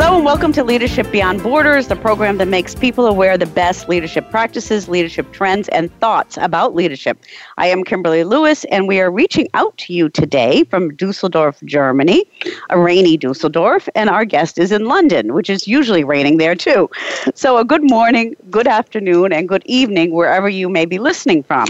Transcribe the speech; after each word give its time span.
Hello 0.00 0.14
and 0.14 0.24
welcome 0.24 0.52
to 0.52 0.62
Leadership 0.62 1.10
Beyond 1.10 1.42
Borders, 1.42 1.88
the 1.88 1.96
program 1.96 2.38
that 2.38 2.46
makes 2.46 2.72
people 2.72 3.08
aware 3.08 3.32
of 3.32 3.40
the 3.40 3.46
best 3.46 3.88
leadership 3.88 4.30
practices, 4.30 4.88
leadership 4.88 5.32
trends, 5.32 5.66
and 5.70 5.92
thoughts 5.98 6.36
about 6.36 6.72
leadership. 6.72 7.18
I 7.56 7.66
am 7.66 7.82
Kimberly 7.82 8.22
Lewis, 8.22 8.64
and 8.66 8.86
we 8.86 9.00
are 9.00 9.10
reaching 9.10 9.48
out 9.54 9.76
to 9.78 9.92
you 9.92 10.08
today 10.08 10.62
from 10.62 10.94
Dusseldorf, 10.94 11.60
Germany, 11.64 12.24
a 12.70 12.78
rainy 12.78 13.16
Dusseldorf, 13.16 13.88
and 13.96 14.08
our 14.08 14.24
guest 14.24 14.56
is 14.56 14.70
in 14.70 14.84
London, 14.84 15.34
which 15.34 15.50
is 15.50 15.66
usually 15.66 16.04
raining 16.04 16.36
there 16.36 16.54
too. 16.54 16.88
So, 17.34 17.58
a 17.58 17.64
good 17.64 17.90
morning, 17.90 18.36
good 18.52 18.68
afternoon, 18.68 19.32
and 19.32 19.48
good 19.48 19.64
evening 19.66 20.12
wherever 20.12 20.48
you 20.48 20.68
may 20.68 20.84
be 20.84 21.00
listening 21.00 21.42
from. 21.42 21.66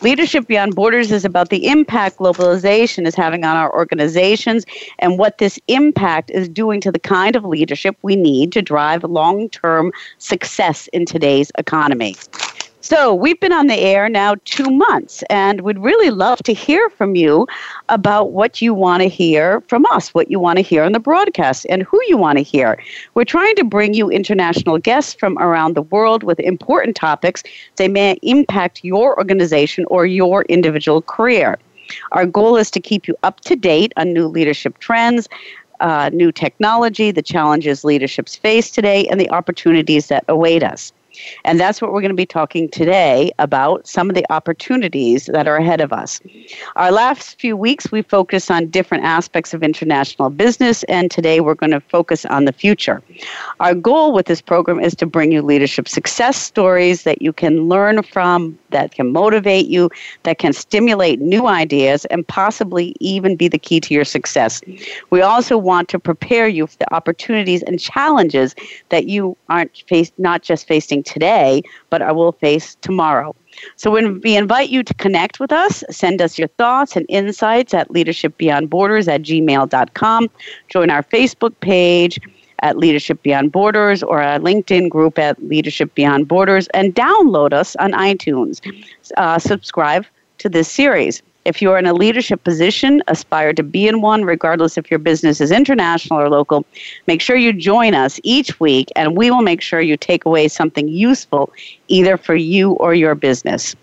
Leadership 0.00 0.46
Beyond 0.46 0.76
Borders 0.76 1.10
is 1.10 1.24
about 1.24 1.48
the 1.50 1.66
impact 1.66 2.18
globalization 2.18 3.06
is 3.06 3.14
having 3.14 3.44
on 3.44 3.56
our 3.56 3.74
organizations 3.74 4.64
and 5.00 5.18
what 5.18 5.38
this 5.38 5.58
impact 5.66 6.30
is 6.30 6.48
doing 6.48 6.80
to 6.82 6.92
the 6.92 7.00
kind 7.00 7.34
of 7.34 7.44
leadership 7.44 7.96
we 8.02 8.14
need 8.14 8.52
to 8.52 8.62
drive 8.62 9.02
long 9.02 9.48
term 9.48 9.92
success 10.18 10.88
in 10.92 11.04
today's 11.04 11.50
economy. 11.58 12.14
So, 12.90 13.14
we've 13.14 13.38
been 13.38 13.52
on 13.52 13.66
the 13.66 13.78
air 13.78 14.08
now 14.08 14.36
two 14.46 14.70
months, 14.70 15.22
and 15.28 15.60
we'd 15.60 15.78
really 15.78 16.08
love 16.08 16.42
to 16.44 16.54
hear 16.54 16.88
from 16.88 17.16
you 17.16 17.46
about 17.90 18.32
what 18.32 18.62
you 18.62 18.72
want 18.72 19.02
to 19.02 19.10
hear 19.10 19.60
from 19.68 19.84
us, 19.92 20.14
what 20.14 20.30
you 20.30 20.40
want 20.40 20.56
to 20.56 20.62
hear 20.62 20.84
on 20.84 20.92
the 20.92 20.98
broadcast, 20.98 21.66
and 21.68 21.82
who 21.82 22.00
you 22.08 22.16
want 22.16 22.38
to 22.38 22.42
hear. 22.42 22.82
We're 23.12 23.26
trying 23.26 23.56
to 23.56 23.64
bring 23.64 23.92
you 23.92 24.08
international 24.08 24.78
guests 24.78 25.12
from 25.12 25.36
around 25.36 25.76
the 25.76 25.82
world 25.82 26.22
with 26.22 26.40
important 26.40 26.96
topics 26.96 27.42
that 27.76 27.90
may 27.90 28.12
impact 28.22 28.82
your 28.82 29.18
organization 29.18 29.84
or 29.90 30.06
your 30.06 30.44
individual 30.44 31.02
career. 31.02 31.58
Our 32.12 32.24
goal 32.24 32.56
is 32.56 32.70
to 32.70 32.80
keep 32.80 33.06
you 33.06 33.14
up 33.22 33.42
to 33.42 33.54
date 33.54 33.92
on 33.98 34.14
new 34.14 34.28
leadership 34.28 34.78
trends, 34.78 35.28
uh, 35.80 36.08
new 36.14 36.32
technology, 36.32 37.10
the 37.10 37.20
challenges 37.20 37.84
leaderships 37.84 38.34
face 38.34 38.70
today, 38.70 39.06
and 39.08 39.20
the 39.20 39.28
opportunities 39.28 40.06
that 40.06 40.24
await 40.26 40.62
us. 40.62 40.90
And 41.44 41.58
that's 41.58 41.80
what 41.80 41.92
we're 41.92 42.00
going 42.00 42.10
to 42.10 42.16
be 42.16 42.26
talking 42.26 42.68
today 42.68 43.30
about 43.38 43.86
some 43.86 44.08
of 44.08 44.14
the 44.14 44.24
opportunities 44.32 45.26
that 45.26 45.46
are 45.48 45.56
ahead 45.56 45.80
of 45.80 45.92
us. 45.92 46.20
Our 46.76 46.92
last 46.92 47.40
few 47.40 47.56
weeks, 47.56 47.90
we 47.90 48.02
focused 48.02 48.50
on 48.50 48.68
different 48.68 49.04
aspects 49.04 49.54
of 49.54 49.62
international 49.62 50.30
business, 50.30 50.84
and 50.84 51.10
today 51.10 51.40
we're 51.40 51.54
going 51.54 51.72
to 51.72 51.80
focus 51.80 52.24
on 52.26 52.44
the 52.44 52.52
future. 52.52 53.02
Our 53.60 53.74
goal 53.74 54.12
with 54.12 54.26
this 54.26 54.40
program 54.40 54.80
is 54.80 54.94
to 54.96 55.06
bring 55.06 55.32
you 55.32 55.42
leadership 55.42 55.88
success 55.88 56.36
stories 56.36 57.02
that 57.02 57.22
you 57.22 57.32
can 57.32 57.68
learn 57.68 58.02
from, 58.02 58.58
that 58.70 58.92
can 58.92 59.12
motivate 59.12 59.66
you, 59.66 59.90
that 60.24 60.38
can 60.38 60.52
stimulate 60.52 61.20
new 61.20 61.46
ideas, 61.46 62.04
and 62.06 62.26
possibly 62.26 62.94
even 63.00 63.36
be 63.36 63.48
the 63.48 63.58
key 63.58 63.80
to 63.80 63.94
your 63.94 64.04
success. 64.04 64.60
We 65.10 65.22
also 65.22 65.56
want 65.56 65.88
to 65.90 65.98
prepare 65.98 66.48
you 66.48 66.66
for 66.66 66.76
the 66.78 66.94
opportunities 66.94 67.62
and 67.62 67.80
challenges 67.80 68.54
that 68.88 69.06
you 69.06 69.36
aren't 69.48 69.76
faced, 69.88 70.12
not 70.18 70.42
just 70.42 70.66
facing 70.66 71.02
today, 71.08 71.62
but 71.90 72.02
I 72.02 72.12
will 72.12 72.32
face 72.32 72.76
tomorrow. 72.80 73.34
So 73.76 73.90
when 73.90 74.20
we 74.20 74.36
invite 74.36 74.68
you 74.68 74.82
to 74.82 74.94
connect 74.94 75.40
with 75.40 75.50
us, 75.50 75.82
send 75.90 76.22
us 76.22 76.38
your 76.38 76.48
thoughts 76.48 76.96
and 76.96 77.06
insights 77.08 77.74
at 77.74 77.88
leadershipbeyondborders 77.88 79.08
at 79.08 79.22
gmail.com. 79.22 80.30
Join 80.68 80.90
our 80.90 81.02
Facebook 81.02 81.58
page 81.60 82.20
at 82.60 82.76
Leadership 82.76 83.22
Beyond 83.22 83.52
Borders 83.52 84.02
or 84.02 84.22
our 84.22 84.38
LinkedIn 84.38 84.90
group 84.90 85.18
at 85.18 85.42
Leadership 85.42 85.94
Beyond 85.94 86.28
Borders 86.28 86.68
and 86.68 86.94
download 86.94 87.52
us 87.52 87.76
on 87.76 87.92
iTunes. 87.92 88.60
Uh, 89.16 89.38
subscribe 89.38 90.04
to 90.38 90.48
this 90.48 90.68
series. 90.68 91.22
If 91.44 91.62
you 91.62 91.70
are 91.72 91.78
in 91.78 91.86
a 91.86 91.94
leadership 91.94 92.44
position, 92.44 93.02
aspire 93.08 93.52
to 93.54 93.62
be 93.62 93.88
in 93.88 94.00
one, 94.00 94.24
regardless 94.24 94.76
if 94.76 94.90
your 94.90 94.98
business 94.98 95.40
is 95.40 95.50
international 95.50 96.20
or 96.20 96.28
local, 96.28 96.66
make 97.06 97.20
sure 97.20 97.36
you 97.36 97.52
join 97.52 97.94
us 97.94 98.20
each 98.22 98.60
week 98.60 98.88
and 98.96 99.16
we 99.16 99.30
will 99.30 99.42
make 99.42 99.62
sure 99.62 99.80
you 99.80 99.96
take 99.96 100.24
away 100.24 100.48
something 100.48 100.88
useful 100.88 101.50
either 101.88 102.16
for 102.16 102.34
you 102.34 102.72
or 102.72 102.94
your 102.94 103.14
business. 103.14 103.74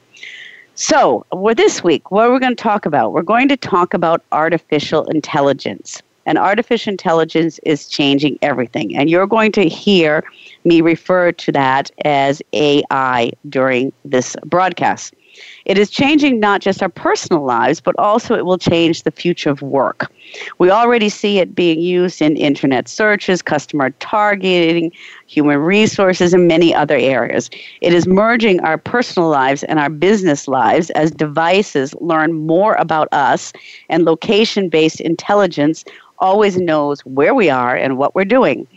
So, 0.76 1.26
for 1.32 1.56
this 1.56 1.84
week, 1.84 2.12
what 2.12 2.26
are 2.26 2.34
we 2.34 2.40
going 2.40 2.56
to 2.56 2.62
talk 2.62 2.86
about? 2.86 3.14
We're 3.14 3.22
going 3.22 3.48
to 3.48 3.58
talk 3.58 3.94
about 3.94 4.22
artificial 4.34 5.06
intelligence. 5.06 6.02
And 6.26 6.38
artificial 6.38 6.92
intelligence 6.92 7.60
is 7.64 7.88
changing 7.88 8.38
everything. 8.42 8.96
And 8.96 9.10
you're 9.10 9.28
going 9.28 9.52
to 9.54 9.70
hear 9.70 10.24
me 10.66 10.82
refer 10.82 11.32
to 11.32 11.52
that 11.54 11.92
as 12.04 12.42
AI 12.52 13.32
during 13.48 13.94
this 14.04 14.36
broadcast. 14.46 15.14
It 15.66 15.78
is 15.78 15.90
changing 15.90 16.40
not 16.40 16.62
just 16.62 16.84
our 16.84 16.90
personal 16.90 17.44
lives, 17.44 17.82
but 17.82 17.96
also 17.98 18.36
it 18.36 18.46
will 18.46 18.58
change 18.58 19.04
the 19.04 19.12
future 19.12 19.50
of 19.50 19.62
work. 19.62 20.12
We 20.60 20.70
already 20.70 21.10
see 21.10 21.40
it 21.40 21.56
being 21.56 21.80
used 21.80 22.22
in 22.22 22.38
internet 22.38 22.88
searches, 22.88 23.42
customer 23.42 23.90
targeting, 24.00 24.92
human 25.28 25.58
resources, 25.58 26.34
and 26.34 26.48
many 26.48 26.74
other 26.74 26.98
areas. 26.98 27.50
It 27.82 27.94
is 27.94 28.08
merging 28.08 28.60
our 28.62 28.78
personal 28.78 29.30
lives 29.30 29.64
and 29.64 29.80
our 29.80 29.90
business 29.90 30.48
lives 30.48 30.90
as 30.92 31.12
devices 31.12 31.96
learn 31.96 32.34
more 32.34 32.76
about 32.76 33.08
us, 33.12 33.52
and 33.90 34.06
location 34.06 34.70
based 34.70 35.02
intelligence 35.02 35.84
always 36.20 36.58
knows 36.58 37.02
where 37.02 37.34
we 37.34 37.50
are 37.50 37.76
and 37.76 37.98
what 37.98 38.16
we're 38.16 38.26
doing. 38.26 38.68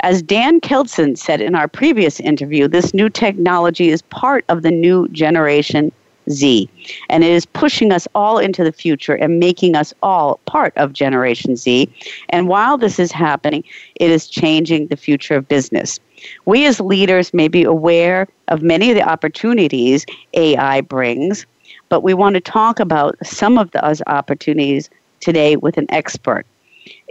As 0.00 0.22
Dan 0.22 0.60
Keldsen 0.60 1.16
said 1.16 1.40
in 1.40 1.54
our 1.54 1.68
previous 1.68 2.18
interview, 2.20 2.66
this 2.66 2.92
new 2.92 3.08
technology 3.08 3.90
is 3.90 4.02
part 4.02 4.44
of 4.48 4.62
the 4.62 4.70
new 4.70 5.06
generation 5.08 5.92
Z. 6.30 6.68
And 7.08 7.24
it 7.24 7.30
is 7.30 7.46
pushing 7.46 7.92
us 7.92 8.08
all 8.14 8.38
into 8.38 8.64
the 8.64 8.72
future 8.72 9.14
and 9.14 9.38
making 9.38 9.76
us 9.76 9.92
all 10.02 10.40
part 10.46 10.72
of 10.76 10.92
Generation 10.92 11.56
Z. 11.56 11.90
And 12.30 12.48
while 12.48 12.78
this 12.78 12.98
is 12.98 13.12
happening, 13.12 13.64
it 13.96 14.10
is 14.10 14.28
changing 14.28 14.88
the 14.88 14.96
future 14.96 15.34
of 15.34 15.48
business. 15.48 16.00
We 16.44 16.66
as 16.66 16.80
leaders 16.80 17.32
may 17.32 17.48
be 17.48 17.64
aware 17.64 18.26
of 18.48 18.62
many 18.62 18.90
of 18.90 18.96
the 18.96 19.08
opportunities 19.08 20.04
AI 20.34 20.80
brings, 20.80 21.46
but 21.88 22.02
we 22.02 22.14
want 22.14 22.34
to 22.34 22.40
talk 22.40 22.80
about 22.80 23.16
some 23.24 23.58
of 23.58 23.70
those 23.70 24.02
opportunities 24.06 24.90
today 25.20 25.56
with 25.56 25.76
an 25.76 25.86
expert. 25.90 26.46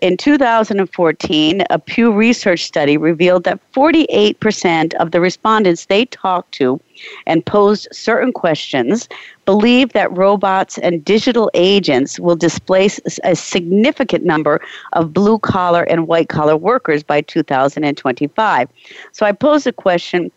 In 0.02 0.18
2014, 0.18 1.64
a 1.70 1.80
Pew 1.80 2.12
Research 2.12 2.64
study 2.64 2.98
revealed 2.98 3.44
that 3.44 3.60
48% 3.74 4.94
of 4.96 5.12
the 5.12 5.22
respondents 5.22 5.86
they 5.86 6.06
talked 6.06 6.52
to 6.54 6.80
and 7.26 7.46
posed 7.46 7.88
certain 7.92 8.32
questions 8.32 9.08
believe 9.46 9.94
that 9.94 10.12
robots 10.16 10.78
and 10.78 11.04
digital 11.04 11.50
agents 11.54 12.20
will 12.20 12.36
displace 12.36 13.00
a 13.24 13.36
significant 13.36 14.24
number 14.24 14.62
of 14.94 15.14
blue 15.14 15.40
collar 15.40 15.84
and 15.84 16.08
white 16.08 16.30
collar 16.30 16.58
workers 16.58 17.04
by 17.04 17.22
2025. 17.22 18.70
So 19.12 19.26
I 19.26 19.32
posed 19.32 19.66
the 19.66 19.74
question 19.74 20.32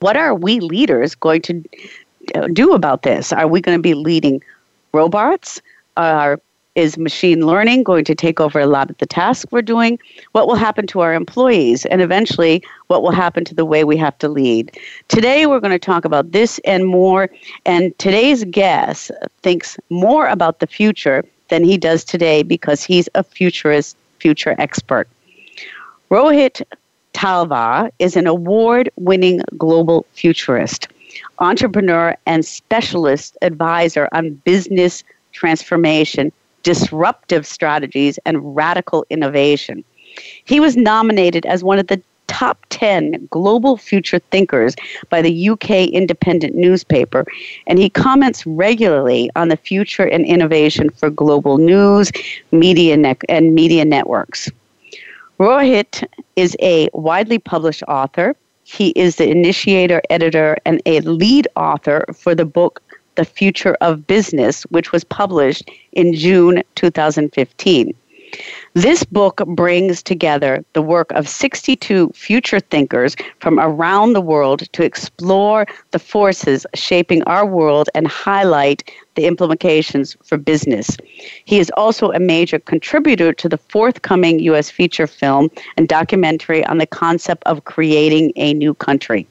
what 0.00 0.16
are 0.16 0.34
we 0.34 0.58
leaders 0.58 1.14
going 1.14 1.42
to 1.42 1.62
uh, 2.34 2.48
do 2.48 2.72
about 2.72 3.02
this? 3.02 3.32
Are 3.32 3.46
we 3.46 3.60
going 3.60 3.78
to 3.78 3.82
be 3.82 3.94
leading 3.94 4.42
robots? 4.92 5.62
Are 5.96 6.40
is 6.74 6.96
machine 6.96 7.46
learning 7.46 7.82
going 7.82 8.04
to 8.04 8.14
take 8.14 8.40
over 8.40 8.58
a 8.58 8.66
lot 8.66 8.90
of 8.90 8.98
the 8.98 9.06
tasks 9.06 9.50
we're 9.50 9.62
doing? 9.62 9.98
What 10.32 10.46
will 10.46 10.54
happen 10.54 10.86
to 10.88 11.00
our 11.00 11.14
employees? 11.14 11.84
And 11.86 12.00
eventually, 12.00 12.62
what 12.86 13.02
will 13.02 13.10
happen 13.10 13.44
to 13.44 13.54
the 13.54 13.64
way 13.64 13.84
we 13.84 13.96
have 13.98 14.16
to 14.18 14.28
lead? 14.28 14.76
Today, 15.08 15.46
we're 15.46 15.60
going 15.60 15.72
to 15.72 15.78
talk 15.78 16.04
about 16.04 16.32
this 16.32 16.58
and 16.64 16.86
more. 16.86 17.28
And 17.66 17.96
today's 17.98 18.44
guest 18.44 19.10
thinks 19.42 19.78
more 19.90 20.26
about 20.28 20.60
the 20.60 20.66
future 20.66 21.24
than 21.48 21.64
he 21.64 21.76
does 21.76 22.04
today 22.04 22.42
because 22.42 22.82
he's 22.82 23.08
a 23.14 23.22
futurist, 23.22 23.96
future 24.18 24.54
expert. 24.58 25.08
Rohit 26.10 26.62
Talwar 27.12 27.90
is 27.98 28.16
an 28.16 28.26
award 28.26 28.90
winning 28.96 29.42
global 29.58 30.06
futurist, 30.12 30.88
entrepreneur, 31.38 32.16
and 32.26 32.44
specialist 32.44 33.36
advisor 33.42 34.08
on 34.12 34.30
business 34.44 35.04
transformation, 35.32 36.32
disruptive 36.62 37.46
strategies, 37.46 38.18
and 38.24 38.56
radical 38.56 39.04
innovation. 39.10 39.84
He 40.44 40.60
was 40.60 40.76
nominated 40.76 41.46
as 41.46 41.64
one 41.64 41.78
of 41.78 41.86
the 41.86 42.00
top 42.26 42.58
10 42.70 43.28
global 43.30 43.76
future 43.76 44.18
thinkers 44.18 44.74
by 45.10 45.20
the 45.20 45.50
UK 45.50 45.88
independent 45.88 46.54
newspaper, 46.54 47.26
and 47.66 47.78
he 47.78 47.90
comments 47.90 48.46
regularly 48.46 49.30
on 49.36 49.48
the 49.48 49.56
future 49.56 50.04
and 50.04 50.24
innovation 50.24 50.88
for 50.90 51.10
global 51.10 51.58
news, 51.58 52.10
media, 52.50 52.96
ne- 52.96 53.16
and 53.28 53.54
media 53.54 53.84
networks. 53.84 54.50
Rohit 55.38 56.06
is 56.36 56.56
a 56.60 56.88
widely 56.94 57.38
published 57.38 57.82
author. 57.88 58.34
He 58.64 58.90
is 58.90 59.16
the 59.16 59.28
initiator, 59.28 60.00
editor, 60.08 60.56
and 60.64 60.80
a 60.86 61.00
lead 61.00 61.48
author 61.56 62.04
for 62.14 62.34
the 62.34 62.44
book 62.44 62.80
The 63.14 63.24
Future 63.24 63.76
of 63.80 64.06
Business, 64.06 64.62
which 64.64 64.92
was 64.92 65.04
published 65.04 65.70
in 65.92 66.14
June 66.14 66.62
2015. 66.74 67.94
This 68.74 69.04
book 69.04 69.42
brings 69.48 70.02
together 70.02 70.64
the 70.72 70.80
work 70.80 71.12
of 71.12 71.28
62 71.28 72.08
future 72.14 72.60
thinkers 72.60 73.14
from 73.40 73.60
around 73.60 74.14
the 74.14 74.22
world 74.22 74.60
to 74.72 74.82
explore 74.82 75.66
the 75.90 75.98
forces 75.98 76.66
shaping 76.74 77.22
our 77.24 77.44
world 77.44 77.90
and 77.94 78.08
highlight 78.08 78.90
the 79.16 79.26
implications 79.26 80.16
for 80.24 80.38
business. 80.38 80.96
He 81.44 81.58
is 81.58 81.70
also 81.76 82.12
a 82.12 82.18
major 82.18 82.58
contributor 82.58 83.34
to 83.34 83.48
the 83.48 83.58
forthcoming 83.58 84.40
U.S. 84.40 84.70
feature 84.70 85.06
film 85.06 85.50
and 85.76 85.86
documentary 85.86 86.64
on 86.64 86.78
the 86.78 86.86
concept 86.86 87.42
of 87.44 87.66
creating 87.66 88.32
a 88.36 88.54
new 88.54 88.72
country. 88.72 89.26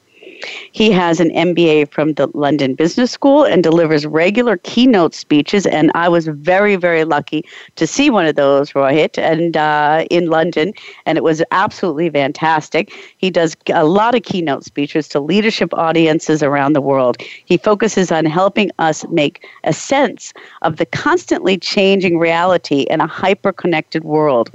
He 0.72 0.92
has 0.92 1.20
an 1.20 1.30
MBA 1.30 1.92
from 1.92 2.14
the 2.14 2.28
London 2.34 2.74
Business 2.74 3.12
School 3.12 3.44
and 3.44 3.62
delivers 3.62 4.06
regular 4.06 4.58
keynote 4.58 5.14
speeches. 5.14 5.66
And 5.66 5.92
I 5.94 6.10
was 6.10 6.28
very, 6.28 6.76
very 6.76 7.04
lucky 7.04 7.46
to 7.76 7.86
see 7.86 8.10
one 8.10 8.26
of 8.26 8.36
those, 8.36 8.72
Rohit, 8.72 9.18
and 9.18 9.56
uh, 9.58 10.06
in 10.10 10.28
London, 10.28 10.74
and 11.06 11.18
it 11.18 11.24
was 11.24 11.44
absolutely 11.52 12.10
fantastic. 12.10 12.92
He 13.18 13.30
does 13.30 13.56
a 13.74 13.86
lot 13.86 14.16
of 14.16 14.24
keynote 14.24 14.64
speeches 14.64 15.08
to 15.10 15.20
leadership 15.20 15.74
audiences 15.74 16.42
around 16.42 16.74
the 16.74 16.82
world. 16.82 17.18
He 17.46 17.58
focuses 17.58 18.12
on 18.12 18.26
helping 18.26 18.72
us 18.80 19.06
make 19.10 19.46
a 19.64 19.74
sense 19.74 20.34
of 20.62 20.78
the 20.78 20.86
constantly 20.86 21.58
changing 21.58 22.18
reality 22.18 22.82
in 22.82 23.02
a 23.02 23.08
hyper 23.08 23.52
connected 23.52 24.04
world, 24.04 24.50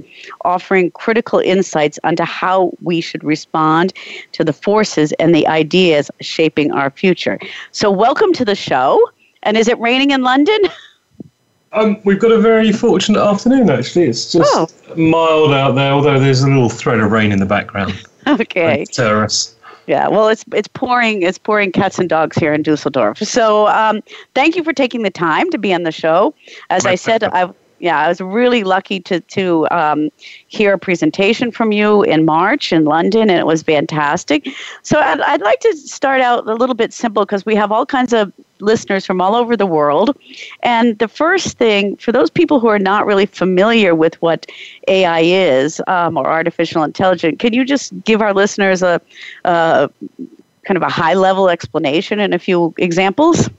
offering 0.45 0.91
critical 0.91 1.39
insights 1.39 1.99
onto 2.03 2.25
how 2.25 2.73
we 2.83 3.01
should 3.01 3.23
respond 3.23 3.93
to 4.33 4.43
the 4.43 4.53
forces 4.53 5.13
and 5.13 5.35
the 5.35 5.47
ideas 5.47 5.76
ideas 5.77 6.11
shaping 6.21 6.73
our 6.73 6.91
future. 6.91 7.39
So, 7.73 7.91
welcome 7.91 8.33
to 8.35 8.45
the 8.45 8.55
show. 8.55 8.99
And 9.43 9.57
is 9.57 9.69
it 9.69 9.79
raining 9.79 10.11
in 10.11 10.23
London? 10.23 10.59
Um, 11.73 12.01
we've 12.05 12.21
got 12.21 12.31
a 12.31 12.39
very 12.39 12.73
fortunate 12.73 13.21
afternoon, 13.21 13.69
actually. 13.69 14.05
It's 14.05 14.33
just 14.33 14.51
oh. 14.55 14.97
mild 14.97 15.53
out 15.53 15.73
there, 15.73 15.93
although 15.93 16.19
there's 16.19 16.41
a 16.41 16.47
little 16.47 16.71
thread 16.71 17.01
of 17.01 17.11
rain 17.11 17.33
in 17.33 17.39
the 17.39 17.45
background. 17.45 17.93
okay. 18.27 18.87
Terrace. 18.87 19.55
Yeah, 19.87 20.09
well, 20.09 20.29
it's 20.29 20.45
it's 20.55 20.69
pouring 20.69 21.23
it's 21.23 21.37
pouring 21.37 21.73
cats 21.73 21.99
and 21.99 22.09
dogs 22.09 22.39
here 22.39 22.55
in 22.55 22.63
Dusseldorf. 22.63 23.19
So, 23.19 23.67
um, 23.67 24.01
thank 24.35 24.57
you 24.57 24.65
for 24.65 24.73
taking 24.73 25.03
the 25.03 25.11
time 25.11 25.51
to 25.51 25.59
be 25.59 25.75
on 25.75 25.83
the 25.83 25.93
show. 25.93 26.35
As 26.71 26.87
I 26.87 26.95
said, 26.95 27.25
I 27.25 27.51
yeah, 27.79 27.99
I 28.01 28.09
was 28.09 28.21
really 28.21 28.65
lucky 28.65 29.01
to 29.01 29.21
to 29.21 29.69
um, 29.71 30.11
hear 30.49 30.75
a 30.75 30.79
presentation 30.79 31.51
from 31.51 31.73
you 31.73 32.03
in 32.03 32.25
March 32.25 32.73
in 32.73 32.85
London, 32.85 33.29
and 33.31 33.39
it 33.39 33.47
was 33.47 33.63
fantastic. 33.63 34.49
So 34.83 34.99
I'd, 34.99 35.21
I'd 35.21 35.43
like 35.43 35.61
to 35.61 35.77
start 35.77 36.21
out 36.21 36.47
a 36.47 36.55
little 36.55 36.75
bit 36.75 36.93
simple 36.93 37.25
because 37.25 37.45
we 37.45 37.55
have 37.55 37.73
all 37.73 37.87
kinds 37.87 38.13
of 38.13 38.33
listeners 38.61 39.05
from 39.05 39.21
all 39.21 39.35
over 39.35 39.57
the 39.57 39.67
world. 39.67 40.17
And 40.63 40.99
the 40.99 41.09
first 41.09 41.59
thing, 41.59 41.97
for 41.97 42.13
those 42.13 42.31
people 42.31 42.61
who 42.61 42.69
are 42.69 42.79
not 42.79 43.05
really 43.05 43.27
familiar 43.27 43.95
with 43.95 44.21
what 44.23 44.47
AI 44.89 45.21
is 45.21 45.81
um, 45.87 46.17
or 46.17 46.27
artificial 46.27 46.83
intelligence, 46.83 47.37
can 47.39 47.53
you 47.53 47.65
just 47.65 47.93
give 48.05 48.23
our 48.23 48.33
listeners 48.33 48.83
a, 48.83 49.01
a 49.45 49.91
kind 50.65 50.77
of 50.77 50.83
a 50.83 50.89
high 50.89 51.15
level 51.15 51.49
explanation 51.49 52.19
and 52.19 52.35
a 52.35 52.39
few 52.39 52.75
examples? 52.79 53.51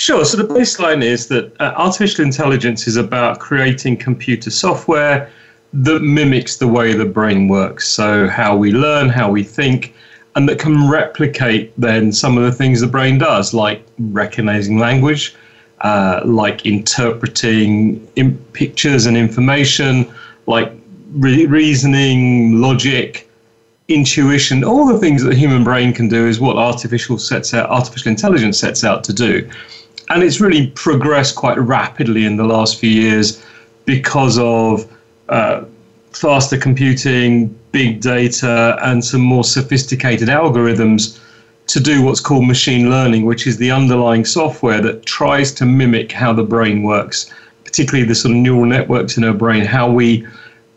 Sure. 0.00 0.24
So 0.24 0.38
the 0.38 0.54
baseline 0.54 1.04
is 1.04 1.26
that 1.26 1.52
uh, 1.60 1.74
artificial 1.76 2.24
intelligence 2.24 2.86
is 2.86 2.96
about 2.96 3.38
creating 3.38 3.98
computer 3.98 4.48
software 4.48 5.30
that 5.74 6.00
mimics 6.00 6.56
the 6.56 6.66
way 6.66 6.94
the 6.94 7.04
brain 7.04 7.48
works. 7.48 7.86
So 7.86 8.26
how 8.26 8.56
we 8.56 8.72
learn, 8.72 9.10
how 9.10 9.30
we 9.30 9.42
think, 9.42 9.94
and 10.36 10.48
that 10.48 10.58
can 10.58 10.88
replicate 10.90 11.78
then 11.78 12.12
some 12.12 12.38
of 12.38 12.44
the 12.44 12.50
things 12.50 12.80
the 12.80 12.86
brain 12.86 13.18
does, 13.18 13.52
like 13.52 13.84
recognizing 13.98 14.78
language, 14.78 15.34
uh, 15.82 16.22
like 16.24 16.64
interpreting 16.64 18.08
in 18.16 18.38
pictures 18.54 19.04
and 19.04 19.18
information, 19.18 20.10
like 20.46 20.72
re- 21.12 21.44
reasoning, 21.44 22.58
logic, 22.58 23.28
intuition, 23.88 24.64
all 24.64 24.86
the 24.86 24.98
things 24.98 25.22
that 25.22 25.28
the 25.28 25.36
human 25.36 25.62
brain 25.62 25.92
can 25.92 26.08
do 26.08 26.26
is 26.26 26.40
what 26.40 26.56
artificial 26.56 27.18
sets 27.18 27.52
out, 27.52 27.68
artificial 27.68 28.08
intelligence 28.08 28.58
sets 28.58 28.82
out 28.82 29.04
to 29.04 29.12
do 29.12 29.46
and 30.10 30.24
it's 30.24 30.40
really 30.40 30.66
progressed 30.68 31.36
quite 31.36 31.58
rapidly 31.58 32.24
in 32.24 32.36
the 32.36 32.44
last 32.44 32.78
few 32.78 32.90
years 32.90 33.44
because 33.84 34.38
of 34.38 34.90
uh, 35.28 35.64
faster 36.12 36.58
computing, 36.58 37.56
big 37.72 38.00
data, 38.00 38.76
and 38.82 39.04
some 39.04 39.20
more 39.20 39.44
sophisticated 39.44 40.28
algorithms 40.28 41.20
to 41.68 41.78
do 41.78 42.02
what's 42.02 42.18
called 42.18 42.46
machine 42.46 42.90
learning, 42.90 43.24
which 43.24 43.46
is 43.46 43.56
the 43.56 43.70
underlying 43.70 44.24
software 44.24 44.80
that 44.80 45.06
tries 45.06 45.52
to 45.52 45.64
mimic 45.64 46.10
how 46.10 46.32
the 46.32 46.42
brain 46.42 46.82
works, 46.82 47.32
particularly 47.64 48.06
the 48.06 48.14
sort 48.14 48.32
of 48.32 48.38
neural 48.38 48.64
networks 48.64 49.16
in 49.16 49.22
our 49.22 49.32
brain, 49.32 49.64
how 49.64 49.88
we 49.88 50.26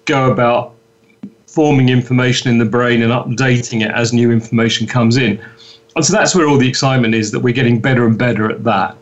go 0.05 0.31
about 0.31 0.75
forming 1.47 1.89
information 1.89 2.51
in 2.51 2.59
the 2.59 2.65
brain 2.65 3.01
and 3.01 3.11
updating 3.11 3.81
it 3.81 3.91
as 3.91 4.13
new 4.13 4.31
information 4.31 4.85
comes 4.85 5.17
in. 5.17 5.43
And 5.95 6.05
so 6.05 6.13
that's 6.13 6.35
where 6.35 6.47
all 6.47 6.57
the 6.57 6.67
excitement 6.67 7.15
is 7.15 7.31
that 7.31 7.39
we're 7.39 7.53
getting 7.53 7.79
better 7.79 8.05
and 8.05 8.17
better 8.17 8.51
at 8.51 8.63
that. 8.63 8.95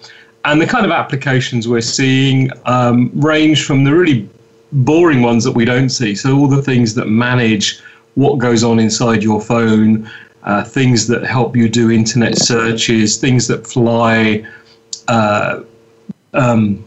And 0.44 0.60
the 0.60 0.66
kind 0.66 0.86
of 0.86 0.92
applications 0.92 1.68
we're 1.68 1.82
seeing 1.82 2.50
um, 2.66 3.12
range 3.14 3.66
from 3.66 3.84
the 3.84 3.94
really 3.94 4.28
boring 4.72 5.22
ones 5.22 5.44
that 5.44 5.52
we 5.52 5.66
don't 5.66 5.90
see. 5.90 6.16
So, 6.16 6.36
all 6.38 6.48
the 6.48 6.62
things 6.62 6.96
that 6.96 7.08
manage 7.08 7.82
what 8.16 8.40
goes 8.40 8.64
on 8.64 8.80
inside 8.80 9.24
your 9.24 9.40
phone, 9.40 10.10
uh, 10.44 10.64
things 10.64 11.08
that 11.08 11.24
help 11.24 11.56
you 11.56 11.70
do 11.70 11.92
internet 11.92 12.38
searches, 12.38 13.18
things 13.18 13.48
that 13.48 13.68
fly 13.68 14.46
uh, 15.08 15.62
um, 16.34 16.86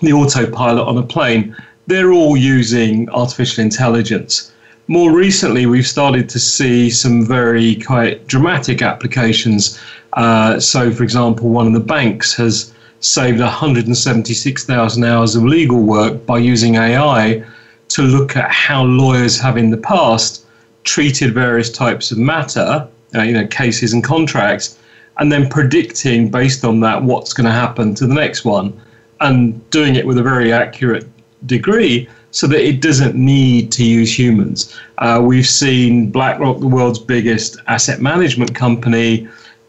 the 0.00 0.12
autopilot 0.12 0.86
on 0.86 0.98
a 0.98 1.02
plane, 1.02 1.56
they're 1.86 2.12
all 2.12 2.36
using 2.36 3.08
artificial 3.10 3.62
intelligence. 3.62 4.52
More 4.88 5.10
recently, 5.10 5.66
we've 5.66 5.86
started 5.86 6.28
to 6.28 6.38
see 6.38 6.90
some 6.90 7.26
very 7.26 7.76
quite 7.76 8.26
dramatic 8.26 8.82
applications. 8.82 9.80
Uh, 10.12 10.60
so, 10.60 10.92
for 10.92 11.02
example, 11.02 11.48
one 11.48 11.66
of 11.66 11.72
the 11.72 11.80
banks 11.80 12.34
has 12.36 12.72
saved 13.00 13.40
176,000 13.40 15.04
hours 15.04 15.36
of 15.36 15.44
legal 15.44 15.80
work 15.82 16.24
by 16.26 16.38
using 16.38 16.76
AI 16.76 17.44
to 17.88 18.02
look 18.02 18.36
at 18.36 18.50
how 18.50 18.84
lawyers 18.84 19.40
have 19.40 19.56
in 19.56 19.70
the 19.70 19.76
past 19.76 20.44
treated 20.84 21.34
various 21.34 21.70
types 21.70 22.10
of 22.10 22.18
matter, 22.18 22.86
uh, 23.14 23.22
you 23.22 23.32
know, 23.32 23.46
cases 23.46 23.92
and 23.92 24.02
contracts, 24.02 24.78
and 25.18 25.30
then 25.30 25.48
predicting 25.48 26.30
based 26.30 26.64
on 26.64 26.80
that 26.80 27.02
what's 27.02 27.32
going 27.32 27.46
to 27.46 27.52
happen 27.52 27.94
to 27.94 28.06
the 28.06 28.14
next 28.14 28.44
one, 28.44 28.72
and 29.20 29.68
doing 29.70 29.94
it 29.94 30.06
with 30.06 30.18
a 30.18 30.22
very 30.22 30.52
accurate 30.52 31.06
degree 31.46 32.08
so 32.30 32.46
that 32.46 32.60
it 32.60 32.82
doesn't 32.82 33.14
need 33.14 33.72
to 33.72 33.84
use 33.84 34.16
humans. 34.18 34.78
Uh, 34.98 35.22
we've 35.24 35.46
seen 35.46 36.10
BlackRock, 36.10 36.60
the 36.60 36.66
world's 36.66 36.98
biggest 36.98 37.56
asset 37.66 38.00
management 38.00 38.54
company, 38.54 39.26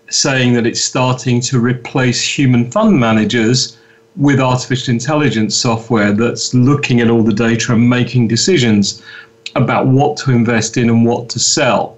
saying 0.09 0.53
that 0.53 0.65
it's 0.65 0.81
starting 0.81 1.41
to 1.41 1.59
replace 1.59 2.21
human 2.21 2.69
fund 2.71 2.99
managers 2.99 3.77
with 4.15 4.39
artificial 4.39 4.93
intelligence 4.93 5.55
software 5.55 6.11
that's 6.11 6.53
looking 6.53 7.01
at 7.01 7.09
all 7.09 7.23
the 7.23 7.33
data 7.33 7.73
and 7.73 7.89
making 7.89 8.27
decisions 8.27 9.03
about 9.55 9.87
what 9.87 10.17
to 10.17 10.31
invest 10.31 10.77
in 10.77 10.89
and 10.89 11.05
what 11.05 11.29
to 11.29 11.39
sell. 11.39 11.97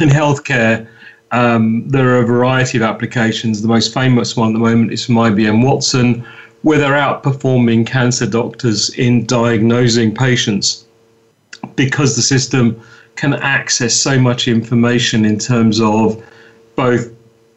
In 0.00 0.08
healthcare, 0.08 0.86
um, 1.32 1.88
there 1.88 2.08
are 2.10 2.22
a 2.22 2.26
variety 2.26 2.76
of 2.78 2.82
applications. 2.82 3.62
The 3.62 3.68
most 3.68 3.94
famous 3.94 4.36
one 4.36 4.50
at 4.50 4.52
the 4.52 4.58
moment 4.58 4.92
is 4.92 5.06
from 5.06 5.16
IBM 5.16 5.64
Watson, 5.64 6.24
where 6.62 6.78
they're 6.78 6.92
outperforming 6.92 7.86
cancer 7.86 8.26
doctors 8.26 8.90
in 8.90 9.26
diagnosing 9.26 10.14
patients 10.14 10.84
because 11.76 12.16
the 12.16 12.22
system 12.22 12.80
can 13.16 13.34
access 13.34 13.94
so 13.94 14.18
much 14.18 14.48
information 14.48 15.24
in 15.24 15.38
terms 15.38 15.80
of 15.80 16.22
both 16.74 17.10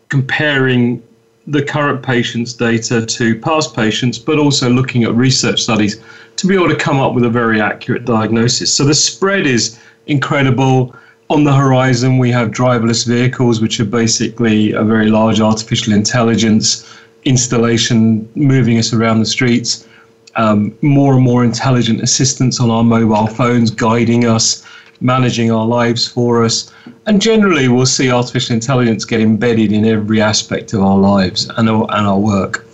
comparing 0.10 1.02
the 1.48 1.64
current 1.64 2.02
patient's 2.02 2.54
data 2.54 3.06
to 3.06 3.40
past 3.40 3.76
patients, 3.76 4.18
but 4.18 4.40
also 4.40 4.70
looking 4.70 5.04
at 5.04 5.14
research 5.14 5.62
studies 5.62 6.02
to 6.38 6.48
be 6.48 6.56
able 6.56 6.70
to 6.70 6.76
come 6.76 7.00
up 7.00 7.14
with 7.14 7.24
a 7.24 7.30
very 7.30 7.62
accurate 7.62 8.06
diagnosis. 8.06 8.74
So 8.74 8.84
the 8.84 8.96
spread 8.96 9.46
is 9.46 9.80
incredible. 10.08 10.96
On 11.30 11.44
the 11.44 11.54
horizon, 11.54 12.18
we 12.18 12.32
have 12.32 12.50
driverless 12.50 13.08
vehicles, 13.08 13.62
which 13.62 13.80
are 13.80 13.86
basically 13.86 14.72
a 14.74 14.84
very 14.84 15.10
large 15.10 15.40
artificial 15.40 15.94
intelligence 15.94 16.86
installation 17.26 18.30
moving 18.36 18.78
us 18.78 18.94
around 18.94 19.20
the 19.20 19.26
streets. 19.26 19.88
Um, 20.36 20.78
more 20.82 21.14
and 21.14 21.24
more 21.24 21.44
intelligent 21.44 22.02
assistants 22.02 22.60
on 22.60 22.70
our 22.70 22.84
mobile 22.84 23.28
phones 23.28 23.72
guiding 23.72 24.26
us, 24.26 24.66
managing 25.02 25.52
our 25.52 25.66
lives 25.66 26.08
for 26.08 26.44
us. 26.44 26.72
And 27.06 27.22
generally, 27.22 27.68
we'll 27.68 27.86
see 27.86 28.12
artificial 28.12 28.54
intelligence 28.54 29.06
get 29.06 29.22
embedded 29.22 29.72
in 29.72 29.86
every 29.86 30.22
aspect 30.22 30.74
of 30.74 30.82
our 30.82 30.98
lives 30.98 31.50
and 31.58 31.70
our, 31.70 31.84
and 31.92 32.08
our 32.08 32.20
work. 32.20 32.66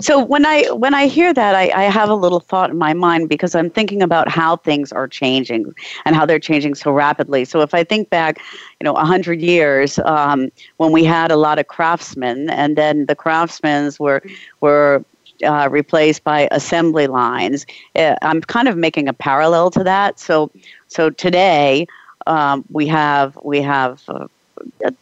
So 0.00 0.24
when 0.24 0.46
I 0.46 0.64
when 0.70 0.94
I 0.94 1.06
hear 1.06 1.34
that, 1.34 1.54
I, 1.54 1.70
I 1.74 1.82
have 1.84 2.08
a 2.08 2.14
little 2.14 2.40
thought 2.40 2.70
in 2.70 2.78
my 2.78 2.94
mind 2.94 3.28
because 3.28 3.54
I'm 3.54 3.70
thinking 3.70 4.02
about 4.02 4.28
how 4.28 4.56
things 4.56 4.92
are 4.92 5.06
changing 5.06 5.74
and 6.04 6.16
how 6.16 6.24
they're 6.24 6.38
changing 6.38 6.74
so 6.74 6.90
rapidly. 6.92 7.44
So 7.44 7.60
if 7.60 7.74
I 7.74 7.84
think 7.84 8.08
back, 8.10 8.40
you 8.80 8.84
know, 8.84 8.94
hundred 8.94 9.42
years 9.42 9.98
um, 10.00 10.50
when 10.78 10.92
we 10.92 11.04
had 11.04 11.30
a 11.30 11.36
lot 11.36 11.58
of 11.58 11.66
craftsmen, 11.68 12.48
and 12.50 12.76
then 12.76 13.06
the 13.06 13.14
craftsmen 13.14 13.92
were 13.98 14.22
were 14.60 15.04
uh, 15.44 15.68
replaced 15.70 16.24
by 16.24 16.48
assembly 16.50 17.06
lines. 17.06 17.66
Uh, 17.94 18.16
I'm 18.22 18.40
kind 18.40 18.68
of 18.68 18.76
making 18.76 19.08
a 19.08 19.12
parallel 19.12 19.70
to 19.72 19.84
that. 19.84 20.18
So 20.18 20.50
so 20.88 21.10
today 21.10 21.86
um, 22.26 22.64
we 22.70 22.86
have 22.86 23.38
we 23.42 23.60
have 23.62 24.02
uh, 24.08 24.26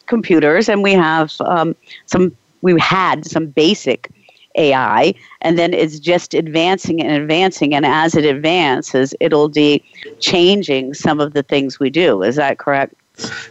computers 0.07 0.69
and 0.69 0.83
we 0.83 0.93
have 0.93 1.33
um, 1.41 1.75
some 2.07 2.37
we 2.63 2.79
had 2.81 3.27
some 3.27 3.47
basic 3.47 4.11
AI, 4.57 5.15
and 5.43 5.59
then 5.59 5.75
it's 5.75 5.99
just 5.99 6.35
advancing 6.35 7.03
and 7.03 7.11
advancing. 7.11 7.75
And 7.75 7.85
as 7.85 8.15
it 8.15 8.25
advances, 8.25 9.15
it'll 9.21 9.49
be 9.49 9.83
changing 10.21 10.95
some 10.95 11.21
of 11.21 11.33
the 11.35 11.43
things 11.43 11.79
we 11.79 11.91
do. 11.91 12.23
Is 12.23 12.37
that 12.37 12.59
correct? 12.59 12.95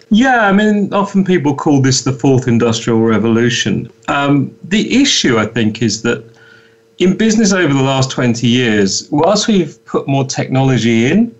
Yeah, 0.10 0.48
I 0.48 0.52
mean, 0.52 0.94
often 0.94 1.24
people 1.24 1.56
call 1.56 1.82
this 1.82 2.04
the 2.04 2.12
fourth 2.12 2.48
industrial 2.48 3.02
revolution. 3.02 3.90
Um, 4.08 4.56
the 4.64 5.02
issue, 5.02 5.38
I 5.38 5.46
think, 5.46 5.82
is 5.82 6.02
that 6.02 6.24
in 6.98 7.18
business 7.18 7.54
over 7.54 7.74
the 7.74 7.82
last 7.82 8.12
20 8.12 8.46
years, 8.46 9.08
whilst 9.10 9.48
we've 9.48 9.84
put 9.86 10.08
more 10.08 10.26
technology 10.26 11.06
in, 11.06 11.34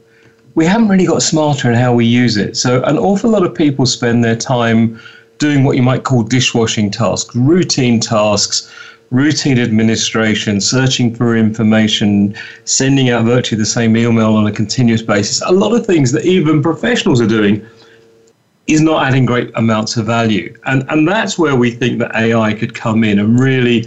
we 0.56 0.66
haven't 0.66 0.88
really 0.88 1.06
got 1.06 1.22
smarter 1.22 1.70
in 1.70 1.76
how 1.76 1.94
we 1.94 2.06
use 2.06 2.38
it. 2.38 2.56
So, 2.58 2.84
an 2.84 2.98
awful 2.98 3.30
lot 3.30 3.44
of 3.44 3.56
people 3.56 3.86
spend 3.86 4.24
their 4.24 4.36
time 4.36 5.00
doing 5.40 5.64
what 5.64 5.76
you 5.76 5.82
might 5.82 6.04
call 6.04 6.24
dishwashing 6.24 6.92
tasks, 6.92 7.36
routine 7.36 8.00
tasks, 8.00 8.72
routine 9.14 9.60
administration, 9.60 10.60
searching 10.60 11.14
for 11.14 11.38
information, 11.38 12.36
sending 12.66 13.10
out 13.10 13.26
virtually 13.26 13.60
the 13.60 13.66
same 13.66 13.96
email 13.96 14.36
on 14.36 14.48
a 14.48 14.52
continuous 14.52 15.02
basis, 15.02 15.42
a 15.46 15.52
lot 15.52 15.74
of 15.74 15.86
things 15.86 16.12
that 16.12 16.26
even 16.26 16.62
professionals 16.62 17.22
are 17.22 17.28
doing 17.28 17.66
is 18.66 18.82
not 18.82 19.06
adding 19.06 19.26
great 19.26 19.52
amounts 19.56 19.98
of 19.98 20.06
value. 20.06 20.56
And, 20.66 20.84
and 20.90 21.08
that's 21.08 21.38
where 21.38 21.56
we 21.56 21.72
think 21.72 22.00
that 22.00 22.16
AI 22.16 22.54
could 22.54 22.74
come 22.74 23.04
in 23.04 23.20
and 23.20 23.40
really 23.40 23.86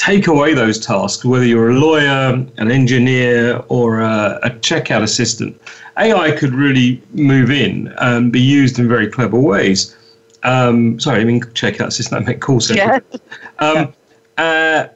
take 0.00 0.26
away 0.28 0.54
those 0.54 0.78
tasks, 0.78 1.26
whether 1.26 1.44
you're 1.44 1.70
a 1.70 1.74
lawyer, 1.74 2.32
an 2.56 2.70
engineer, 2.70 3.62
or 3.68 4.00
a, 4.00 4.40
a 4.42 4.48
checkout 4.48 5.02
assistant. 5.02 5.60
AI 5.98 6.30
could 6.32 6.54
really 6.54 7.02
move 7.12 7.50
in 7.50 7.92
and 7.98 8.32
be 8.32 8.40
used 8.40 8.78
in 8.78 8.88
very 8.88 9.10
clever 9.10 9.38
ways. 9.38 9.94
Um, 10.42 10.98
sorry, 10.98 11.20
I 11.20 11.24
mean 11.24 11.42
checkout 11.42 11.88
assistant, 11.88 12.22
I 12.22 12.24
meant 12.24 12.40
call 12.40 12.60
center. 12.60 12.80
Yeah. 12.80 13.18
Um, 13.58 13.92
uh, 14.38 14.88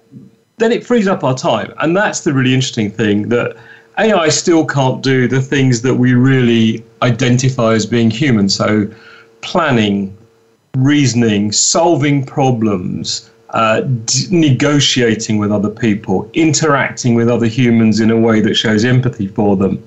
then 0.56 0.72
it 0.72 0.86
frees 0.86 1.06
up 1.06 1.22
our 1.22 1.36
time. 1.36 1.74
And 1.80 1.94
that's 1.94 2.20
the 2.20 2.32
really 2.32 2.54
interesting 2.54 2.90
thing 2.90 3.28
that 3.28 3.54
AI 3.98 4.30
still 4.30 4.64
can't 4.64 5.02
do 5.02 5.28
the 5.28 5.42
things 5.42 5.82
that 5.82 5.96
we 5.96 6.14
really 6.14 6.82
identify 7.02 7.74
as 7.74 7.84
being 7.84 8.10
human. 8.10 8.48
So, 8.48 8.88
planning, 9.42 10.16
reasoning, 10.78 11.52
solving 11.52 12.24
problems, 12.24 13.30
uh, 13.54 13.82
d- 13.82 14.26
negotiating 14.30 15.38
with 15.38 15.52
other 15.52 15.70
people, 15.70 16.28
interacting 16.34 17.14
with 17.14 17.28
other 17.28 17.46
humans 17.46 18.00
in 18.00 18.10
a 18.10 18.16
way 18.16 18.40
that 18.40 18.54
shows 18.54 18.84
empathy 18.84 19.28
for 19.28 19.56
them, 19.56 19.82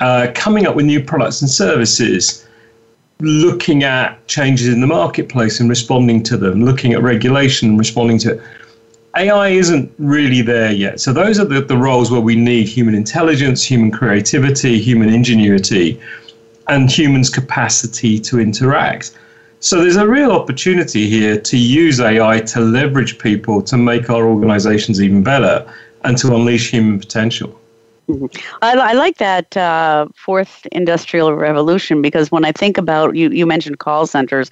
uh, 0.00 0.28
coming 0.34 0.66
up 0.66 0.76
with 0.76 0.84
new 0.84 1.02
products 1.02 1.40
and 1.40 1.50
services, 1.50 2.46
looking 3.20 3.84
at 3.84 4.26
changes 4.28 4.68
in 4.68 4.82
the 4.82 4.86
marketplace 4.86 5.60
and 5.60 5.70
responding 5.70 6.22
to 6.22 6.36
them, 6.36 6.62
looking 6.62 6.92
at 6.92 7.02
regulation 7.02 7.70
and 7.70 7.78
responding 7.78 8.18
to 8.18 8.34
it. 8.34 8.42
AI 9.16 9.48
isn't 9.48 9.90
really 9.98 10.42
there 10.42 10.70
yet. 10.70 11.00
So 11.00 11.12
those 11.12 11.40
are 11.40 11.46
the, 11.46 11.62
the 11.62 11.78
roles 11.78 12.10
where 12.10 12.20
we 12.20 12.36
need 12.36 12.68
human 12.68 12.94
intelligence, 12.94 13.64
human 13.64 13.90
creativity, 13.90 14.78
human 14.78 15.08
ingenuity, 15.08 15.98
and 16.68 16.90
humans' 16.90 17.30
capacity 17.30 18.20
to 18.20 18.38
interact. 18.38 19.12
So 19.60 19.82
there's 19.82 19.96
a 19.96 20.08
real 20.08 20.32
opportunity 20.32 21.08
here 21.08 21.38
to 21.38 21.56
use 21.56 22.00
AI 22.00 22.40
to 22.40 22.60
leverage 22.60 23.18
people 23.18 23.60
to 23.62 23.76
make 23.76 24.08
our 24.08 24.26
organizations 24.26 25.02
even 25.02 25.22
better 25.22 25.70
and 26.02 26.16
to 26.18 26.34
unleash 26.34 26.70
human 26.70 26.98
potential. 26.98 27.60
Mm-hmm. 28.08 28.26
I, 28.62 28.72
I, 28.72 28.92
like 28.94 29.18
that 29.18 29.54
uh, 29.56 30.08
fourth 30.16 30.66
industrial 30.72 31.34
revolution 31.34 32.00
because 32.00 32.32
when 32.32 32.44
I 32.44 32.52
think 32.52 32.78
about 32.78 33.14
you, 33.14 33.28
you 33.30 33.46
mentioned 33.46 33.78
call 33.78 34.06
centers. 34.06 34.48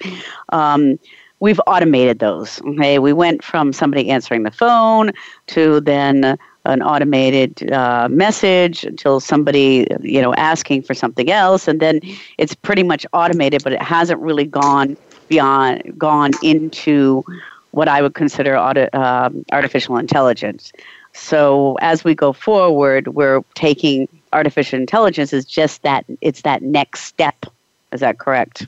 Um, 0.49 0.99
we've 1.39 1.59
automated 1.65 2.19
those. 2.19 2.61
Okay, 2.61 2.99
we 2.99 3.11
went 3.11 3.43
from 3.43 3.73
somebody 3.73 4.09
answering 4.09 4.43
the 4.43 4.51
phone 4.51 5.11
to 5.47 5.81
then 5.81 6.37
an 6.65 6.81
automated 6.81 7.71
uh, 7.71 8.07
message 8.09 8.83
until 8.83 9.19
somebody 9.19 9.87
you 10.01 10.21
know 10.21 10.33
asking 10.35 10.83
for 10.83 10.93
something 10.93 11.29
else, 11.29 11.67
and 11.67 11.79
then 11.79 11.99
it's 12.37 12.53
pretty 12.53 12.83
much 12.83 13.05
automated, 13.13 13.63
but 13.63 13.73
it 13.73 13.81
hasn't 13.81 14.19
really 14.19 14.45
gone 14.45 14.97
beyond 15.27 15.97
gone 15.97 16.31
into 16.43 17.23
what 17.71 17.87
I 17.87 18.01
would 18.01 18.15
consider 18.15 18.57
auto, 18.57 18.89
uh, 18.93 19.29
artificial 19.51 19.97
intelligence. 19.97 20.71
So 21.13 21.77
as 21.81 22.03
we 22.03 22.15
go 22.15 22.33
forward, 22.33 23.09
we're 23.09 23.41
taking 23.55 24.07
artificial 24.33 24.79
intelligence 24.79 25.33
as 25.33 25.45
just 25.45 25.81
that 25.83 26.05
it's 26.21 26.41
that 26.43 26.61
next 26.61 27.03
step. 27.03 27.45
Is 27.91 27.99
that 28.01 28.19
correct? 28.19 28.67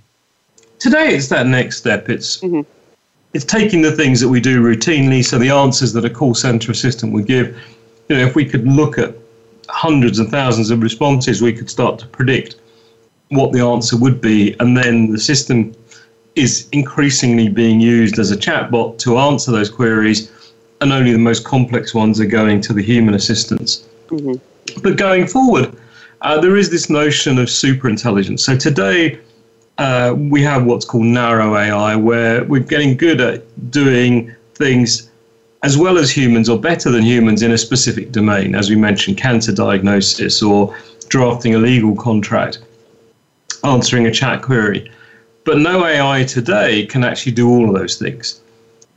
today 0.81 1.13
it's 1.15 1.29
that 1.29 1.47
next 1.47 1.77
step. 1.77 2.09
It's 2.09 2.39
mm-hmm. 2.39 2.61
it's 3.33 3.45
taking 3.45 3.83
the 3.83 3.91
things 3.91 4.19
that 4.19 4.27
we 4.27 4.41
do 4.41 4.61
routinely. 4.61 5.23
So 5.23 5.37
the 5.37 5.51
answers 5.51 5.93
that 5.93 6.03
a 6.03 6.09
call 6.09 6.35
center 6.35 6.71
assistant 6.71 7.13
would 7.13 7.27
give, 7.27 7.55
you 8.11 8.17
know, 8.17 8.25
if 8.25 8.35
we 8.35 8.43
could 8.43 8.67
look 8.67 8.97
at 8.97 9.15
hundreds 9.69 10.19
and 10.19 10.29
thousands 10.29 10.69
of 10.69 10.81
responses, 10.81 11.41
we 11.41 11.53
could 11.53 11.69
start 11.69 11.97
to 11.97 12.05
predict 12.07 12.57
what 13.29 13.53
the 13.53 13.61
answer 13.61 13.95
would 13.95 14.19
be, 14.19 14.53
and 14.59 14.75
then 14.75 15.09
the 15.11 15.17
system 15.17 15.73
is 16.35 16.67
increasingly 16.73 17.47
being 17.47 17.79
used 17.79 18.19
as 18.19 18.29
a 18.31 18.35
chatbot 18.35 18.97
to 18.97 19.17
answer 19.17 19.49
those 19.49 19.69
queries, 19.69 20.29
and 20.81 20.91
only 20.91 21.13
the 21.13 21.17
most 21.17 21.45
complex 21.45 21.93
ones 21.93 22.19
are 22.19 22.25
going 22.25 22.59
to 22.59 22.73
the 22.73 22.83
human 22.83 23.13
assistants. 23.13 23.87
Mm-hmm. 24.07 24.33
But 24.81 24.97
going 24.97 25.25
forward, 25.25 25.73
uh, 26.19 26.41
there 26.41 26.57
is 26.57 26.69
this 26.69 26.89
notion 26.89 27.37
of 27.37 27.47
superintelligence. 27.47 28.41
So 28.41 28.57
today, 28.57 29.19
uh, 29.77 30.15
we 30.17 30.43
have 30.43 30.65
what's 30.65 30.83
called 30.83 31.05
narrow 31.05 31.55
AI, 31.55 31.95
where 31.95 32.43
we're 32.43 32.59
getting 32.59 32.97
good 32.97 33.21
at 33.21 33.71
doing 33.71 34.35
things 34.55 35.10
as 35.63 35.77
well 35.77 35.97
as 35.97 36.09
humans 36.09 36.49
or 36.49 36.59
better 36.59 36.89
than 36.89 37.03
humans 37.03 37.41
in 37.41 37.51
a 37.51 37.57
specific 37.57 38.11
domain, 38.11 38.55
as 38.55 38.69
we 38.69 38.75
mentioned, 38.75 39.17
cancer 39.17 39.53
diagnosis 39.53 40.41
or 40.41 40.75
drafting 41.09 41.55
a 41.55 41.57
legal 41.57 41.95
contract, 41.95 42.59
answering 43.63 44.07
a 44.07 44.11
chat 44.11 44.41
query. 44.41 44.91
But 45.43 45.59
no 45.59 45.85
AI 45.85 46.23
today 46.23 46.85
can 46.85 47.03
actually 47.03 47.33
do 47.33 47.49
all 47.49 47.67
of 47.67 47.75
those 47.75 47.97
things. 47.97 48.41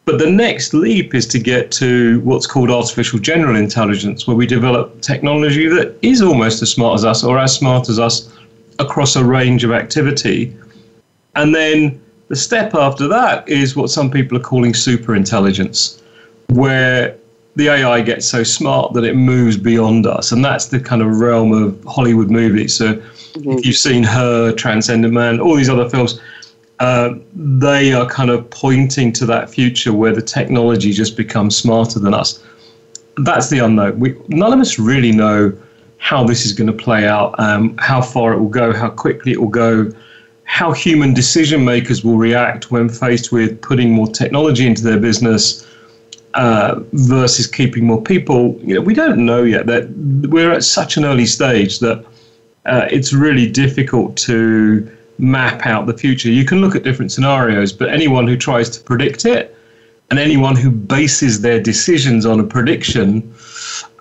But 0.07 0.19
the 0.19 0.31
next 0.31 0.75
leap 0.75 1.15
is 1.15 1.27
to 1.29 1.39
get 1.39 1.71
to 1.73 2.21
what's 2.21 2.47
called 2.47 2.71
artificial 2.71 3.19
general 3.19 3.57
intelligence, 3.57 4.27
where 4.27 4.37
we 4.37 4.47
develop 4.47 5.01
technology 5.01 5.67
that 5.69 5.97
is 6.03 6.21
almost 6.21 6.61
as 6.63 6.71
smart 6.71 6.97
as 6.97 7.05
us 7.05 7.25
or 7.25 7.39
as 7.39 7.55
smart 7.55 7.89
as 7.89 7.99
us 7.99 8.31
across 8.79 9.17
a 9.17 9.25
range 9.25 9.65
of 9.65 9.73
activity 9.73 10.55
and 11.37 11.55
then 11.55 12.01
the 12.29 12.37
step 12.37 12.75
after 12.75 13.09
that 13.09 13.49
is 13.49 13.77
what 13.77 13.91
some 13.91 14.11
people 14.11 14.39
are 14.39 14.43
calling 14.43 14.75
super 14.75 15.15
intelligence, 15.15 16.03
where 16.49 17.17
the 17.57 17.69
AI 17.69 18.01
gets 18.01 18.27
so 18.27 18.43
smart 18.43 18.93
that 18.95 19.05
it 19.05 19.15
moves 19.15 19.57
beyond 19.57 20.07
us. 20.07 20.33
And 20.33 20.45
that's 20.45 20.67
the 20.67 20.81
kind 20.81 21.03
of 21.03 21.21
realm 21.21 21.53
of 21.53 21.83
Hollywood 21.85 22.31
movies. 22.31 22.75
So 22.75 22.95
mm-hmm. 22.95 23.53
if 23.53 23.67
you've 23.67 23.77
seen 23.77 24.03
Her, 24.03 24.53
Transcendent 24.53 25.15
Man, 25.15 25.41
all 25.41 25.55
these 25.55 25.69
other 25.69 25.89
films, 25.89 26.21
uh, 26.81 27.15
they 27.35 27.93
are 27.93 28.07
kind 28.07 28.31
of 28.31 28.49
pointing 28.51 29.13
to 29.13 29.27
that 29.27 29.49
future 29.49 29.93
where 29.93 30.13
the 30.13 30.23
technology 30.23 30.93
just 30.93 31.17
becomes 31.17 31.57
smarter 31.57 32.01
than 32.01 32.13
us. 32.13 32.43
That's 33.19 33.49
the 33.49 33.61
unknown. 33.61 34.01
We, 34.01 34.17
none 34.29 34.53
of 34.53 34.59
us 34.59 34.79
really 34.79 35.13
know 35.13 35.57
how 35.99 36.25
this 36.25 36.45
is 36.45 36.53
going 36.53 36.67
to 36.67 36.73
play 36.73 37.07
out, 37.07 37.39
um, 37.39 37.77
how 37.79 38.03
far 38.03 38.33
it 38.33 38.41
will 38.41 38.49
go, 38.49 38.73
how 38.73 38.91
quickly 38.91 39.33
it 39.33 39.41
will 39.41 39.49
go, 39.49 39.91
how 40.43 40.73
human 40.73 41.15
decision 41.15 41.65
makers 41.65 42.05
will 42.05 42.17
react 42.17 42.71
when 42.71 42.89
faced 42.89 43.33
with 43.33 43.61
putting 43.63 43.93
more 43.93 44.09
technology 44.09 44.67
into 44.67 44.83
their 44.83 44.99
business 44.99 45.67
uh, 46.35 46.81
versus 46.93 47.47
keeping 47.47 47.87
more 47.87 48.03
people. 48.03 48.59
You 48.63 48.75
know, 48.75 48.81
we 48.81 48.95
don't 48.95 49.25
know 49.25 49.43
yet. 49.43 49.67
That 49.67 49.89
we're 50.29 50.53
at 50.53 50.65
such 50.65 50.97
an 50.97 51.05
early 51.05 51.27
stage 51.27 51.79
that 51.79 52.05
uh, 52.67 52.87
it's 52.91 53.13
really 53.13 53.51
difficult 53.51 54.17
to 54.17 54.91
map 55.19 55.65
out 55.67 55.87
the 55.87 55.97
future. 55.97 56.29
You 56.29 56.45
can 56.45 56.61
look 56.61 56.75
at 56.75 56.83
different 56.83 57.13
scenarios, 57.13 57.73
but 57.73 57.89
anyone 57.89 58.27
who 58.27 58.37
tries 58.37 58.69
to 58.71 58.83
predict 58.83 59.25
it 59.25 59.57
and 60.11 60.19
anyone 60.19 60.57
who 60.57 60.71
bases 60.71 61.41
their 61.41 61.61
decisions 61.61 62.27
on 62.27 62.41
a 62.41 62.45
prediction, 62.45 63.33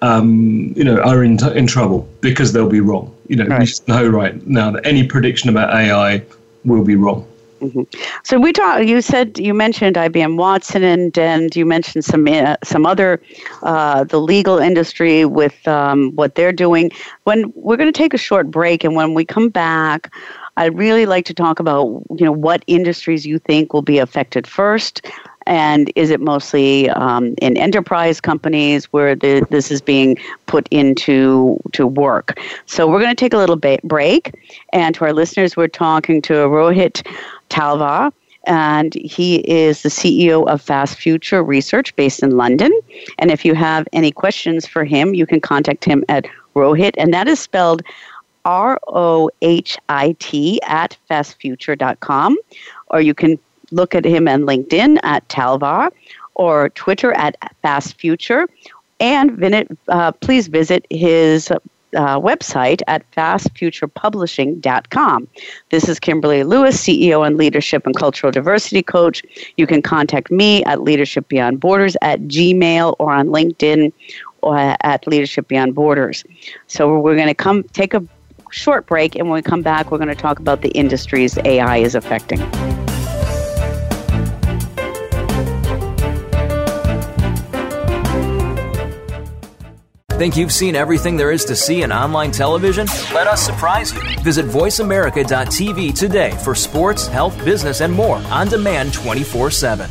um, 0.02 0.74
you 0.76 0.84
know, 0.84 1.00
are 1.02 1.24
in, 1.24 1.44
in 1.56 1.68
trouble 1.68 2.08
because 2.22 2.52
they'll 2.52 2.70
be 2.70 2.82
wrong. 2.82 3.16
You 3.28 3.38
know, 3.38 3.46
right. 3.46 3.60
we 3.60 3.66
just 3.66 3.88
know 3.88 4.08
right 4.08 4.46
now 4.48 4.72
that 4.72 4.86
any 4.86 5.06
prediction 5.06 5.50
about 5.50 5.74
AI 5.74 6.24
will 6.66 6.84
be 6.84 6.96
wrong. 6.96 7.28
Mm-hmm. 7.64 7.84
So 8.24 8.40
we 8.40 8.52
talked. 8.52 8.86
You 8.86 9.02
said 9.02 9.40
you 9.40 9.54
mentioned 9.54 9.96
IBM 9.96 10.36
Watson, 10.36 10.84
and 10.84 11.18
and 11.18 11.56
you 11.56 11.66
mentioned 11.66 12.04
some 12.04 12.28
uh, 12.28 12.58
some 12.62 12.86
other 12.86 13.22
uh, 13.62 14.04
the 14.04 14.20
legal 14.20 14.58
industry 14.60 15.24
with 15.24 15.66
um, 15.66 16.12
what 16.16 16.36
they're 16.36 16.52
doing. 16.52 16.92
When 17.24 17.54
we're 17.56 17.78
going 17.78 17.92
to 17.92 17.98
take 17.98 18.14
a 18.14 18.18
short 18.18 18.52
break, 18.52 18.84
and 18.84 18.96
when 18.96 19.14
we 19.14 19.24
come 19.24 19.48
back, 19.48 20.14
I'd 20.58 20.78
really 20.78 21.06
like 21.06 21.24
to 21.26 21.34
talk 21.34 21.62
about 21.62 21.86
you 22.18 22.26
know 22.26 22.34
what 22.34 22.66
industries 22.68 23.26
you 23.26 23.40
think 23.40 23.72
will 23.72 23.82
be 23.82 23.98
affected 23.98 24.46
first, 24.46 25.08
and 25.48 25.90
is 25.96 26.10
it 26.10 26.20
mostly 26.20 26.90
um, 26.90 27.34
in 27.42 27.56
enterprise 27.58 28.20
companies 28.20 28.86
where 28.92 29.16
the, 29.16 29.46
this 29.50 29.72
is 29.72 29.82
being 29.82 30.18
put 30.48 30.68
into 30.70 31.62
to 31.72 31.88
work? 31.88 32.38
So 32.66 32.88
we're 32.88 33.00
going 33.00 33.16
to 33.16 33.20
take 33.20 33.34
a 33.34 33.38
little 33.38 33.56
ba- 33.56 33.80
break, 33.86 34.34
and 34.74 34.94
to 34.96 35.06
our 35.06 35.14
listeners, 35.14 35.56
we're 35.56 35.70
talking 35.70 36.22
to 36.24 36.34
Rohit 36.34 37.08
Talwar 37.54 38.12
and 38.46 38.94
he 38.96 39.38
is 39.50 39.84
the 39.84 39.90
CEO 39.90 40.48
of 40.48 40.62
Fast 40.62 40.98
Future 40.98 41.44
Research 41.44 41.96
based 41.96 42.22
in 42.24 42.32
London. 42.36 42.72
And 43.20 43.32
if 43.32 43.46
you 43.46 43.54
have 43.54 43.88
any 43.94 44.12
questions 44.12 44.68
for 44.68 44.84
him, 44.84 45.14
you 45.14 45.26
can 45.26 45.40
contact 45.40 45.86
him 45.86 46.04
at 46.10 46.26
Rohit, 46.56 46.94
and 46.98 47.14
that 47.14 47.28
is 47.28 47.40
spelled 47.40 47.82
R 48.46 48.80
O 48.88 49.30
H 49.42 49.78
I 49.88 50.16
T 50.20 50.62
at 50.64 50.98
fastfuture.com. 51.10 52.38
Or 52.88 53.02
you 53.02 53.14
can 53.14 53.40
look 53.72 53.96
at 53.96 54.06
him 54.06 54.28
on 54.28 54.42
LinkedIn 54.42 55.00
at 55.04 55.28
Talwar 55.30 55.92
or 56.36 56.70
Twitter 56.70 57.14
at 57.14 57.38
Fast 57.62 58.00
Future. 58.00 58.48
And 59.00 59.32
visit, 59.32 59.68
uh, 59.88 60.12
please 60.12 60.48
visit 60.48 60.86
his 60.90 61.52
uh, 61.96 62.20
website 62.20 62.82
at 62.88 63.10
fastfuturepublishing.com. 63.12 65.28
This 65.70 65.90
is 65.90 66.00
Kimberly 66.00 66.44
Lewis, 66.44 66.82
CEO 66.82 67.26
and 67.26 67.38
Leadership 67.38 67.86
and 67.86 67.96
Cultural 67.96 68.32
Diversity 68.32 68.84
Coach. 68.84 69.24
You 69.58 69.68
can 69.68 69.82
contact 69.82 70.32
me 70.32 70.64
at 70.66 70.82
Leadership 70.82 71.28
Beyond 71.28 71.60
Borders 71.60 71.98
at 72.02 72.22
Gmail 72.22 72.96
or 73.00 73.14
on 73.14 73.28
LinkedIn 73.28 73.92
or 74.42 74.76
at 74.82 75.08
Leadership 75.08 75.48
Beyond 75.48 75.76
Borders. 75.76 76.24
So 76.68 77.00
we're 77.00 77.16
going 77.16 77.28
to 77.28 77.36
come 77.36 77.64
take 77.64 77.94
a 77.94 78.04
short 78.52 78.86
break, 78.86 79.16
and 79.16 79.30
when 79.30 79.36
we 79.36 79.42
come 79.42 79.62
back, 79.62 79.92
we're 79.92 79.98
going 79.98 80.10
to 80.10 80.16
talk 80.16 80.40
about 80.40 80.62
the 80.62 80.70
industries 80.70 81.38
AI 81.46 81.78
is 81.78 81.96
affecting. 81.96 82.40
Think 90.24 90.38
you've 90.38 90.54
seen 90.54 90.74
everything 90.74 91.18
there 91.18 91.34
is 91.34 91.44
to 91.44 91.54
see 91.54 91.82
in 91.82 91.92
online 91.92 92.32
television? 92.32 92.88
Let 93.14 93.28
us 93.28 93.46
surprise 93.46 93.92
you. 93.92 94.00
Visit 94.22 94.46
VoiceAmerica.tv 94.46 95.94
today 96.00 96.32
for 96.46 96.56
sports, 96.56 97.08
health, 97.08 97.38
business, 97.44 97.82
and 97.82 97.92
more 97.92 98.20
on 98.32 98.48
demand 98.48 98.94
24 98.94 99.52
7. 99.52 99.90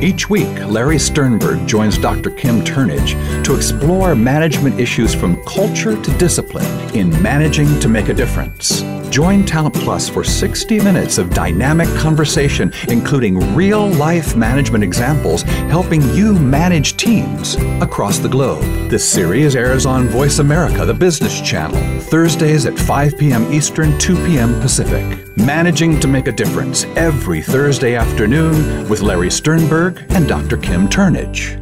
Each 0.00 0.30
week, 0.30 0.48
Larry 0.66 0.98
Sternberg 0.98 1.68
joins 1.68 1.98
Dr. 1.98 2.30
Kim 2.30 2.64
Turnage 2.64 3.44
to 3.44 3.54
explore 3.54 4.14
management 4.14 4.80
issues 4.80 5.14
from 5.14 5.36
culture 5.44 6.00
to 6.00 6.16
discipline 6.16 6.96
in 6.96 7.10
Managing 7.22 7.78
to 7.80 7.88
Make 7.90 8.08
a 8.08 8.14
Difference. 8.14 8.80
Join 9.10 9.44
Talent 9.44 9.74
Plus 9.74 10.08
for 10.08 10.22
60 10.22 10.78
minutes 10.78 11.18
of 11.18 11.30
dynamic 11.30 11.88
conversation, 11.96 12.72
including 12.88 13.56
real 13.56 13.88
life 13.88 14.36
management 14.36 14.84
examples 14.84 15.42
helping 15.42 16.00
you 16.14 16.38
manage 16.38 16.96
teams 16.96 17.56
across 17.82 18.18
the 18.18 18.28
globe. 18.28 18.62
This 18.88 19.08
series 19.08 19.56
airs 19.56 19.84
on 19.84 20.06
Voice 20.06 20.38
America, 20.38 20.84
the 20.84 20.94
business 20.94 21.40
channel, 21.40 21.80
Thursdays 22.02 22.66
at 22.66 22.78
5 22.78 23.18
p.m. 23.18 23.52
Eastern, 23.52 23.98
2 23.98 24.14
p.m. 24.26 24.60
Pacific. 24.60 25.26
Managing 25.36 25.98
to 25.98 26.06
Make 26.06 26.28
a 26.28 26.32
Difference 26.32 26.84
every 26.96 27.42
Thursday 27.42 27.96
afternoon 27.96 28.88
with 28.88 29.02
Larry 29.02 29.30
Sternberg 29.30 30.04
and 30.10 30.28
Dr. 30.28 30.56
Kim 30.56 30.88
Turnage. 30.88 31.56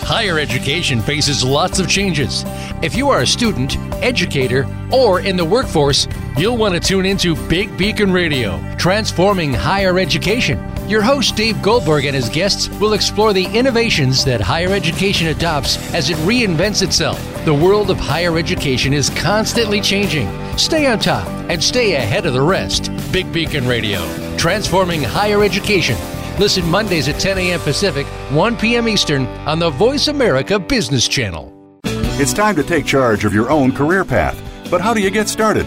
Higher 0.00 0.38
education 0.38 1.02
faces 1.02 1.44
lots 1.44 1.78
of 1.78 1.86
changes. 1.86 2.44
If 2.82 2.96
you 2.96 3.10
are 3.10 3.20
a 3.20 3.26
student, 3.26 3.76
educator, 4.02 4.66
or 4.90 5.20
in 5.20 5.36
the 5.36 5.44
workforce, 5.44 6.08
you'll 6.38 6.56
want 6.56 6.74
to 6.74 6.80
tune 6.80 7.04
into 7.04 7.34
Big 7.48 7.76
Beacon 7.76 8.12
Radio, 8.12 8.60
transforming 8.76 9.52
higher 9.52 9.98
education. 9.98 10.58
Your 10.88 11.02
host, 11.02 11.36
Dave 11.36 11.60
Goldberg, 11.60 12.04
and 12.04 12.14
his 12.14 12.28
guests 12.28 12.68
will 12.80 12.92
explore 12.92 13.32
the 13.32 13.46
innovations 13.46 14.24
that 14.24 14.40
higher 14.40 14.72
education 14.72 15.28
adopts 15.28 15.76
as 15.92 16.10
it 16.10 16.16
reinvents 16.18 16.82
itself. 16.82 17.22
The 17.44 17.54
world 17.54 17.90
of 17.90 17.98
higher 17.98 18.38
education 18.38 18.92
is 18.92 19.10
constantly 19.10 19.80
changing. 19.80 20.28
Stay 20.56 20.86
on 20.86 20.98
top 20.98 21.26
and 21.50 21.62
stay 21.62 21.96
ahead 21.96 22.24
of 22.24 22.32
the 22.32 22.42
rest. 22.42 22.90
Big 23.12 23.32
Beacon 23.32 23.66
Radio, 23.66 24.00
transforming 24.36 25.02
higher 25.02 25.42
education 25.42 25.96
Listen 26.38 26.64
Mondays 26.70 27.08
at 27.08 27.18
10 27.18 27.36
a.m. 27.36 27.60
Pacific, 27.60 28.06
1 28.30 28.56
p.m. 28.58 28.88
Eastern 28.88 29.26
on 29.48 29.58
the 29.58 29.70
Voice 29.70 30.06
America 30.06 30.56
Business 30.56 31.08
Channel. 31.08 31.52
It's 31.84 32.32
time 32.32 32.54
to 32.54 32.62
take 32.62 32.86
charge 32.86 33.24
of 33.24 33.34
your 33.34 33.50
own 33.50 33.72
career 33.72 34.04
path. 34.04 34.40
But 34.70 34.80
how 34.80 34.94
do 34.94 35.00
you 35.00 35.10
get 35.10 35.28
started? 35.28 35.66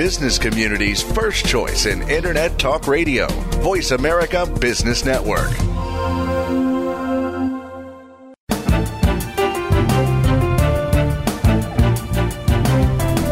Business 0.00 0.38
community's 0.38 1.02
first 1.02 1.44
choice 1.44 1.84
in 1.84 2.00
Internet 2.08 2.58
Talk 2.58 2.86
Radio, 2.86 3.26
Voice 3.60 3.90
America 3.90 4.46
Business 4.58 5.04
Network. 5.04 5.50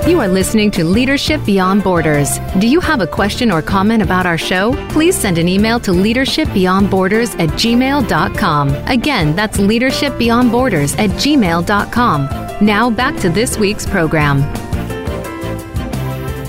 You 0.06 0.20
are 0.20 0.28
listening 0.28 0.70
to 0.72 0.84
Leadership 0.84 1.42
Beyond 1.46 1.82
Borders. 1.82 2.38
Do 2.58 2.68
you 2.68 2.80
have 2.80 3.00
a 3.00 3.06
question 3.06 3.50
or 3.50 3.62
comment 3.62 4.02
about 4.02 4.26
our 4.26 4.36
show? 4.36 4.74
Please 4.90 5.16
send 5.16 5.38
an 5.38 5.48
email 5.48 5.80
to 5.80 5.92
leadershipbeyondborders 5.92 7.40
at 7.40 7.48
gmail.com. 7.48 8.68
Again, 8.88 9.34
that's 9.34 9.56
leadershipbeyondborders 9.56 10.98
at 10.98 11.08
gmail.com. 11.12 12.28
Now 12.60 12.90
back 12.90 13.16
to 13.20 13.30
this 13.30 13.56
week's 13.56 13.86
program. 13.86 14.67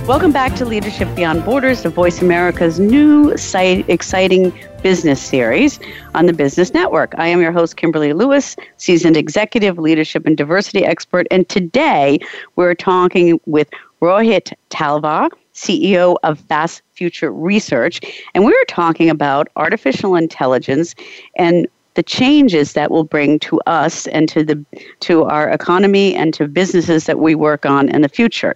Welcome 0.10 0.32
back 0.32 0.56
to 0.56 0.66
Leadership 0.66 1.08
Beyond 1.16 1.46
Borders, 1.46 1.84
the 1.84 1.90
Voice 1.90 2.20
America's 2.20 2.80
new 2.80 3.38
site, 3.38 3.88
exciting 3.88 4.52
business 4.82 5.22
series 5.22 5.80
on 6.16 6.26
the 6.26 6.34
Business 6.34 6.74
Network. 6.74 7.14
I 7.20 7.28
am 7.28 7.42
your 7.42 7.52
host, 7.52 7.78
Kimberly 7.78 8.14
Lewis, 8.14 8.56
seasoned 8.78 9.16
executive, 9.16 9.78
leadership, 9.78 10.26
and 10.26 10.36
diversity 10.36 10.84
expert. 10.84 11.28
And 11.30 11.48
today 11.48 12.18
we're 12.56 12.74
talking 12.74 13.40
with 13.46 13.70
Rohit 14.02 14.52
Talwar, 14.72 15.30
CEO 15.54 16.16
of 16.24 16.40
Fast 16.40 16.82
Future 16.94 17.32
Research. 17.32 18.02
And 18.34 18.44
we 18.46 18.52
were 18.52 18.66
talking 18.68 19.12
about 19.12 19.48
artificial 19.58 20.16
intelligence 20.16 20.96
and 21.36 21.68
the 21.96 22.04
changes 22.04 22.74
that 22.74 22.92
will 22.92 23.04
bring 23.04 23.40
to 23.40 23.60
us 23.66 24.08
and 24.08 24.30
to 24.30 24.44
the 24.44 24.64
to 25.02 25.24
our 25.24 25.50
economy 25.50 26.16
and 26.16 26.34
to 26.34 26.48
businesses 26.48 27.06
that 27.06 27.20
we 27.20 27.36
work 27.36 27.66
on 27.66 27.90
in 27.90 28.02
the 28.02 28.10
future. 28.10 28.56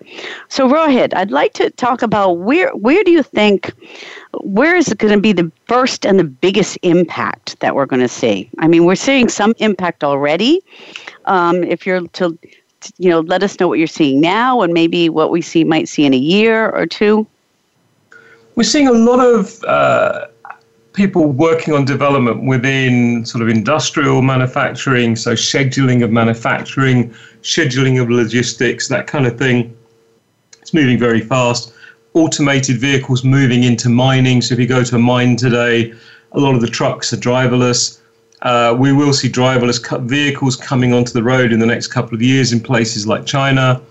So 0.50 0.70
Rohit, 0.70 1.14
I'd 1.16 1.32
like 1.32 1.54
to 1.54 1.70
talk 1.72 2.02
about 2.02 2.34
where 2.34 2.72
where 2.72 3.04
do 3.04 3.12
you 3.12 3.24
think 3.24 3.74
where 4.42 4.76
is 4.76 4.90
it 4.90 4.98
going 4.98 5.14
to 5.14 5.20
be 5.20 5.34
the 5.34 5.52
first 5.68 6.06
and 6.06 6.20
the 6.20 6.24
biggest 6.24 6.78
impact 6.84 7.60
that 7.60 7.76
we're 7.76 7.86
going 7.86 8.02
to 8.02 8.08
see? 8.08 8.50
I 8.60 8.68
mean, 8.68 8.86
we're 8.86 8.96
seeing 8.96 9.30
some 9.30 9.54
impact 9.58 10.04
already. 10.04 10.62
Um, 11.26 11.64
if 11.64 11.86
you're 11.86 12.08
to 12.08 12.38
you 12.98 13.10
know 13.10 13.22
let 13.22 13.44
us 13.44 13.60
know 13.60 13.68
what 13.68 13.78
you're 13.78 13.88
seeing 13.88 14.20
now 14.20 14.62
and 14.62 14.74
maybe 14.74 15.10
what 15.10 15.32
we 15.32 15.42
see 15.42 15.64
might 15.64 15.88
see 15.88 16.06
in 16.06 16.14
a 16.14 16.18
year 16.18 16.70
or 16.70 16.86
two. 16.86 17.28
We're 18.56 18.64
seeing 18.64 18.88
a 18.88 18.92
lot 18.92 19.20
of 19.20 19.64
uh, 19.64 20.28
people 20.94 21.26
working 21.26 21.74
on 21.74 21.86
development 21.86 22.44
within 22.46 23.26
sort 23.26 23.42
of 23.42 23.50
industrial 23.50 24.22
manufacturing, 24.22 25.16
so 25.16 25.34
scheduling 25.34 26.04
of 26.04 26.12
manufacturing, 26.12 27.14
scheduling 27.42 28.02
of 28.02 28.10
logistics, 28.10 28.88
that 28.88 29.08
kind 29.08 29.26
of 29.26 29.38
thing. 29.38 29.76
It's 30.62 30.74
moving 30.74 30.98
very 30.98 31.22
fast. 31.22 31.74
automated 32.14 32.78
vehicles 32.78 33.24
moving 33.24 33.64
into 33.64 33.90
mining. 33.90 34.42
So 34.42 34.54
if 34.54 34.60
you 34.60 34.68
go 34.68 34.84
to 34.84 34.96
a 34.96 35.00
mine 35.00 35.36
today, 35.36 35.94
a 36.34 36.40
lot 36.40 36.56
of 36.56 36.62
the 36.62 36.68
trucks 36.68 37.12
are 37.12 37.18
driverless. 37.18 38.00
Uh, 38.44 38.76
we 38.78 38.94
will 38.94 39.14
see 39.14 39.30
driverless 39.30 39.80
vehicles 40.08 40.56
coming 40.56 40.94
onto 40.94 41.12
the 41.12 41.24
road 41.24 41.52
in 41.52 41.60
the 41.60 41.66
next 41.66 41.88
couple 41.88 42.14
of 42.14 42.22
years 42.22 42.54
in 42.54 42.60
places 42.60 43.08
like 43.08 43.26
China. 43.26 43.82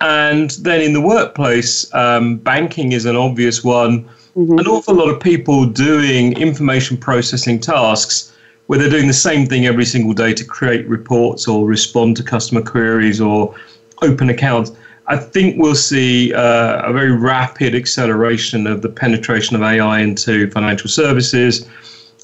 And 0.00 0.50
then 0.50 0.82
in 0.82 0.92
the 0.92 1.00
workplace, 1.00 1.92
um, 1.94 2.36
banking 2.36 2.92
is 2.92 3.06
an 3.06 3.16
obvious 3.16 3.64
one. 3.64 4.06
Mm-hmm. 4.36 4.58
An 4.58 4.66
awful 4.66 4.94
lot 4.94 5.08
of 5.08 5.18
people 5.18 5.64
doing 5.64 6.38
information 6.38 6.98
processing 6.98 7.58
tasks 7.58 8.36
where 8.66 8.78
they're 8.78 8.90
doing 8.90 9.06
the 9.06 9.14
same 9.14 9.46
thing 9.46 9.66
every 9.66 9.86
single 9.86 10.12
day 10.12 10.34
to 10.34 10.44
create 10.44 10.86
reports 10.86 11.48
or 11.48 11.66
respond 11.66 12.18
to 12.18 12.22
customer 12.22 12.60
queries 12.60 13.18
or 13.18 13.54
open 14.02 14.28
accounts. 14.28 14.72
I 15.06 15.16
think 15.16 15.56
we'll 15.58 15.74
see 15.74 16.34
uh, 16.34 16.82
a 16.86 16.92
very 16.92 17.12
rapid 17.12 17.74
acceleration 17.74 18.66
of 18.66 18.82
the 18.82 18.90
penetration 18.90 19.56
of 19.56 19.62
AI 19.62 20.00
into 20.00 20.50
financial 20.50 20.90
services. 20.90 21.66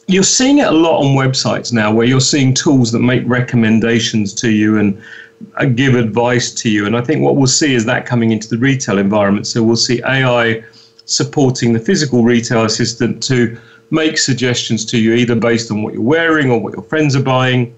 You're 0.07 0.23
seeing 0.23 0.59
it 0.59 0.67
a 0.67 0.73
lot 0.73 0.99
on 0.99 1.15
websites 1.17 1.73
now 1.73 1.95
where 1.95 2.07
you're 2.07 2.21
seeing 2.21 2.53
tools 2.53 2.93
that 2.93 2.99
make 2.99 3.23
recommendations 3.27 4.35
to 4.35 4.51
you 4.51 4.77
and 4.77 5.01
uh, 5.57 5.65
give 5.65 5.95
advice 5.95 6.53
to 6.57 6.69
you. 6.69 6.85
And 6.85 6.95
I 6.95 7.01
think 7.01 7.23
what 7.23 7.37
we'll 7.37 7.47
see 7.47 7.75
is 7.75 7.87
that 7.87 8.05
coming 8.05 8.33
into 8.33 8.51
the 8.51 8.59
retail 8.59 8.99
environment. 8.99 9.47
So 9.47 9.63
we'll 9.63 9.77
see 9.77 10.03
AI 10.03 10.63
supporting 11.13 11.73
the 11.73 11.79
physical 11.79 12.25
retail 12.25 12.65
assistant 12.65 13.23
to 13.25 13.59
make 13.91 14.17
suggestions 14.17 14.85
to 14.87 14.99
you, 14.99 15.15
either 15.15 15.35
based 15.35 15.71
on 15.71 15.83
what 15.83 15.93
you're 15.93 16.03
wearing 16.03 16.51
or 16.51 16.59
what 16.59 16.73
your 16.73 16.83
friends 16.83 17.15
are 17.15 17.23
buying. 17.23 17.75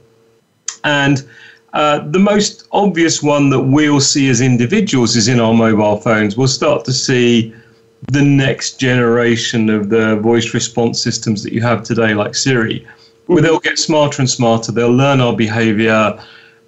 And 0.85 1.27
uh, 1.73 1.99
the 2.11 2.21
most 2.21 2.69
obvious 2.71 3.23
one 3.23 3.51
that 3.51 3.61
we'll 3.61 4.01
see 4.01 4.29
as 4.29 4.41
individuals 4.41 5.17
is 5.17 5.27
in 5.27 5.41
our 5.41 5.53
mobile 5.53 5.97
phones. 5.97 6.37
We'll 6.37 6.47
start 6.47 6.85
to 6.85 6.93
see 6.93 7.53
the 8.13 8.23
next 8.23 8.79
generation 8.79 9.69
of 9.71 9.89
the 9.89 10.17
voice 10.17 10.55
response 10.55 11.03
systems 11.03 11.43
that 11.43 11.53
you 11.53 11.63
have 11.63 11.83
today, 11.83 12.15
like 12.15 12.35
Siri, 12.35 12.87
where 13.27 13.43
they'll 13.43 13.59
get 13.59 13.79
smarter 13.79 14.23
and 14.23 14.31
smarter. 14.31 14.71
They'll 14.71 14.95
learn 14.95 15.21
our 15.21 15.35
behavior. 15.35 16.17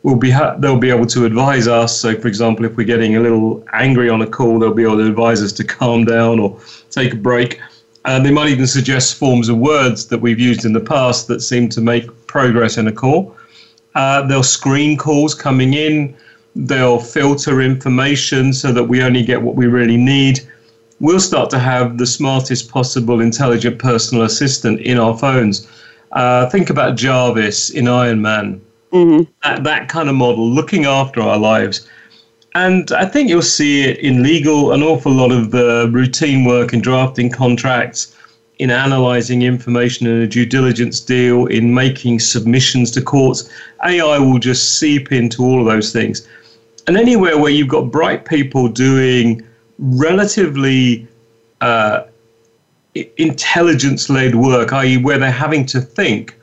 We'll 0.03 0.17
be 0.17 0.31
ha- 0.31 0.55
they'll 0.59 0.79
be 0.79 0.91
able 0.91 1.07
to 1.07 1.25
advise 1.25 1.67
us. 1.67 1.99
So, 1.99 2.19
for 2.19 2.29
example, 2.29 2.65
if 2.65 2.77
we're 2.77 2.87
getting 2.87 3.17
a 3.17 3.21
little 3.21 3.65
angry 3.73 4.09
on 4.09 4.23
a 4.23 4.27
call, 4.27 4.59
they'll 4.59 4.75
be 4.75 4.85
able 4.85 4.99
to 4.99 5.07
advise 5.07 5.43
us 5.43 5.53
to 5.53 5.65
calm 5.65 6.05
down 6.05 6.39
or 6.39 6.61
take 6.91 7.13
a 7.15 7.17
break. 7.17 7.61
And 8.05 8.25
they 8.25 8.31
might 8.31 8.51
even 8.51 8.69
suggest 8.69 9.17
forms 9.17 9.49
of 9.49 9.59
words 9.59 10.07
that 10.07 10.21
we've 10.21 10.39
used 10.39 10.65
in 10.65 10.73
the 10.73 10.81
past 10.81 11.27
that 11.27 11.41
seem 11.41 11.69
to 11.71 11.81
make 11.81 12.27
progress 12.29 12.77
in 12.77 12.87
a 12.87 12.93
call. 12.93 13.37
Uh, 13.97 14.23
they'll 14.27 14.45
screen 14.45 14.97
calls 14.97 15.35
coming 15.35 15.75
in. 15.75 16.15
They'll 16.55 17.01
filter 17.01 17.61
information 17.61 18.53
so 18.53 18.73
that 18.73 18.85
we 18.85 19.03
only 19.03 19.25
get 19.25 19.43
what 19.43 19.57
we 19.57 19.67
really 19.67 19.97
need. 19.97 20.41
We'll 21.01 21.21
start 21.21 21.51
to 21.51 21.59
have 21.59 21.99
the 21.99 22.07
smartest 22.07 22.71
possible 22.71 23.21
intelligent 23.21 23.79
personal 23.79 24.25
assistant 24.25 24.81
in 24.81 24.99
our 24.99 25.19
phones. 25.19 25.69
Uh, 26.13 26.49
think 26.49 26.71
about 26.71 26.97
Jarvis 26.97 27.71
in 27.71 27.89
Iron 27.89 28.23
Man. 28.23 28.61
Mm-hmm. 28.93 29.31
That, 29.43 29.65
that 29.65 29.89
kind 29.89 30.09
of 30.09 30.15
model, 30.15 30.49
looking 30.49 30.85
after 30.85 31.21
our 31.21 31.39
lives. 31.39 31.89
And 32.55 32.91
I 32.93 33.05
think 33.05 33.29
you'll 33.29 33.43
see 33.43 33.83
it 33.83 33.99
in 33.99 34.23
legal, 34.23 34.73
an 34.73 34.83
awful 34.83 35.13
lot 35.13 35.31
of 35.31 35.51
the 35.51 35.91
routine 35.93 36.45
work 36.45 36.73
in 36.73 36.81
drafting 36.81 37.31
contracts, 37.31 38.17
in 38.59 38.71
analyzing 38.71 39.43
information 39.43 40.07
in 40.07 40.23
a 40.23 40.27
due 40.27 40.47
diligence 40.47 41.01
deal, 41.01 41.47
in 41.47 41.75
making 41.75 42.21
submissions 42.21 42.91
to 42.93 43.03
courts. 43.03 43.51
AI 43.85 44.19
will 44.19 44.39
just 44.39 44.79
seep 44.79 45.13
into 45.13 45.43
all 45.45 45.61
of 45.61 45.67
those 45.67 45.93
things. 45.93 46.27
And 46.87 46.97
anywhere 46.97 47.37
where 47.37 47.51
you've 47.51 47.69
got 47.69 47.91
bright 47.91 48.25
people 48.25 48.69
doing 48.69 49.47
relatively 49.79 51.07
uh, 51.61 52.05
intelligence 53.19 54.09
led 54.09 54.35
work, 54.35 54.73
i.e., 54.73 54.97
where 54.97 55.19
they're 55.19 55.31
having 55.31 55.67
to 55.67 55.81
think, 55.81 56.39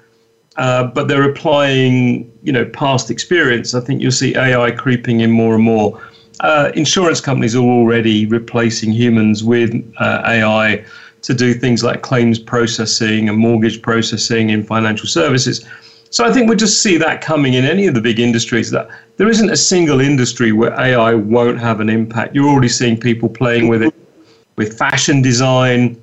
uh, 0.58 0.86
but 0.86 1.08
they're 1.08 1.30
applying, 1.30 2.32
you 2.44 2.52
know, 2.52 2.66
past 2.66 3.10
experience. 3.10 3.74
I 3.74 3.82
think 3.82 4.02
you'll 4.02 4.12
see 4.12 4.36
AI 4.36 4.72
creeping 4.72 5.22
in 5.22 5.32
more 5.32 5.56
and 5.56 5.64
more. 5.64 6.02
Uh, 6.40 6.72
insurance 6.76 7.22
companies 7.22 7.56
are 7.56 7.64
already 7.64 8.26
replacing 8.26 8.92
humans 8.92 9.44
with 9.44 9.74
uh, 10.00 10.22
AI 10.26 10.84
to 11.22 11.34
do 11.34 11.54
things 11.54 11.84
like 11.84 12.02
claims 12.02 12.38
processing 12.38 13.30
and 13.30 13.38
mortgage 13.38 13.82
processing 13.82 14.50
in 14.50 14.64
financial 14.64 15.08
services. 15.08 15.66
So 16.10 16.26
I 16.26 16.32
think 16.32 16.48
we'll 16.48 16.58
just 16.58 16.84
see 16.84 16.98
that 16.98 17.22
coming 17.22 17.56
in 17.56 17.66
any 17.66 17.88
of 17.88 17.96
the 17.96 18.02
big 18.02 18.20
industries. 18.20 18.70
That 18.70 18.88
there 19.18 19.30
isn't 19.30 19.50
a 19.50 19.58
single 19.58 20.00
industry 20.00 20.52
where 20.52 20.74
AI 20.80 21.16
won't 21.16 21.60
have 21.60 21.80
an 21.80 21.90
impact. 21.90 22.36
You're 22.36 22.50
already 22.50 22.70
seeing 22.70 23.00
people 23.00 23.30
playing 23.30 23.68
with 23.68 23.82
it, 23.82 23.96
with 24.56 24.78
fashion 24.78 25.24
design, 25.24 26.00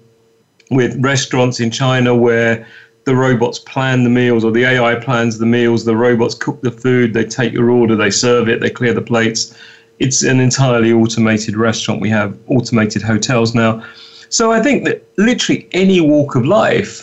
with 0.70 0.96
restaurants 1.00 1.60
in 1.60 1.70
China 1.70 2.14
where 2.14 2.66
the 3.10 3.16
robots 3.16 3.58
plan 3.58 4.04
the 4.04 4.08
meals 4.08 4.44
or 4.44 4.52
the 4.52 4.62
AI 4.62 4.94
plans 4.94 5.36
the 5.36 5.44
meals, 5.44 5.84
the 5.84 5.96
robots 5.96 6.32
cook 6.32 6.60
the 6.62 6.70
food, 6.70 7.12
they 7.12 7.24
take 7.24 7.52
your 7.52 7.68
order, 7.68 7.96
they 7.96 8.08
serve 8.08 8.48
it, 8.48 8.60
they 8.60 8.70
clear 8.70 8.94
the 8.94 9.02
plates. 9.02 9.52
It's 9.98 10.22
an 10.22 10.38
entirely 10.38 10.92
automated 10.92 11.56
restaurant. 11.56 12.00
We 12.00 12.08
have 12.10 12.38
automated 12.46 13.02
hotels 13.02 13.52
now. 13.52 13.84
So 14.28 14.52
I 14.52 14.62
think 14.62 14.84
that 14.84 15.02
literally 15.16 15.68
any 15.72 16.00
walk 16.00 16.36
of 16.36 16.46
life, 16.46 17.02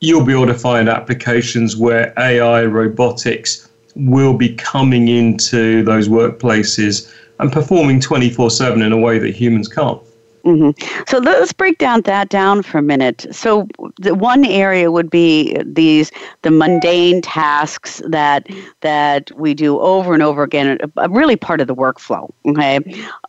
you'll 0.00 0.24
be 0.24 0.32
able 0.32 0.46
to 0.46 0.54
find 0.54 0.88
applications 0.88 1.76
where 1.76 2.14
AI, 2.18 2.64
robotics 2.64 3.68
will 3.96 4.32
be 4.32 4.54
coming 4.54 5.08
into 5.08 5.82
those 5.82 6.08
workplaces 6.08 7.12
and 7.38 7.52
performing 7.52 8.00
24 8.00 8.50
7 8.50 8.80
in 8.80 8.92
a 8.92 8.98
way 8.98 9.18
that 9.18 9.36
humans 9.36 9.68
can't. 9.68 10.00
Mm-hmm. 10.46 11.02
So 11.08 11.18
let's 11.18 11.52
break 11.52 11.78
down 11.78 12.02
that 12.02 12.28
down 12.28 12.62
for 12.62 12.78
a 12.78 12.82
minute. 12.82 13.26
So 13.32 13.66
the 13.98 14.14
one 14.14 14.44
area 14.44 14.92
would 14.92 15.10
be 15.10 15.60
these 15.64 16.12
the 16.42 16.52
mundane 16.52 17.20
tasks 17.20 18.00
that 18.08 18.46
that 18.80 19.32
we 19.32 19.54
do 19.54 19.80
over 19.80 20.14
and 20.14 20.22
over 20.22 20.44
again, 20.44 20.78
really 21.10 21.34
part 21.34 21.60
of 21.60 21.66
the 21.66 21.74
workflow. 21.74 22.32
Okay, 22.46 22.78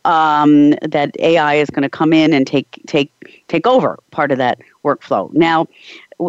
um, 0.04 0.70
that 0.82 1.10
AI 1.18 1.54
is 1.54 1.70
going 1.70 1.82
to 1.82 1.90
come 1.90 2.12
in 2.12 2.32
and 2.32 2.46
take 2.46 2.80
take 2.86 3.10
take 3.48 3.66
over 3.66 3.98
part 4.12 4.30
of 4.30 4.38
that 4.38 4.60
workflow. 4.84 5.32
Now, 5.34 5.66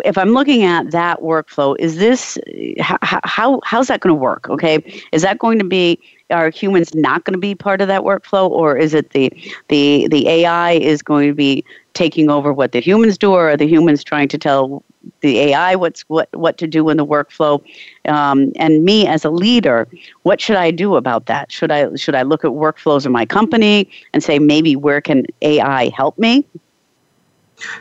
if 0.04 0.17
I'm 0.17 0.32
looking 0.32 0.63
at 0.63 0.89
that 0.89 1.19
workflow, 1.19 1.75
is 1.78 1.97
this 1.97 2.39
how, 2.80 2.97
how 3.02 3.62
how's 3.63 3.88
that 3.89 3.99
going 3.99 4.15
to 4.15 4.19
work? 4.19 4.49
Okay, 4.49 5.04
is 5.12 5.21
that 5.21 5.38
going 5.38 5.60
to 5.60 5.65
be 5.65 5.99
are 6.30 6.50
humans 6.50 6.94
not 6.94 7.24
going 7.24 7.34
to 7.34 7.39
be 7.39 7.56
part 7.56 7.82
of 7.82 7.88
that 7.88 8.02
workflow, 8.02 8.50
or 8.50 8.78
is 8.78 8.94
it 8.94 9.12
the 9.12 9.32
the 9.68 10.08
the 10.10 10.28
AI 10.28 10.72
is 10.72 11.02
going 11.02 11.28
to 11.28 11.34
be 11.34 11.63
taking 11.94 12.30
over 12.30 12.54
what 12.54 12.72
the 12.72 12.80
humans 12.80 13.18
do, 13.18 13.32
or 13.32 13.50
are 13.50 13.58
the 13.58 13.68
humans 13.68 14.04
trying 14.04 14.28
to 14.30 14.38
tell 14.38 14.84
the 15.22 15.39
AI 15.39 15.76
what's 15.76 16.02
what 16.02 16.30
what 16.34 16.58
to 16.58 16.68
do 16.68 16.89
in 16.89 16.98
the 16.98 17.06
workflow? 17.06 17.62
Um, 18.08 18.52
and 18.58 18.84
me 18.84 19.08
as 19.08 19.26
a 19.26 19.30
leader, 19.30 19.88
what 20.24 20.39
should 20.39 20.58
I 20.58 20.72
do 20.72 20.96
about 20.96 21.26
that? 21.26 21.52
Should 21.52 21.72
I 21.72 21.94
should 21.96 22.15
I 22.15 22.22
look 22.22 22.46
at 22.46 22.52
workflows 22.52 23.06
in 23.06 23.12
my 23.12 23.26
company 23.26 23.89
and 24.13 24.24
say 24.24 24.39
maybe 24.39 24.76
where 24.76 25.02
can 25.02 25.26
AI 25.42 25.89
help 25.89 26.18
me? 26.18 26.46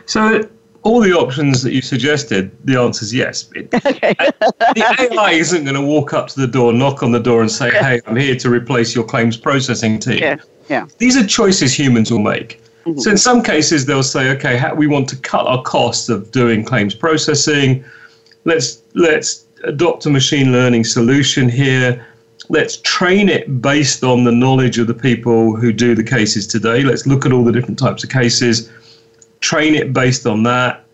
So 0.05 0.47
all 0.83 1.01
the 1.01 1.13
options 1.13 1.61
that 1.63 1.73
you 1.73 1.81
suggested, 1.81 2.51
the 2.65 2.79
answer 2.79 3.03
is 3.03 3.13
yes. 3.13 3.49
okay. 3.57 4.15
the 4.15 5.09
AI 5.11 5.31
isn't 5.31 5.63
going 5.63 5.75
to 5.75 5.81
walk 5.81 6.13
up 6.13 6.27
to 6.29 6.39
the 6.39 6.47
door, 6.47 6.71
knock 6.71 7.03
on 7.03 7.11
the 7.11 7.19
door, 7.19 7.41
and 7.41 7.51
say, 7.51 7.69
"Hey, 7.71 8.01
I'm 8.05 8.15
here 8.15 8.35
to 8.35 8.49
replace 8.49 8.95
your 8.95 9.03
claims 9.03 9.35
processing 9.35 9.99
team." 9.99 10.19
Yeah. 10.19 10.37
Yeah. 10.69 10.87
These 10.97 11.17
are 11.17 11.25
choices 11.25 11.73
humans 11.73 12.11
will 12.11 12.19
make. 12.19 12.61
Mm-hmm. 12.85 12.99
So 12.99 13.11
in 13.11 13.17
some 13.17 13.43
cases, 13.43 13.85
they'll 13.85 14.03
say, 14.03 14.29
"Okay, 14.31 14.55
how, 14.57 14.73
we 14.73 14.87
want 14.87 15.09
to 15.09 15.17
cut 15.17 15.45
our 15.45 15.61
costs 15.63 16.07
of 16.07 16.31
doing 16.31 16.63
claims 16.63 16.95
processing. 16.95 17.83
Let's 18.45 18.81
let's 18.93 19.45
adopt 19.65 20.05
a 20.05 20.09
machine 20.09 20.51
learning 20.51 20.85
solution 20.85 21.49
here." 21.49 22.05
Let's 22.51 22.77
train 22.77 23.29
it 23.29 23.61
based 23.61 24.03
on 24.03 24.23
the 24.23 24.31
knowledge 24.31 24.79
of 24.79 24.87
the 24.87 24.93
people 24.95 25.55
who 25.55 25.71
do 25.71 25.93
the 25.93 26.03
cases 26.03 26.47
today. 26.47 26.81
Let's 26.81 27.05
look 27.05 27.23
at 27.23 27.31
all 27.31 27.43
the 27.43 27.51
different 27.51 27.77
types 27.77 28.03
of 28.03 28.09
cases 28.09 28.71
train 29.41 29.75
it 29.75 29.93
based 29.93 30.25
on 30.25 30.43
that, 30.43 30.85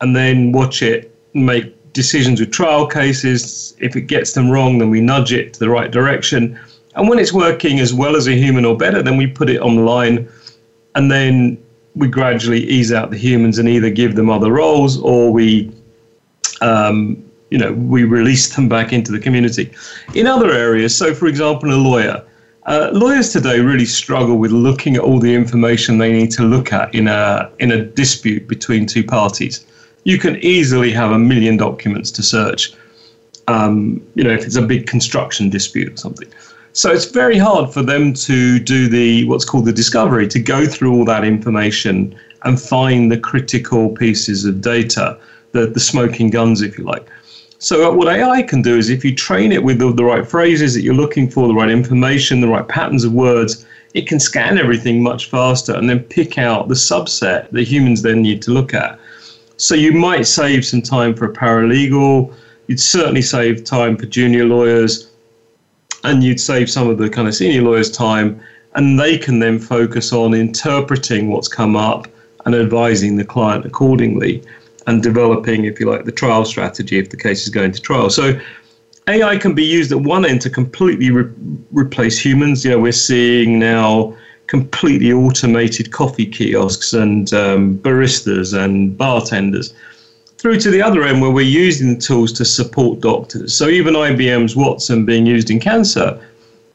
and 0.00 0.14
then 0.16 0.52
watch 0.52 0.82
it 0.82 1.14
make 1.34 1.74
decisions 1.92 2.40
with 2.40 2.50
trial 2.50 2.86
cases. 2.86 3.74
If 3.78 3.96
it 3.96 4.02
gets 4.02 4.32
them 4.32 4.50
wrong, 4.50 4.78
then 4.78 4.90
we 4.90 5.00
nudge 5.00 5.32
it 5.32 5.54
to 5.54 5.60
the 5.60 5.70
right 5.70 5.90
direction. 5.90 6.58
And 6.94 7.08
when 7.08 7.18
it's 7.18 7.32
working 7.32 7.80
as 7.80 7.94
well 7.94 8.16
as 8.16 8.28
a 8.28 8.32
human 8.32 8.64
or 8.64 8.76
better, 8.76 9.02
then 9.02 9.16
we 9.16 9.26
put 9.26 9.48
it 9.48 9.60
online 9.60 10.28
and 10.94 11.10
then 11.10 11.62
we 11.94 12.08
gradually 12.08 12.64
ease 12.64 12.92
out 12.92 13.10
the 13.10 13.16
humans 13.16 13.58
and 13.58 13.68
either 13.68 13.90
give 13.90 14.14
them 14.14 14.30
other 14.30 14.52
roles 14.52 15.00
or 15.00 15.30
we, 15.32 15.72
um, 16.60 17.22
you 17.50 17.58
know, 17.58 17.72
we 17.72 18.04
release 18.04 18.54
them 18.54 18.68
back 18.68 18.92
into 18.92 19.12
the 19.12 19.18
community. 19.18 19.70
In 20.14 20.26
other 20.26 20.50
areas, 20.50 20.96
so 20.96 21.14
for 21.14 21.26
example, 21.26 21.72
a 21.72 21.76
lawyer 21.76 22.24
uh, 22.66 22.90
lawyers 22.92 23.32
today 23.32 23.60
really 23.60 23.84
struggle 23.84 24.36
with 24.36 24.52
looking 24.52 24.96
at 24.96 25.02
all 25.02 25.18
the 25.18 25.34
information 25.34 25.98
they 25.98 26.12
need 26.12 26.30
to 26.30 26.42
look 26.42 26.72
at 26.72 26.94
in 26.94 27.08
a 27.08 27.50
in 27.58 27.72
a 27.72 27.84
dispute 27.84 28.46
between 28.46 28.86
two 28.86 29.02
parties. 29.02 29.66
You 30.04 30.18
can 30.18 30.36
easily 30.36 30.92
have 30.92 31.10
a 31.10 31.18
million 31.18 31.56
documents 31.56 32.10
to 32.12 32.22
search. 32.22 32.72
Um, 33.48 34.00
you 34.14 34.22
know, 34.22 34.30
if 34.30 34.44
it's 34.44 34.56
a 34.56 34.62
big 34.62 34.86
construction 34.86 35.50
dispute 35.50 35.92
or 35.92 35.96
something. 35.96 36.28
So 36.74 36.90
it's 36.90 37.06
very 37.06 37.36
hard 37.36 37.72
for 37.72 37.82
them 37.82 38.14
to 38.14 38.58
do 38.58 38.88
the 38.88 39.26
what's 39.26 39.44
called 39.44 39.64
the 39.64 39.72
discovery, 39.72 40.28
to 40.28 40.38
go 40.38 40.66
through 40.66 40.94
all 40.94 41.04
that 41.06 41.24
information 41.24 42.16
and 42.44 42.60
find 42.60 43.10
the 43.10 43.18
critical 43.18 43.90
pieces 43.90 44.44
of 44.44 44.60
data, 44.60 45.18
the, 45.50 45.66
the 45.66 45.80
smoking 45.80 46.30
guns, 46.30 46.62
if 46.62 46.78
you 46.78 46.84
like. 46.84 47.06
So 47.62 47.92
what 47.92 48.08
AI 48.08 48.42
can 48.42 48.60
do 48.60 48.76
is 48.76 48.90
if 48.90 49.04
you 49.04 49.14
train 49.14 49.52
it 49.52 49.62
with 49.62 49.78
the, 49.78 49.92
the 49.92 50.02
right 50.02 50.26
phrases 50.26 50.74
that 50.74 50.82
you're 50.82 50.94
looking 50.94 51.30
for, 51.30 51.46
the 51.46 51.54
right 51.54 51.70
information, 51.70 52.40
the 52.40 52.48
right 52.48 52.66
patterns 52.66 53.04
of 53.04 53.12
words, 53.12 53.64
it 53.94 54.08
can 54.08 54.18
scan 54.18 54.58
everything 54.58 55.00
much 55.00 55.30
faster 55.30 55.72
and 55.72 55.88
then 55.88 56.00
pick 56.00 56.38
out 56.38 56.66
the 56.66 56.74
subset 56.74 57.48
that 57.50 57.62
humans 57.62 58.02
then 58.02 58.20
need 58.20 58.42
to 58.42 58.50
look 58.50 58.74
at. 58.74 58.98
So 59.58 59.76
you 59.76 59.92
might 59.92 60.26
save 60.26 60.66
some 60.66 60.82
time 60.82 61.14
for 61.14 61.26
a 61.26 61.32
paralegal. 61.32 62.34
You'd 62.66 62.80
certainly 62.80 63.22
save 63.22 63.62
time 63.62 63.96
for 63.96 64.06
junior 64.06 64.44
lawyers 64.44 65.12
and 66.02 66.24
you'd 66.24 66.40
save 66.40 66.68
some 66.68 66.90
of 66.90 66.98
the 66.98 67.08
kind 67.08 67.28
of 67.28 67.34
senior 67.36 67.62
lawyers' 67.62 67.92
time, 67.92 68.40
and 68.74 68.98
they 68.98 69.16
can 69.16 69.38
then 69.38 69.60
focus 69.60 70.12
on 70.12 70.34
interpreting 70.34 71.28
what's 71.28 71.46
come 71.46 71.76
up 71.76 72.08
and 72.44 72.56
advising 72.56 73.14
the 73.14 73.24
client 73.24 73.64
accordingly 73.64 74.42
and 74.86 75.02
developing, 75.02 75.64
if 75.64 75.78
you 75.80 75.90
like, 75.90 76.04
the 76.04 76.12
trial 76.12 76.44
strategy 76.44 76.98
if 76.98 77.10
the 77.10 77.16
case 77.16 77.42
is 77.42 77.48
going 77.48 77.72
to 77.72 77.80
trial. 77.80 78.10
So 78.10 78.38
AI 79.08 79.36
can 79.36 79.54
be 79.54 79.64
used 79.64 79.92
at 79.92 80.00
one 80.00 80.24
end 80.24 80.40
to 80.42 80.50
completely 80.50 81.10
re- 81.10 81.32
replace 81.70 82.18
humans. 82.18 82.64
You 82.64 82.72
know, 82.72 82.80
we're 82.80 82.92
seeing 82.92 83.58
now 83.58 84.16
completely 84.46 85.12
automated 85.12 85.92
coffee 85.92 86.26
kiosks 86.26 86.92
and 86.92 87.32
um, 87.32 87.78
baristas 87.78 88.56
and 88.56 88.96
bartenders 88.96 89.72
through 90.42 90.58
to 90.58 90.70
the 90.70 90.82
other 90.82 91.04
end 91.04 91.22
where 91.22 91.30
we're 91.30 91.40
using 91.40 91.94
the 91.94 92.00
tools 92.00 92.32
to 92.32 92.44
support 92.44 93.00
doctors. 93.00 93.54
So 93.54 93.68
even 93.68 93.94
IBM's 93.94 94.56
Watson 94.56 95.06
being 95.06 95.24
used 95.24 95.50
in 95.50 95.60
cancer 95.60 96.20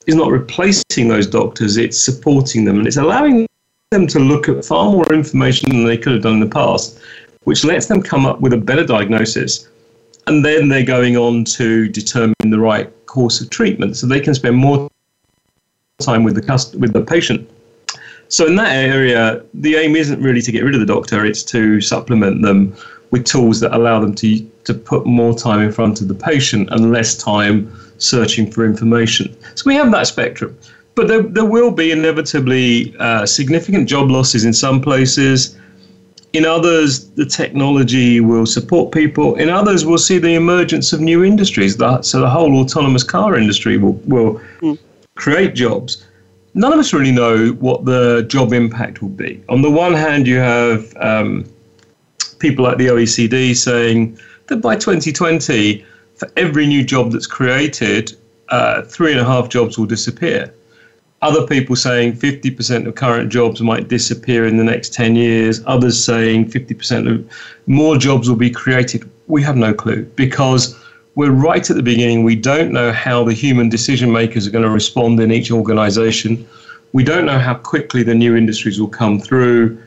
is 0.06 0.16
not 0.16 0.32
replacing 0.32 1.10
those 1.10 1.28
doctors, 1.28 1.76
it's 1.76 2.00
supporting 2.00 2.64
them 2.64 2.78
and 2.78 2.88
it's 2.88 2.96
allowing 2.96 3.46
them 3.92 4.08
to 4.08 4.20
look 4.20 4.48
at 4.48 4.64
far 4.64 4.92
more 4.92 5.14
information 5.14 5.70
than 5.70 5.86
they 5.86 5.98
could 5.98 6.14
have 6.14 6.24
done 6.24 6.36
in 6.36 6.40
the 6.40 6.48
past, 6.48 7.00
which 7.48 7.64
lets 7.64 7.86
them 7.86 8.02
come 8.02 8.26
up 8.26 8.42
with 8.42 8.52
a 8.52 8.58
better 8.58 8.86
diagnosis. 8.86 9.70
And 10.28 10.44
then 10.44 10.68
they're 10.68 10.84
going 10.84 11.16
on 11.16 11.46
to 11.46 11.88
determine 11.88 12.36
the 12.50 12.60
right 12.60 12.92
course 13.06 13.40
of 13.40 13.50
treatment 13.50 13.96
so 13.96 14.06
they 14.06 14.20
can 14.20 14.36
spend 14.36 14.58
more 14.58 14.90
time 16.00 16.26
with 16.26 16.36
the 16.36 16.78
with 16.78 16.92
the 16.92 17.02
patient. 17.02 17.50
So 18.28 18.48
in 18.48 18.58
that 18.58 18.74
area, 18.76 19.46
the 19.54 19.78
aim 19.78 19.96
isn't 19.96 20.22
really 20.22 20.42
to 20.42 20.52
get 20.52 20.66
rid 20.66 20.74
of 20.74 20.82
the 20.82 20.86
doctor, 20.86 21.26
it's 21.26 21.42
to 21.44 21.80
supplement 21.80 22.42
them 22.42 22.76
with 23.12 23.24
tools 23.24 23.62
that 23.62 23.74
allow 23.74 24.02
them 24.02 24.14
to, 24.16 24.40
to 24.66 24.74
put 24.74 25.06
more 25.06 25.34
time 25.34 25.62
in 25.62 25.72
front 25.72 26.02
of 26.02 26.10
the 26.10 26.16
patient 26.16 26.68
and 26.72 26.92
less 26.92 27.16
time 27.16 27.72
searching 27.98 28.52
for 28.52 28.66
information. 28.66 29.34
So 29.56 29.64
we 29.66 29.76
have 29.76 29.90
that 29.94 30.08
spectrum. 30.08 30.58
But 30.96 31.08
there, 31.08 31.22
there 31.22 31.46
will 31.46 31.72
be 31.72 31.92
inevitably 31.94 32.94
uh, 33.00 33.26
significant 33.26 33.88
job 33.88 34.12
losses 34.12 34.44
in 34.44 34.52
some 34.52 34.82
places. 34.82 35.58
In 36.34 36.46
others, 36.46 37.10
the 37.12 37.26
technology 37.26 38.20
will 38.20 38.46
support 38.46 38.92
people. 38.92 39.36
In 39.36 39.50
others, 39.50 39.86
we'll 39.86 39.98
see 39.98 40.20
the 40.20 40.36
emergence 40.36 40.94
of 40.94 41.00
new 41.00 41.24
industries. 41.24 41.76
so 41.78 42.20
the 42.20 42.30
whole 42.30 42.60
autonomous 42.60 43.04
car 43.04 43.36
industry 43.38 43.78
will, 43.78 43.94
will 44.06 44.42
mm. 44.60 44.78
create 45.16 45.56
jobs. 45.56 46.06
None 46.54 46.74
of 46.74 46.80
us 46.80 46.92
really 46.94 47.12
know 47.12 47.50
what 47.60 47.86
the 47.86 48.26
job 48.28 48.52
impact 48.52 49.02
will 49.02 49.10
be. 49.10 49.42
On 49.48 49.62
the 49.62 49.72
one 49.72 49.94
hand, 49.94 50.28
you 50.28 50.38
have 50.38 50.96
um, 50.98 51.46
people 52.40 52.66
like 52.66 52.78
the 52.78 52.88
OECD 52.88 53.56
saying 53.56 54.18
that 54.48 54.58
by 54.58 54.76
2020, 54.76 55.86
for 56.16 56.30
every 56.36 56.66
new 56.66 56.84
job 56.84 57.12
that's 57.12 57.28
created, 57.28 58.16
uh, 58.50 58.82
three 58.84 59.12
and 59.12 59.20
a 59.20 59.26
half 59.26 59.50
jobs 59.50 59.78
will 59.78 59.86
disappear. 59.86 60.54
Other 61.22 61.48
people 61.48 61.76
saying 61.76 62.14
50% 62.14 62.88
of 62.88 62.96
current 62.96 63.32
jobs 63.32 63.62
might 63.62 63.88
disappear 63.88 64.46
in 64.46 64.58
the 64.58 64.64
next 64.64 64.94
10 64.94 65.16
years. 65.16 65.62
Others 65.66 66.04
saying 66.04 66.52
50% 66.52 67.12
of 67.12 67.32
more 67.66 67.98
jobs 67.98 68.30
will 68.30 68.36
be 68.36 68.52
created. 68.52 69.10
We 69.28 69.42
have 69.44 69.58
no 69.58 69.74
clue 69.74 70.04
because 70.16 70.78
we're 71.16 71.32
right 71.32 71.68
at 71.68 71.76
the 71.76 71.84
beginning. 71.84 72.24
We 72.24 72.36
don't 72.36 72.72
know 72.72 72.92
how 72.92 73.24
the 73.24 73.34
human 73.34 73.70
decision 73.70 74.12
makers 74.12 74.46
are 74.46 74.52
going 74.52 74.64
to 74.64 74.70
respond 74.70 75.20
in 75.20 75.32
each 75.32 75.52
organization. 75.52 76.48
We 76.94 77.04
don't 77.04 77.26
know 77.26 77.40
how 77.40 77.56
quickly 77.56 78.04
the 78.04 78.14
new 78.14 78.36
industries 78.36 78.80
will 78.80 78.88
come 78.88 79.20
through 79.20 79.82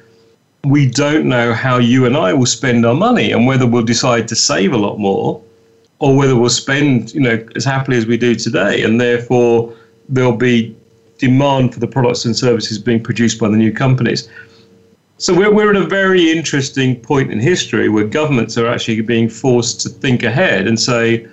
we 0.64 0.86
don't 0.86 1.26
know 1.26 1.54
how 1.54 1.78
you 1.78 2.06
and 2.06 2.16
I 2.16 2.32
will 2.32 2.46
spend 2.46 2.84
our 2.84 2.94
money 2.94 3.32
and 3.32 3.46
whether 3.46 3.66
we'll 3.66 3.84
decide 3.84 4.28
to 4.28 4.36
save 4.36 4.72
a 4.72 4.76
lot 4.76 4.98
more 4.98 5.42
or 5.98 6.16
whether 6.16 6.36
we'll 6.36 6.50
spend, 6.50 7.14
you 7.14 7.20
know, 7.20 7.46
as 7.56 7.64
happily 7.64 7.96
as 7.96 8.06
we 8.06 8.16
do 8.16 8.34
today. 8.34 8.82
And 8.82 9.00
therefore, 9.00 9.74
there'll 10.08 10.36
be 10.36 10.76
demand 11.20 11.72
for 11.72 11.80
the 11.80 11.86
products 11.86 12.24
and 12.24 12.36
services 12.36 12.78
being 12.78 13.02
produced 13.02 13.38
by 13.38 13.48
the 13.48 13.56
new 13.56 13.72
companies. 13.72 14.28
So 15.18 15.34
we're, 15.34 15.52
we're 15.52 15.70
at 15.70 15.76
a 15.76 15.86
very 15.86 16.30
interesting 16.30 16.96
point 16.96 17.30
in 17.30 17.38
history 17.38 17.88
where 17.88 18.04
governments 18.04 18.56
are 18.56 18.66
actually 18.66 19.00
being 19.02 19.28
forced 19.28 19.80
to 19.82 19.88
think 19.88 20.22
ahead 20.22 20.66
and 20.66 20.80
say, 20.80 21.28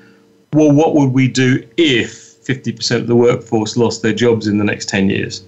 well, 0.54 0.72
what 0.72 0.94
would 0.94 1.14
we 1.14 1.28
do 1.28 1.66
if 1.78 2.44
50% 2.44 2.98
of 2.98 3.08
the 3.08 3.16
workforce 3.16 3.78
lost 3.78 4.02
their 4.02 4.14
jobs 4.14 4.48
in 4.48 4.58
the 4.58 4.64
next 4.64 4.90
10 4.90 5.10
years? 5.10 5.44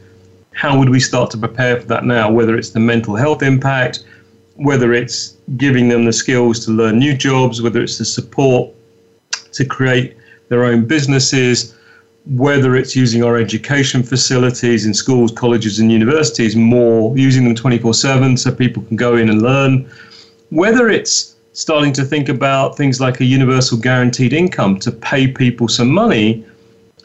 how 0.60 0.78
would 0.78 0.90
we 0.90 1.00
start 1.00 1.32
to 1.32 1.38
prepare 1.38 1.80
for 1.80 1.88
that 1.88 2.04
now? 2.04 2.30
Whether 2.30 2.58
it's 2.58 2.72
the 2.72 2.82
mental 2.82 3.16
health 3.16 3.42
impact, 3.42 4.04
whether 4.56 4.94
it's 4.94 5.38
giving 5.56 5.88
them 5.88 6.04
the 6.04 6.12
skills 6.12 6.66
to 6.66 6.72
learn 6.72 7.00
new 7.00 7.16
jobs, 7.16 7.62
whether 7.62 7.82
it's 7.82 7.98
the 7.98 8.04
support 8.04 8.74
to 9.54 9.64
create 9.64 10.18
their 10.50 10.66
own 10.66 10.84
businesses, 10.84 11.76
whether 12.26 12.76
it's 12.76 12.96
using 12.96 13.24
our 13.24 13.38
education 13.38 14.04
facilities 14.04 14.86
in 14.86 14.94
schools, 14.94 15.32
colleges, 15.32 15.80
and 15.80 15.92
universities 15.92 16.56
more, 16.56 17.18
using 17.18 17.44
them 17.44 17.56
24 17.56 17.94
7 17.94 18.38
so 18.38 18.54
people 18.54 18.84
can 18.84 18.96
go 18.96 19.16
in 19.16 19.30
and 19.30 19.42
learn, 19.42 19.90
whether 20.50 20.90
it's 20.90 21.36
starting 21.54 21.92
to 21.94 22.04
think 22.04 22.30
about 22.30 22.78
things 22.78 23.02
like 23.02 23.20
a 23.20 23.26
universal 23.26 23.78
guaranteed 23.78 24.34
income 24.34 24.80
to 24.80 24.92
pay 24.92 25.28
people 25.28 25.68
some 25.68 25.90
money 25.90 26.46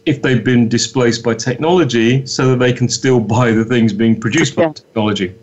if 0.07 0.21
they've 0.21 0.45
been 0.45 0.69
displaced 0.69 1.25
by 1.25 1.35
technology 1.35 2.27
so 2.27 2.51
that 2.51 2.59
they 2.59 2.73
can 2.73 2.89
still 2.89 3.19
buy 3.19 3.51
the 3.51 3.65
things 3.65 3.93
being 3.93 4.21
produced 4.21 4.55
by 4.55 4.71
technology. 4.71 5.35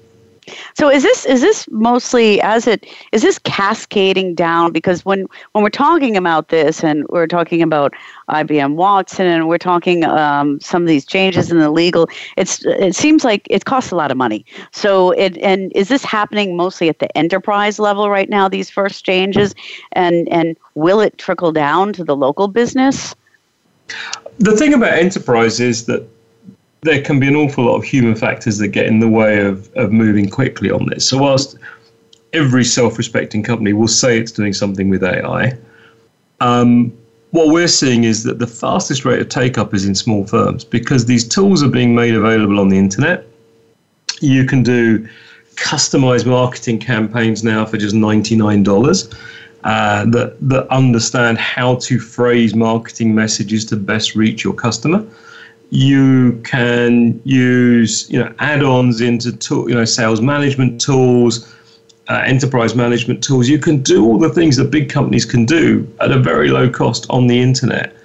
So 0.76 0.90
is 0.90 1.04
this 1.04 1.26
is 1.26 1.42
this 1.42 1.68
mostly 1.70 2.42
as 2.42 2.68
it 2.68 2.86
is 3.12 3.22
this 3.22 3.40
cascading 3.40 4.36
down 4.36 4.72
because 4.72 5.06
when 5.06 5.28
when 5.52 5.64
we're 5.64 5.70
talking 5.70 6.18
about 6.18 6.50
this 6.50 6.84
and 6.84 7.06
we're 7.10 7.28
talking 7.28 7.62
about 7.62 7.94
IBM 8.30 8.76
Watson 8.76 9.28
and 9.28 9.48
we're 9.48 9.58
talking 9.58 10.04
um, 10.06 10.60
some 10.60 10.82
of 10.82 10.88
these 10.88 11.06
changes 11.06 11.52
in 11.52 11.60
the 11.60 11.72
legal 11.72 12.10
it's 12.38 12.66
it 12.66 12.96
seems 12.96 13.24
like 13.24 13.48
it 13.50 13.66
costs 13.66 13.92
a 13.92 13.96
lot 13.96 14.12
of 14.12 14.18
money. 14.18 14.46
So 14.72 15.12
it 15.12 15.38
and 15.40 15.72
is 15.76 15.88
this 15.88 16.04
happening 16.04 16.56
mostly 16.56 16.90
at 16.90 17.00
the 17.00 17.16
enterprise 17.18 17.80
level 17.80 18.10
right 18.10 18.30
now 18.30 18.48
these 18.48 18.70
first 18.70 19.06
changes 19.06 19.56
and 19.94 20.28
and 20.30 20.58
will 20.76 21.00
it 21.00 21.18
trickle 21.18 21.52
down 21.52 21.94
to 21.94 22.04
the 22.04 22.16
local 22.16 22.48
business? 22.48 23.16
The 24.40 24.56
thing 24.56 24.74
about 24.74 24.94
enterprise 24.94 25.60
is 25.60 25.86
that 25.86 26.08
there 26.82 27.02
can 27.02 27.20
be 27.20 27.28
an 27.28 27.36
awful 27.36 27.66
lot 27.66 27.76
of 27.76 27.84
human 27.84 28.16
factors 28.16 28.58
that 28.58 28.70
get 28.70 28.88
in 28.88 29.00
the 29.00 29.08
way 29.08 29.40
of, 29.40 29.72
of 29.76 29.92
moving 29.92 30.30
quickly 30.30 30.72
on 30.72 30.88
this. 30.88 31.08
So, 31.08 31.18
whilst 31.18 31.58
every 32.34 32.64
self 32.64 32.98
respecting 32.98 33.44
company 33.44 33.74
will 33.74 33.88
say 33.88 34.20
it's 34.20 34.32
doing 34.32 34.54
something 34.54 34.90
with 34.90 35.04
AI, 35.04 35.58
um, 36.40 36.92
what 37.32 37.48
we're 37.48 37.68
seeing 37.68 38.04
is 38.04 38.24
that 38.24 38.40
the 38.40 38.48
fastest 38.48 39.06
rate 39.06 39.20
of 39.20 39.30
take 39.30 39.58
up 39.58 39.74
is 39.74 39.86
in 39.86 39.96
small 39.96 40.26
firms 40.26 40.64
because 40.64 41.06
these 41.06 41.28
tools 41.28 41.64
are 41.64 41.70
being 41.70 41.96
made 41.96 42.16
available 42.16 42.60
on 42.60 42.70
the 42.70 42.78
internet. 42.78 43.26
You 44.20 44.46
can 44.46 44.64
do 44.64 45.08
customized 45.56 46.26
marketing 46.26 46.80
campaigns 46.80 47.44
now 47.44 47.66
for 47.66 47.78
just 47.78 47.96
$99 47.96 49.16
uh, 49.64 50.06
that 50.06 50.36
that 50.42 50.68
understand 50.70 51.38
how 51.38 51.76
to 51.76 52.00
phrase 52.00 52.56
marketing 52.56 53.14
messages 53.14 53.64
to 53.66 53.76
best 53.76 54.16
reach 54.16 54.44
your 54.44 54.54
customer. 54.54 55.06
You 55.72 56.40
can 56.44 57.20
use 57.24 58.10
you 58.10 58.20
know 58.20 58.34
add-ons 58.40 59.02
into 59.02 59.36
tool, 59.36 59.70
you 59.70 59.76
know 59.76 59.86
sales 59.86 60.22
management 60.22 60.80
tools, 60.80 61.52
uh, 62.10 62.22
enterprise 62.26 62.76
management 62.76 63.24
tools. 63.24 63.48
You 63.48 63.58
can 63.58 63.82
do 63.82 64.06
all 64.06 64.20
the 64.20 64.30
things 64.30 64.58
that 64.58 64.70
big 64.70 64.90
companies 64.90 65.26
can 65.26 65.46
do 65.46 65.88
at 66.02 66.12
a 66.12 66.20
very 66.20 66.50
low 66.50 66.70
cost 66.70 67.08
on 67.10 67.28
the 67.28 67.40
internet. 67.40 67.96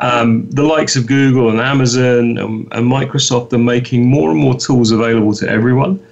Um, 0.00 0.50
the 0.50 0.64
likes 0.64 0.96
of 0.96 1.06
Google 1.06 1.48
and 1.48 1.60
Amazon 1.60 2.36
and, 2.38 2.68
and, 2.72 2.90
Microsoft 2.90 3.52
are 3.52 3.58
making 3.58 4.04
more 4.04 4.32
and 4.32 4.40
more 4.40 4.56
tools 4.56 4.90
available 4.90 5.32
to 5.34 5.48
everyone 5.48 6.04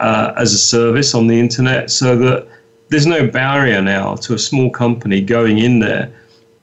uh, 0.00 0.34
as 0.36 0.52
a 0.52 0.58
service 0.58 1.14
on 1.14 1.26
the 1.26 1.40
internet 1.40 1.90
so 1.90 2.18
that 2.18 2.46
there's 2.90 3.06
no 3.06 3.26
barrier 3.26 3.80
now 3.80 4.14
to 4.16 4.34
a 4.34 4.38
small 4.38 4.68
company 4.68 5.22
going 5.22 5.56
in 5.56 5.78
there 5.78 6.12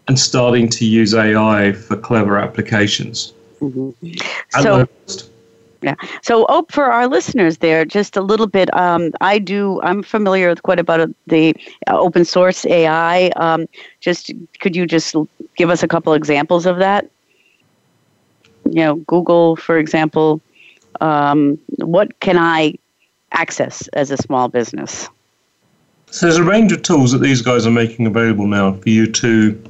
and 0.08 0.20
starting 0.20 0.70
to 0.70 0.86
use 0.86 1.16
AI 1.16 1.72
for 1.72 1.98
clever 1.98 2.38
applications. 2.38 3.34
Mm-hmm. 3.62 4.62
So, 4.62 4.88
yeah. 5.82 5.96
So, 6.22 6.46
oh, 6.50 6.66
for 6.70 6.86
our 6.86 7.08
listeners 7.08 7.60
there, 7.60 7.86
just 7.86 8.18
a 8.18 8.22
little 8.22 8.48
bit. 8.48 8.74
Um, 8.76 9.12
I 9.22 9.40
do. 9.40 9.80
I'm 9.82 10.04
familiar 10.04 10.50
with 10.50 10.64
quite 10.64 10.80
about 10.80 11.10
the 11.28 11.56
uh, 11.88 12.00
open 12.00 12.26
source 12.26 12.66
AI. 12.66 13.28
Um, 13.36 13.68
just 14.00 14.32
could 14.60 14.76
you 14.76 14.86
just 14.86 15.16
give 15.56 15.70
us 15.70 15.84
a 15.84 15.88
couple 15.88 16.14
examples 16.14 16.66
of 16.66 16.78
that? 16.80 17.10
you 18.66 18.84
know, 18.84 18.96
Google, 18.96 19.56
for 19.56 19.78
example, 19.78 20.42
um, 21.00 21.60
what 21.78 22.20
can 22.20 22.38
I 22.38 22.76
access 23.32 23.88
as 23.90 24.12
a 24.12 24.18
small 24.18 24.48
business? 24.48 25.10
So 26.08 26.26
there's 26.26 26.38
a 26.38 26.44
range 26.44 26.72
of 26.72 26.82
tools 26.82 27.12
that 27.12 27.20
these 27.20 27.42
guys 27.42 27.66
are 27.66 27.72
making 27.72 28.06
available 28.06 28.48
now 28.48 28.74
for 28.74 28.90
you 28.90 29.10
to, 29.12 29.64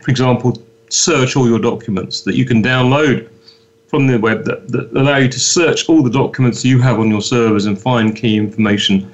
for 0.00 0.10
example, 0.10 0.62
search 0.88 1.36
all 1.36 1.48
your 1.48 1.58
documents 1.58 2.22
that 2.22 2.34
you 2.34 2.44
can 2.44 2.62
download 2.62 3.28
from 3.88 4.06
the 4.06 4.18
web 4.18 4.44
that, 4.44 4.68
that 4.68 4.92
allow 4.92 5.16
you 5.16 5.28
to 5.28 5.40
search 5.40 5.88
all 5.88 6.02
the 6.02 6.10
documents 6.10 6.64
you 6.64 6.80
have 6.80 7.00
on 7.00 7.08
your 7.08 7.22
servers 7.22 7.66
and 7.66 7.80
find 7.80 8.14
key 8.14 8.36
information 8.36 9.10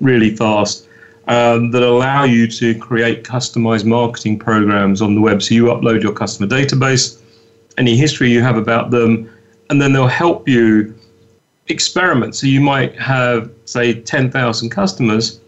really 0.00 0.34
fast. 0.34 0.86
Um, 1.26 1.70
that 1.72 1.82
allow 1.82 2.24
you 2.24 2.46
to 2.46 2.74
create 2.78 3.22
customized 3.22 3.84
marketing 3.84 4.38
programs 4.38 5.02
on 5.02 5.14
the 5.14 5.20
web. 5.20 5.42
So 5.42 5.54
you 5.54 5.64
upload 5.64 6.02
your 6.02 6.14
customer 6.14 6.48
database, 6.48 7.20
any 7.76 7.98
history 7.98 8.30
you 8.30 8.40
have 8.40 8.56
about 8.56 8.90
them, 8.90 9.30
and 9.68 9.80
then 9.80 9.92
they'll 9.92 10.06
help 10.06 10.48
you 10.48 10.94
experiment. 11.66 12.34
So 12.34 12.46
you 12.46 12.62
might 12.62 12.98
have, 12.98 13.50
say, 13.66 14.00
10,000 14.00 14.70
customers. 14.70 15.40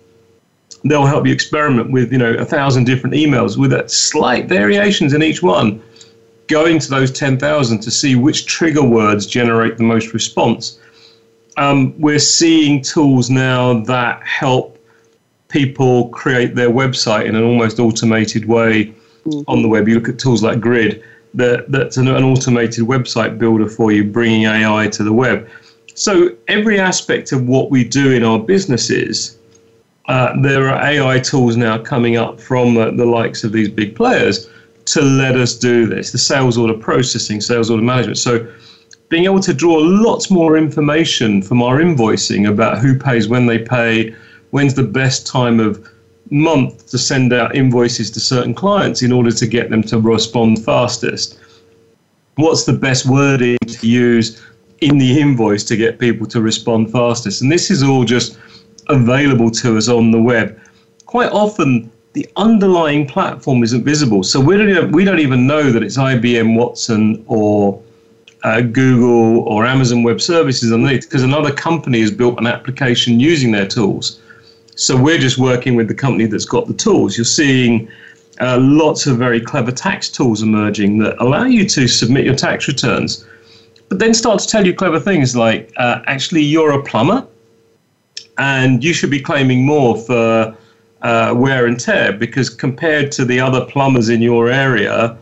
They'll 0.85 1.07
help 1.07 1.27
you 1.27 1.33
experiment 1.33 1.91
with, 1.91 2.11
you 2.13 2.19
know, 2.19 2.33
a 2.35 2.45
thousand 2.45 2.85
different 2.85 3.15
emails 3.15 3.57
with 3.59 3.91
slight 3.91 4.47
variations 4.49 5.13
in 5.13 5.23
each 5.23 5.43
one, 5.43 5.83
going 6.47 6.79
to 6.79 6.91
those 6.91 7.11
10,000 7.11 7.81
to 7.81 7.91
see 7.91 8.17
which 8.17 8.47
trigger 8.47 8.83
words 8.83 9.27
generate 9.27 9.77
the 9.77 9.85
most 9.85 10.13
response. 10.15 10.79
Um, 11.57 11.99
we're 12.01 12.19
seeing 12.19 12.81
tools 12.81 13.29
now 13.29 13.81
that 13.81 14.23
help 14.27 14.79
people 15.49 16.09
create 16.09 16.55
their 16.55 16.71
website 16.71 17.27
in 17.27 17.37
an 17.37 17.43
almost 17.45 17.79
automated 17.79 18.47
way 18.47 18.87
mm-hmm. 19.25 19.43
on 19.49 19.63
the 19.63 19.69
web. 19.69 19.89
You 19.89 19.97
look 19.97 20.09
at 20.09 20.19
tools 20.19 20.43
like 20.43 20.61
Grid, 20.61 21.03
that, 21.35 21.71
that's 21.71 21.97
an, 21.97 22.09
an 22.09 22.25
automated 22.25 22.85
website 22.85 23.39
builder 23.39 23.69
for 23.69 23.93
you, 23.93 24.05
bringing 24.05 24.45
AI 24.45 24.89
to 24.89 25.03
the 25.03 25.13
web. 25.13 25.49
So 25.95 26.35
every 26.49 26.81
aspect 26.81 27.33
of 27.33 27.47
what 27.47 27.71
we 27.71 27.85
do 27.85 28.13
in 28.13 28.25
our 28.25 28.39
businesses, 28.39 29.39
uh, 30.07 30.41
there 30.41 30.69
are 30.69 30.83
AI 30.83 31.19
tools 31.21 31.57
now 31.57 31.79
coming 31.79 32.17
up 32.17 32.41
from 32.41 32.77
uh, 32.77 32.91
the 32.91 33.05
likes 33.05 33.45
of 33.45 33.53
these 33.53 33.69
big 33.69 33.95
players 33.95 34.49
to 34.87 35.03
let 35.03 35.37
us 35.37 35.55
do 35.55 35.87
this. 35.87 36.11
The 36.13 36.19
sales 36.19 36.59
order 36.59 36.75
processing, 36.75 37.41
sales 37.41 37.71
order 37.71 37.83
management. 37.83 38.19
So 38.19 38.47
being 39.09 39.25
able 39.25 39.41
to 39.41 39.53
draw 39.53 39.77
lots 39.77 40.31
more 40.31 40.57
information 40.57 41.43
from 41.43 41.63
our 41.63 41.79
invoicing 41.79 42.49
about 42.49 42.79
who 42.79 42.99
pays 42.99 43.29
when 43.29 43.47
they 43.47 43.59
pay, 43.59 44.15
when's 44.51 44.75
the 44.75 44.85
best 44.85 45.27
time 45.27 45.61
of 45.61 45.87
month 46.31 46.89
to 46.91 46.99
send 46.99 47.33
out 47.33 47.55
invoices 47.55 48.11
to 48.13 48.21
certain 48.21 48.55
clients 48.55 49.03
in 49.03 49.13
order 49.13 49.33
to 49.33 49.47
get 49.47 49.69
them 49.71 49.83
to 49.83 49.99
respond 49.99 50.65
fastest. 50.65 51.39
What's 52.37 52.65
the 52.65 52.73
best 52.73 53.07
wording 53.07 53.59
to 53.67 53.87
use 53.87 54.41
in 54.81 54.97
the 54.99 55.21
invoice 55.21 55.65
to 55.65 55.77
get 55.77 55.99
people 55.99 56.27
to 56.29 56.41
respond 56.41 56.91
fastest? 56.93 57.43
And 57.43 57.51
this 57.51 57.71
is 57.71 57.83
all 57.83 58.05
just 58.05 58.39
available 58.89 59.51
to 59.51 59.77
us 59.77 59.89
on 59.89 60.11
the 60.11 60.21
web. 60.21 60.59
Quite 61.07 61.31
often, 61.31 61.91
the 62.13 62.29
underlying 62.37 63.07
platform 63.07 63.63
isn't 63.63 63.85
visible. 63.85 64.23
So 64.23 64.41
we 64.41 64.57
don't, 64.57 64.93
we 64.93 65.05
don't 65.05 65.21
even 65.21 65.47
know 65.47 65.71
that 65.71 65.83
it's 65.83 65.97
IBM 65.97 66.57
Watson 66.57 67.25
or 67.29 67.81
uh, 68.43 68.63
Google 68.63 69.41
or 69.41 69.67
Amazon 69.67 70.03
Web 70.03 70.21
Services 70.21 70.73
underneath 70.73 71.03
because 71.03 71.23
another 71.23 71.53
company 71.53 72.01
has 72.01 72.11
built 72.11 72.39
an 72.39 72.47
application 72.47 73.21
using 73.21 73.53
their 73.53 73.67
tools. 73.67 74.21
So 74.75 75.01
we're 75.01 75.19
just 75.19 75.39
working 75.39 75.77
with 75.77 75.89
the 75.89 75.95
company 75.95 76.27
that's 76.27 76.47
got 76.47 76.67
the 76.67 76.75
tools. 76.75 77.17
You're 77.17 77.25
seeing 77.25 77.89
uh, 78.41 78.59
lots 78.59 79.07
of 79.07 79.19
very 79.19 79.41
clever 79.41 79.71
tax 79.71 80.09
tools 80.09 80.43
emerging 80.43 80.99
that 80.99 81.21
allow 81.23 81.45
you 81.45 81.69
to 81.69 81.87
submit 81.87 82.25
your 82.25 82.35
tax 82.35 82.67
returns, 82.67 83.27
but 83.89 83.99
then 83.99 84.15
start 84.15 84.41
to 84.41 84.47
tell 84.47 84.67
you 84.67 84.75
clever 84.75 84.99
things 84.99 85.37
like 85.37 85.71
uh, 85.77 86.01
actually 86.07 86.43
you're 86.43 86.73
a 86.73 86.83
plumber 86.83 87.27
and 88.41 88.83
you 88.83 88.95
should 88.95 89.11
be 89.11 89.21
claiming 89.21 89.65
more 89.65 89.97
for 89.97 90.57
uh, 91.03 91.33
wear 91.37 91.67
and 91.67 91.79
tear 91.79 92.13
because 92.13 92.49
compared 92.49 93.13
to 93.13 93.25
the 93.25 93.39
other 93.39 93.65
plumbers 93.67 94.09
in 94.09 94.21
your 94.23 94.51
area, 94.51 95.17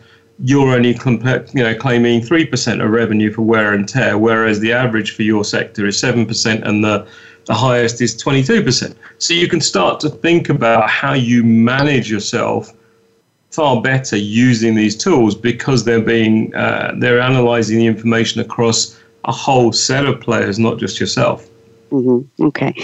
you're 0.44 0.74
only 0.74 0.94
compa- 0.94 1.52
you 1.52 1.62
know 1.62 1.74
claiming 1.74 2.22
three 2.22 2.46
percent 2.46 2.80
of 2.80 2.90
revenue 2.90 3.32
for 3.32 3.42
wear 3.42 3.74
and 3.74 3.88
tear, 3.88 4.16
whereas 4.16 4.60
the 4.60 4.72
average 4.72 5.10
for 5.16 5.22
your 5.22 5.44
sector 5.44 5.84
is 5.86 5.98
seven 5.98 6.24
percent, 6.26 6.64
and 6.64 6.84
the 6.84 7.06
the 7.46 7.54
highest 7.54 8.02
is 8.02 8.14
22%. 8.14 8.94
So 9.16 9.32
you 9.32 9.48
can 9.48 9.62
start 9.62 10.00
to 10.00 10.10
think 10.10 10.50
about 10.50 10.90
how 10.90 11.14
you 11.14 11.42
manage 11.42 12.10
yourself 12.10 12.74
far 13.50 13.80
better 13.80 14.18
using 14.18 14.74
these 14.74 14.94
tools 14.94 15.34
because 15.34 15.82
they're 15.82 16.08
being 16.16 16.54
uh, 16.54 16.92
they're 16.98 17.20
analyzing 17.20 17.78
the 17.78 17.86
information 17.86 18.42
across 18.42 19.00
a 19.24 19.32
whole 19.32 19.72
set 19.72 20.04
of 20.04 20.20
players, 20.20 20.58
not 20.58 20.78
just 20.78 21.00
yourself. 21.00 21.48
Mm-hmm. 21.90 22.46
Okay. 22.46 22.74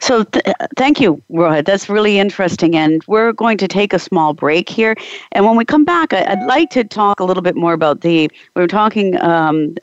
So 0.00 0.24
th- 0.24 0.44
thank 0.76 1.00
you, 1.00 1.22
Rohit. 1.30 1.66
That's 1.66 1.88
really 1.88 2.18
interesting. 2.18 2.74
And 2.76 3.02
we're 3.06 3.32
going 3.32 3.58
to 3.58 3.68
take 3.68 3.92
a 3.92 3.98
small 3.98 4.32
break 4.32 4.68
here. 4.68 4.96
And 5.32 5.44
when 5.44 5.56
we 5.56 5.64
come 5.64 5.84
back, 5.84 6.12
I- 6.14 6.34
would 6.34 6.46
like 6.46 6.70
to 6.70 6.84
talk 6.84 7.20
a 7.20 7.24
little 7.24 7.42
bit 7.42 7.56
more 7.56 7.74
about 7.74 8.00
the, 8.00 8.30
we 8.56 8.62
were 8.62 8.66
talking 8.66 9.20
um, 9.20 9.74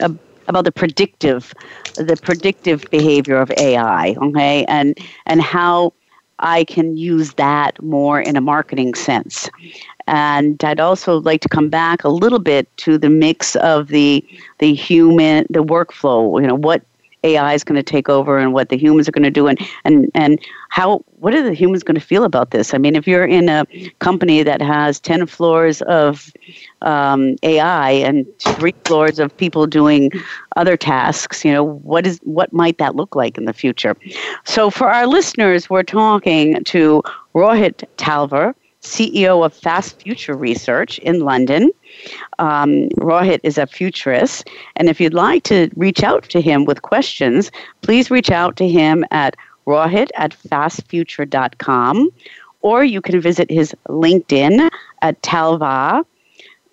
about 0.47 0.65
the 0.65 0.71
predictive, 0.71 1.53
the 1.95 2.17
predictive 2.17 2.89
behavior 2.89 3.37
of 3.39 3.51
AI, 3.57 4.15
okay, 4.19 4.65
and 4.65 4.97
and 5.27 5.41
how 5.41 5.93
I 6.39 6.63
can 6.63 6.97
use 6.97 7.33
that 7.33 7.81
more 7.83 8.19
in 8.19 8.35
a 8.35 8.41
marketing 8.41 8.95
sense. 8.95 9.47
And 10.07 10.61
I'd 10.63 10.79
also 10.79 11.19
like 11.21 11.41
to 11.41 11.49
come 11.49 11.69
back 11.69 12.03
a 12.03 12.09
little 12.09 12.39
bit 12.39 12.75
to 12.77 12.97
the 12.97 13.09
mix 13.09 13.55
of 13.57 13.87
the 13.89 14.25
the 14.59 14.73
human, 14.73 15.45
the 15.49 15.63
workflow. 15.63 16.41
You 16.41 16.47
know, 16.47 16.55
what 16.55 16.83
AI 17.23 17.53
is 17.53 17.63
going 17.63 17.75
to 17.75 17.84
take 17.84 18.10
over 18.10 18.38
and 18.38 18.53
what 18.53 18.69
the 18.69 18.77
humans 18.77 19.07
are 19.07 19.12
going 19.12 19.23
to 19.23 19.31
do 19.31 19.47
and, 19.47 19.60
and, 19.86 20.10
and 20.13 20.39
how 20.69 21.03
what 21.21 21.36
are 21.36 21.43
the 21.43 21.53
humans 21.53 21.84
going 21.84 21.95
to 21.95 22.01
feel 22.01 22.23
about 22.23 22.49
this? 22.49 22.73
I 22.73 22.79
mean, 22.79 22.95
if 22.95 23.07
you're 23.07 23.27
in 23.27 23.47
a 23.47 23.65
company 23.99 24.41
that 24.41 24.60
has 24.60 24.99
10 24.99 25.27
floors 25.27 25.84
of 25.84 26.31
um, 26.81 27.36
AI 27.43 27.91
and 27.91 28.25
three 28.39 28.73
floors 28.86 29.19
of 29.19 29.36
people 29.38 29.67
doing 29.67 30.12
other 30.55 30.75
tasks, 30.75 31.45
you 31.45 31.51
know, 31.51 31.63
what 31.63 32.07
is 32.07 32.19
what 32.23 32.51
might 32.53 32.79
that 32.79 32.95
look 32.95 33.15
like 33.15 33.38
in 33.38 33.45
the 33.45 33.53
future? 33.53 33.95
So 34.45 34.71
for 34.71 34.89
our 34.89 35.05
listeners, 35.05 35.69
we're 35.69 35.84
talking 35.84 36.63
to 36.63 37.03
Rohit 37.36 37.84
Talwar, 37.97 38.55
CEO 38.81 39.45
of 39.45 39.53
Fast 39.53 40.01
Future 40.01 40.35
Research 40.35 40.99
in 40.99 41.19
London. 41.21 41.71
Um, 42.39 42.89
Rohit 42.97 43.39
is 43.43 43.57
a 43.57 43.67
futurist, 43.67 44.49
and 44.75 44.89
if 44.89 44.99
you'd 44.99 45.13
like 45.13 45.43
to 45.43 45.69
reach 45.75 46.03
out 46.03 46.23
to 46.29 46.41
him 46.41 46.65
with 46.65 46.81
questions, 46.81 47.51
please 47.81 48.09
reach 48.09 48.31
out 48.31 48.55
to 48.57 48.67
him 48.67 49.05
at 49.11 49.35
rohit 49.67 50.09
at 50.15 50.31
fastfuture.com, 50.31 52.09
or 52.61 52.83
you 52.83 53.01
can 53.01 53.21
visit 53.21 53.49
his 53.49 53.75
LinkedIn 53.87 54.69
at 55.01 55.21
Talwar. 55.21 56.05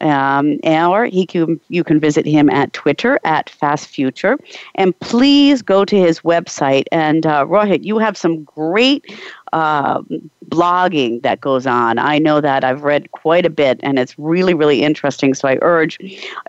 Um, 0.01 0.61
or 0.65 1.07
he 1.07 1.27
can, 1.27 1.61
you 1.71 1.83
can 1.83 1.99
visit 1.99 2.25
him 2.25 2.49
at 2.51 2.73
Twitter 2.73 3.19
at 3.25 3.51
Fast 3.51 3.89
Future. 3.89 4.39
And 4.77 4.97
please 5.01 5.61
go 5.61 5.85
to 5.85 5.97
his 5.97 6.21
website. 6.21 6.85
And 6.93 7.27
uh, 7.27 7.45
Rohit, 7.47 7.83
you 7.85 7.99
have 7.99 8.17
some 8.17 8.45
great 8.45 9.13
uh, 9.53 10.01
blogging 10.49 11.23
that 11.23 11.41
goes 11.41 11.67
on. 11.67 11.99
I 11.99 12.19
know 12.19 12.41
that 12.41 12.63
I've 12.65 12.83
read 12.83 13.13
quite 13.13 13.47
a 13.47 13.51
bit, 13.51 13.79
and 13.83 13.99
it's 13.99 14.19
really, 14.19 14.55
really 14.55 14.83
interesting. 14.83 15.35
So 15.35 15.49
I 15.49 15.59
urge, 15.63 15.99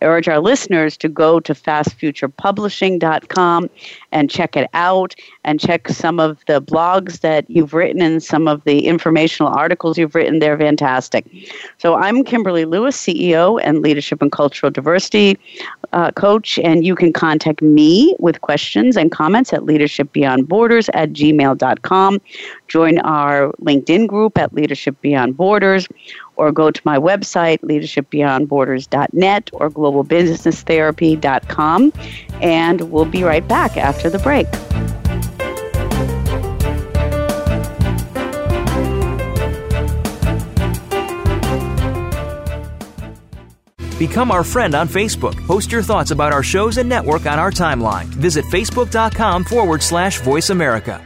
I 0.01 0.05
urge 0.05 0.27
our 0.27 0.39
listeners 0.39 0.97
to 0.97 1.07
go 1.09 1.39
to 1.41 1.53
fastfuturepublishing.com 1.53 3.69
and 4.11 4.29
check 4.29 4.55
it 4.55 4.69
out, 4.73 5.15
and 5.43 5.59
check 5.59 5.89
some 5.89 6.19
of 6.19 6.39
the 6.47 6.59
blogs 6.61 7.19
that 7.19 7.47
you've 7.49 7.73
written 7.73 8.01
and 8.01 8.23
some 8.23 8.47
of 8.47 8.63
the 8.63 8.87
informational 8.87 9.53
articles 9.53 9.97
you've 9.97 10.15
written. 10.15 10.39
They're 10.39 10.57
fantastic. 10.57 11.25
So 11.77 11.95
I'm 11.95 12.23
Kimberly 12.23 12.63
Lewis, 12.65 12.97
CEO 12.97 13.59
and 13.63 13.81
Leadership 13.81 14.21
and 14.21 14.31
Cultural 14.31 14.71
Diversity 14.71 15.37
uh, 15.93 16.11
Coach, 16.11 16.59
and 16.59 16.85
you 16.85 16.95
can 16.95 17.13
contact 17.13 17.61
me 17.61 18.15
with 18.19 18.41
questions 18.41 18.97
and 18.97 19.11
comments 19.11 19.53
at 19.53 19.61
leadershipbeyondborders 19.61 20.89
at 20.93 21.11
gmail.com. 21.11 22.21
Join 22.69 22.99
our 22.99 23.51
LinkedIn 23.61 24.07
group 24.07 24.37
at 24.37 24.53
Leadership 24.53 24.95
Beyond 25.01 25.35
Borders 25.35 25.87
or 26.35 26.51
go 26.51 26.69
to 26.71 26.81
my 26.85 26.97
website, 26.97 27.59
leadershipbeyondborders.net 27.61 29.49
or 29.53 29.69
globalbusinesstherapy.com. 29.69 31.93
And 32.41 32.91
we'll 32.91 33.05
be 33.05 33.23
right 33.23 33.47
back 33.47 33.75
after 33.75 34.09
the 34.09 34.19
break. 34.19 34.47
Become 43.99 44.31
our 44.31 44.45
friend 44.45 44.75
on 44.75 44.87
Facebook. 44.87 45.45
Post 45.45 45.73
your 45.73 45.83
thoughts 45.83 46.11
about 46.11 46.31
our 46.31 46.41
shows 46.41 46.77
and 46.77 46.87
network 46.87 47.25
on 47.25 47.37
our 47.37 47.51
timeline. 47.51 48.05
Visit 48.05 48.45
facebook.com 48.45 49.43
forward 49.43 49.83
slash 49.83 50.21
voice 50.21 50.51
America. 50.51 51.05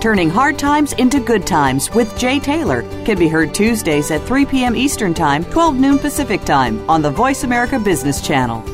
Turning 0.00 0.30
Hard 0.30 0.58
Times 0.58 0.94
into 0.94 1.20
Good 1.20 1.46
Times 1.46 1.90
with 1.90 2.16
Jay 2.18 2.40
Taylor 2.40 2.80
can 3.04 3.18
be 3.18 3.28
heard 3.28 3.52
Tuesdays 3.52 4.10
at 4.10 4.22
3 4.22 4.46
p.m. 4.46 4.74
Eastern 4.74 5.12
Time, 5.12 5.44
12 5.44 5.76
noon 5.78 5.98
Pacific 5.98 6.42
Time 6.46 6.88
on 6.88 7.02
the 7.02 7.10
Voice 7.10 7.44
America 7.44 7.78
Business 7.78 8.26
Channel. 8.26 8.64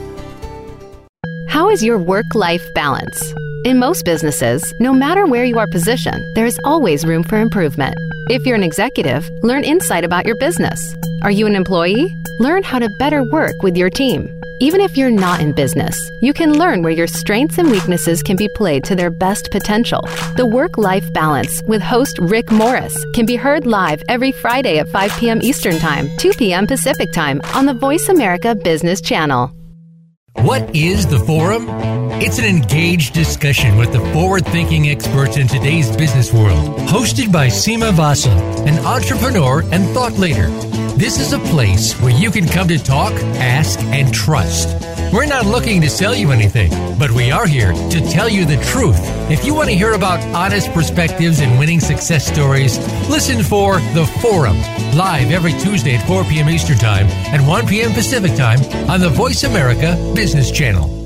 How 1.49 1.69
is 1.69 1.83
your 1.83 1.99
work 1.99 2.37
life 2.37 2.63
balance? 2.77 3.35
In 3.65 3.81
most 3.81 4.05
businesses, 4.05 4.73
no 4.79 4.93
matter 4.93 5.27
where 5.27 5.45
you 5.45 5.59
are 5.59 5.67
positioned, 5.67 6.23
there 6.37 6.47
is 6.47 6.61
always 6.65 7.05
room 7.05 7.25
for 7.25 7.41
improvement. 7.41 7.97
If 8.31 8.47
you're 8.47 8.55
an 8.55 8.63
executive, 8.63 9.29
learn 9.43 9.65
insight 9.65 10.05
about 10.05 10.27
your 10.27 10.39
business. 10.39 10.95
Are 11.25 11.33
you 11.33 11.49
an 11.49 11.57
employee? 11.57 12.15
Learn 12.39 12.63
how 12.63 12.79
to 12.79 12.89
better 13.01 13.25
work 13.33 13.65
with 13.65 13.77
your 13.77 13.91
team. 13.91 14.31
Even 14.59 14.81
if 14.81 14.97
you're 14.97 15.11
not 15.11 15.41
in 15.41 15.53
business, 15.53 16.11
you 16.23 16.33
can 16.33 16.59
learn 16.59 16.83
where 16.83 16.93
your 16.93 17.07
strengths 17.07 17.59
and 17.59 17.71
weaknesses 17.71 18.23
can 18.23 18.37
be 18.37 18.49
played 18.55 18.85
to 18.85 18.97
their 18.97 19.11
best 19.11 19.51
potential. 19.51 20.01
The 20.37 20.47
Work 20.47 20.79
Life 20.79 21.13
Balance 21.13 21.63
with 21.65 21.83
host 21.83 22.19
Rick 22.19 22.51
Morris 22.51 22.97
can 23.15 23.27
be 23.27 23.37
heard 23.37 23.67
live 23.67 24.03
every 24.09 24.33
Friday 24.33 24.79
at 24.79 24.89
5 24.89 25.13
p.m. 25.19 25.43
Eastern 25.43 25.79
Time, 25.79 26.09
2 26.17 26.33
p.m. 26.39 26.67
Pacific 26.67 27.13
Time 27.13 27.43
on 27.53 27.67
the 27.67 27.75
Voice 27.75 28.09
America 28.09 28.55
Business 28.55 29.03
Channel. 29.03 29.49
What 30.37 30.75
is 30.75 31.07
the 31.07 31.19
Forum? 31.19 31.69
It's 32.23 32.39
an 32.39 32.47
engaged 32.47 33.13
discussion 33.13 33.77
with 33.77 33.93
the 33.93 34.01
forward 34.15 34.47
thinking 34.47 34.89
experts 34.89 35.37
in 35.37 35.49
today's 35.49 35.95
business 35.95 36.33
world. 36.33 36.79
Hosted 36.89 37.31
by 37.31 37.49
Seema 37.49 37.93
Vasa, 37.93 38.31
an 38.31 38.79
entrepreneur 38.87 39.63
and 39.71 39.85
thought 39.91 40.15
leader. 40.15 40.49
This 40.97 41.21
is 41.21 41.35
a 41.35 41.39
place 41.39 41.93
where 42.01 42.11
you 42.11 42.31
can 42.31 42.49
come 42.49 42.69
to 42.69 42.83
talk, 42.83 43.13
ask, 43.37 43.79
and 43.81 44.15
trust. 44.15 44.69
We're 45.13 45.27
not 45.27 45.45
looking 45.45 45.83
to 45.83 45.91
sell 45.91 46.15
you 46.15 46.31
anything, 46.31 46.71
but 46.99 47.11
we 47.11 47.31
are 47.31 47.47
here 47.47 47.75
to 47.75 48.01
tell 48.11 48.31
you 48.31 48.47
the 48.47 48.57
truth. 48.65 48.99
If 49.31 49.45
you 49.45 49.55
want 49.55 49.69
to 49.69 49.77
hear 49.77 49.93
about 49.93 50.25
honest 50.35 50.73
perspectives 50.73 51.41
and 51.41 51.59
winning 51.59 51.81
success 51.81 52.27
stories, 52.27 52.79
listen 53.11 53.43
for 53.43 53.75
The 53.93 54.07
Forum, 54.23 54.57
live 54.97 55.33
every 55.33 55.53
Tuesday 55.61 55.97
at 55.97 56.07
4 56.07 56.25
p.m. 56.25 56.49
Eastern 56.49 56.79
Time 56.79 57.07
and 57.31 57.47
1 57.47 57.67
p.m. 57.67 57.93
Pacific 57.93 58.35
Time 58.35 58.61
on 58.89 59.01
the 59.01 59.11
Voice 59.11 59.45
America 59.45 59.97
Business 60.15 60.51
Channel. 60.51 61.06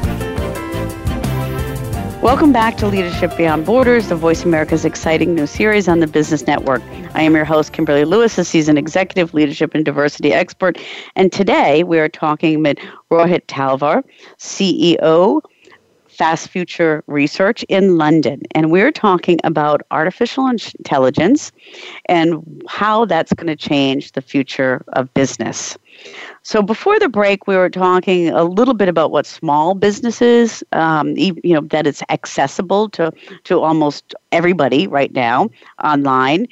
Welcome 2.21 2.53
back 2.53 2.77
to 2.77 2.85
Leadership 2.87 3.35
Beyond 3.35 3.65
Borders, 3.65 4.09
the 4.09 4.15
Voice 4.15 4.45
America's 4.45 4.85
exciting 4.85 5.33
new 5.33 5.47
series 5.47 5.87
on 5.87 6.01
the 6.01 6.05
Business 6.05 6.45
Network. 6.45 6.83
I 7.15 7.23
am 7.23 7.33
your 7.33 7.45
host, 7.45 7.73
Kimberly 7.73 8.05
Lewis, 8.05 8.37
a 8.37 8.45
seasoned 8.45 8.77
executive 8.77 9.33
leadership 9.33 9.73
and 9.73 9.83
diversity 9.83 10.31
expert. 10.31 10.77
And 11.15 11.31
today 11.31 11.83
we 11.83 11.97
are 11.97 12.07
talking 12.07 12.61
with 12.61 12.77
Rohit 13.09 13.47
Talwar, 13.47 14.03
CEO, 14.37 15.41
Fast 16.21 16.49
Future 16.49 17.03
Research 17.07 17.63
in 17.63 17.97
London. 17.97 18.43
And 18.53 18.69
we're 18.69 18.91
talking 18.91 19.39
about 19.43 19.81
artificial 19.89 20.45
intelligence 20.45 21.51
and 22.05 22.61
how 22.67 23.05
that's 23.05 23.33
going 23.33 23.47
to 23.47 23.55
change 23.55 24.11
the 24.11 24.21
future 24.21 24.83
of 24.93 25.11
business. 25.15 25.79
So 26.43 26.61
before 26.61 26.99
the 26.99 27.09
break, 27.09 27.47
we 27.47 27.55
were 27.55 27.71
talking 27.71 28.29
a 28.29 28.43
little 28.43 28.75
bit 28.75 28.87
about 28.87 29.09
what 29.09 29.25
small 29.25 29.73
businesses, 29.73 30.63
um, 30.73 31.17
you 31.17 31.33
know, 31.43 31.61
that 31.61 31.87
it's 31.87 32.03
accessible 32.09 32.89
to 32.89 33.11
to 33.45 33.59
almost 33.59 34.13
everybody 34.31 34.85
right 34.85 35.11
now 35.13 35.49
online. 35.83 36.45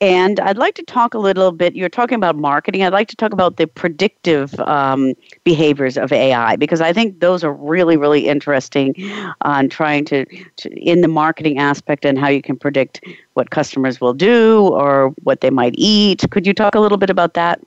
And 0.00 0.40
I'd 0.40 0.58
like 0.58 0.74
to 0.74 0.82
talk 0.82 1.14
a 1.14 1.18
little 1.18 1.52
bit. 1.52 1.76
You're 1.76 1.88
talking 1.88 2.16
about 2.16 2.36
marketing. 2.36 2.82
I'd 2.82 2.92
like 2.92 3.08
to 3.08 3.16
talk 3.16 3.32
about 3.32 3.56
the 3.56 3.66
predictive 3.66 4.58
um, 4.60 5.14
behaviors 5.44 5.96
of 5.96 6.12
AI 6.12 6.56
because 6.56 6.80
I 6.80 6.92
think 6.92 7.20
those 7.20 7.44
are 7.44 7.52
really, 7.52 7.96
really 7.96 8.26
interesting 8.26 8.94
on 9.42 9.68
trying 9.68 10.04
to, 10.06 10.26
to, 10.56 10.70
in 10.74 11.00
the 11.00 11.08
marketing 11.08 11.58
aspect, 11.58 12.04
and 12.04 12.18
how 12.18 12.28
you 12.28 12.42
can 12.42 12.56
predict 12.56 13.00
what 13.34 13.50
customers 13.50 14.00
will 14.00 14.14
do 14.14 14.68
or 14.68 15.10
what 15.22 15.40
they 15.42 15.50
might 15.50 15.74
eat. 15.78 16.24
Could 16.30 16.46
you 16.46 16.54
talk 16.54 16.74
a 16.74 16.80
little 16.80 16.98
bit 16.98 17.08
about 17.08 17.34
that? 17.34 17.60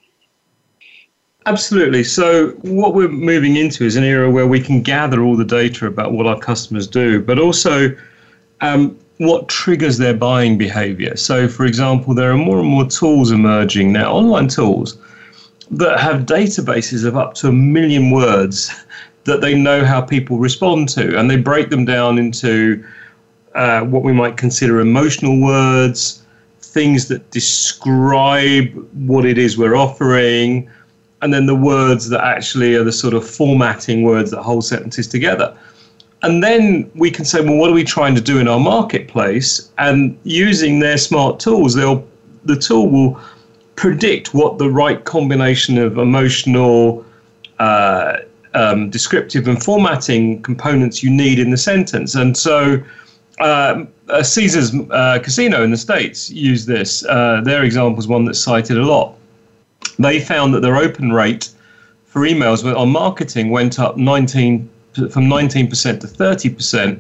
Absolutely. 1.46 2.04
So, 2.04 2.50
what 2.62 2.94
we're 2.94 3.08
moving 3.08 3.56
into 3.56 3.86
is 3.86 3.96
an 3.96 4.04
era 4.04 4.30
where 4.30 4.46
we 4.48 4.60
can 4.60 4.82
gather 4.82 5.24
all 5.24 5.38
the 5.38 5.46
data 5.46 5.88
about 5.88 6.12
what 6.12 6.28
our 6.28 6.38
customers 6.38 6.88
do, 6.88 7.22
but 7.22 7.40
also 7.40 7.96
um, 8.60 9.00
what 9.18 9.48
triggers 9.48 9.98
their 9.98 10.14
buying 10.14 10.58
behavior. 10.58 11.16
So, 11.16 11.48
for 11.48 11.66
example, 11.66 12.14
there 12.14 12.32
are 12.32 12.38
more 12.38 12.60
and 12.60 12.68
more 12.68 12.86
tools 12.86 13.32
emerging 13.32 13.92
now, 13.92 14.14
online 14.14 14.48
tools, 14.48 14.98
that 15.72 16.00
have 16.00 16.22
databases 16.22 17.04
of 17.04 17.18
up 17.18 17.34
to 17.36 17.48
a 17.48 17.52
million 17.52 18.12
words 18.12 18.72
that 19.24 19.42
they 19.42 19.54
know 19.54 19.84
how 19.84 20.02
people 20.02 20.38
respond 20.38 20.90
to, 20.90 21.18
and 21.18 21.30
they 21.30 21.36
break 21.36 21.70
them 21.70 21.84
down 21.84 22.18
into 22.18 22.84
uh, 23.56 23.82
what 23.82 24.04
we 24.04 24.14
might 24.14 24.38
consider 24.38 24.80
emotional 24.80 25.42
words, 25.42 26.24
things 26.62 27.08
that 27.08 27.30
describe 27.32 28.72
what 28.94 29.26
it 29.26 29.38
is 29.38 29.58
we're 29.58 29.76
offering 29.76 30.70
and 31.22 31.34
then 31.34 31.46
the 31.46 31.56
words 31.56 32.10
that 32.10 32.24
actually 32.24 32.76
are 32.76 32.84
the 32.84 32.92
sort 32.92 33.14
of 33.14 33.28
formatting 33.28 34.04
words 34.04 34.32
that 34.32 34.42
hold 34.42 34.64
sentences 34.64 35.08
together. 35.08 35.56
And 36.24 36.44
then 36.44 36.90
we 36.96 37.12
can 37.12 37.26
say, 37.26 37.42
well, 37.42 37.56
what 37.56 37.70
are 37.70 37.74
we 37.74 37.84
trying 37.84 38.16
to 38.16 38.22
do 38.22 38.40
in 38.40 38.48
our 38.48 38.60
marketplace? 38.60 39.72
And 39.78 40.18
using 40.24 40.80
their 40.80 40.98
smart 40.98 41.40
tools, 41.40 41.76
they'll 41.76 42.06
the 42.46 42.56
tool 42.56 42.90
will 42.90 43.20
predict 43.76 44.34
what 44.34 44.58
the 44.58 44.70
right 44.70 45.04
combination 45.04 45.78
of 45.78 45.98
emotional, 45.98 47.06
uh, 47.60 48.20
um, 48.54 48.90
descriptive, 48.90 49.48
and 49.48 49.62
formatting 49.62 50.42
components 50.42 51.04
you 51.04 51.10
need 51.10 51.40
in 51.40 51.52
the 51.52 51.58
sentence. 51.58 52.16
And 52.16 52.38
so, 52.38 52.82
uh, 53.40 53.86
Caesar's 54.24 54.74
uh, 54.92 55.20
Casino 55.22 55.62
in 55.62 55.72
the 55.72 55.78
States 55.78 56.30
use 56.30 56.66
this. 56.66 57.06
Uh, 57.06 57.42
their 57.44 57.64
example 57.64 58.00
is 58.00 58.08
one 58.08 58.26
that's 58.26 58.40
cited 58.40 58.78
a 58.78 58.86
lot 58.86 59.18
they 60.00 60.20
found 60.20 60.54
that 60.54 60.62
their 60.62 60.76
open 60.76 61.12
rate 61.12 61.50
for 62.06 62.22
emails 62.22 62.64
on 62.76 62.90
marketing 62.90 63.50
went 63.50 63.80
up 63.80 63.98
19 63.98 64.70
from 65.12 65.24
19% 65.24 66.00
to 66.02 66.08
30% 66.08 67.00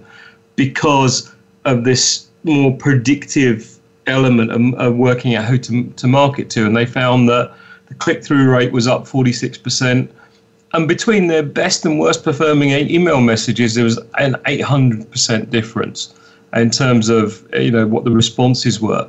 because 0.55 1.33
of 1.65 1.83
this 1.83 2.27
more 2.43 2.75
predictive 2.77 3.77
element 4.07 4.51
of, 4.51 4.73
of 4.79 4.95
working 4.95 5.35
out 5.35 5.45
who 5.45 5.57
to, 5.57 5.89
to 5.91 6.07
market 6.07 6.49
to. 6.51 6.65
And 6.65 6.75
they 6.75 6.85
found 6.85 7.27
that 7.29 7.53
the 7.87 7.95
click 7.95 8.23
through 8.23 8.49
rate 8.49 8.71
was 8.71 8.87
up 8.87 9.03
46%. 9.03 10.09
And 10.73 10.87
between 10.87 11.27
their 11.27 11.43
best 11.43 11.85
and 11.85 11.99
worst 11.99 12.23
performing 12.23 12.71
email 12.71 13.21
messages, 13.21 13.75
there 13.75 13.83
was 13.83 13.97
an 14.17 14.33
800% 14.45 15.49
difference 15.49 16.13
in 16.53 16.69
terms 16.69 17.09
of 17.09 17.47
you 17.53 17.71
know 17.71 17.87
what 17.87 18.03
the 18.03 18.11
responses 18.11 18.79
were. 18.79 19.07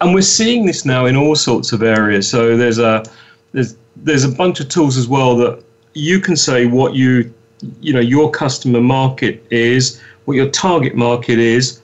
And 0.00 0.14
we're 0.14 0.22
seeing 0.22 0.66
this 0.66 0.84
now 0.84 1.06
in 1.06 1.16
all 1.16 1.34
sorts 1.34 1.72
of 1.72 1.82
areas. 1.82 2.28
So 2.28 2.56
there's 2.56 2.78
a 2.78 3.04
there's 3.52 3.76
there's 3.96 4.24
a 4.24 4.28
bunch 4.28 4.60
of 4.60 4.68
tools 4.68 4.96
as 4.96 5.08
well 5.08 5.36
that 5.36 5.62
you 5.94 6.20
can 6.20 6.36
say 6.36 6.66
what 6.66 6.94
you 6.94 7.32
you 7.80 7.92
know 7.92 8.00
your 8.00 8.30
customer 8.30 8.80
market 8.80 9.44
is, 9.50 10.00
what 10.24 10.34
your 10.34 10.50
target 10.50 10.94
market 10.94 11.38
is, 11.38 11.80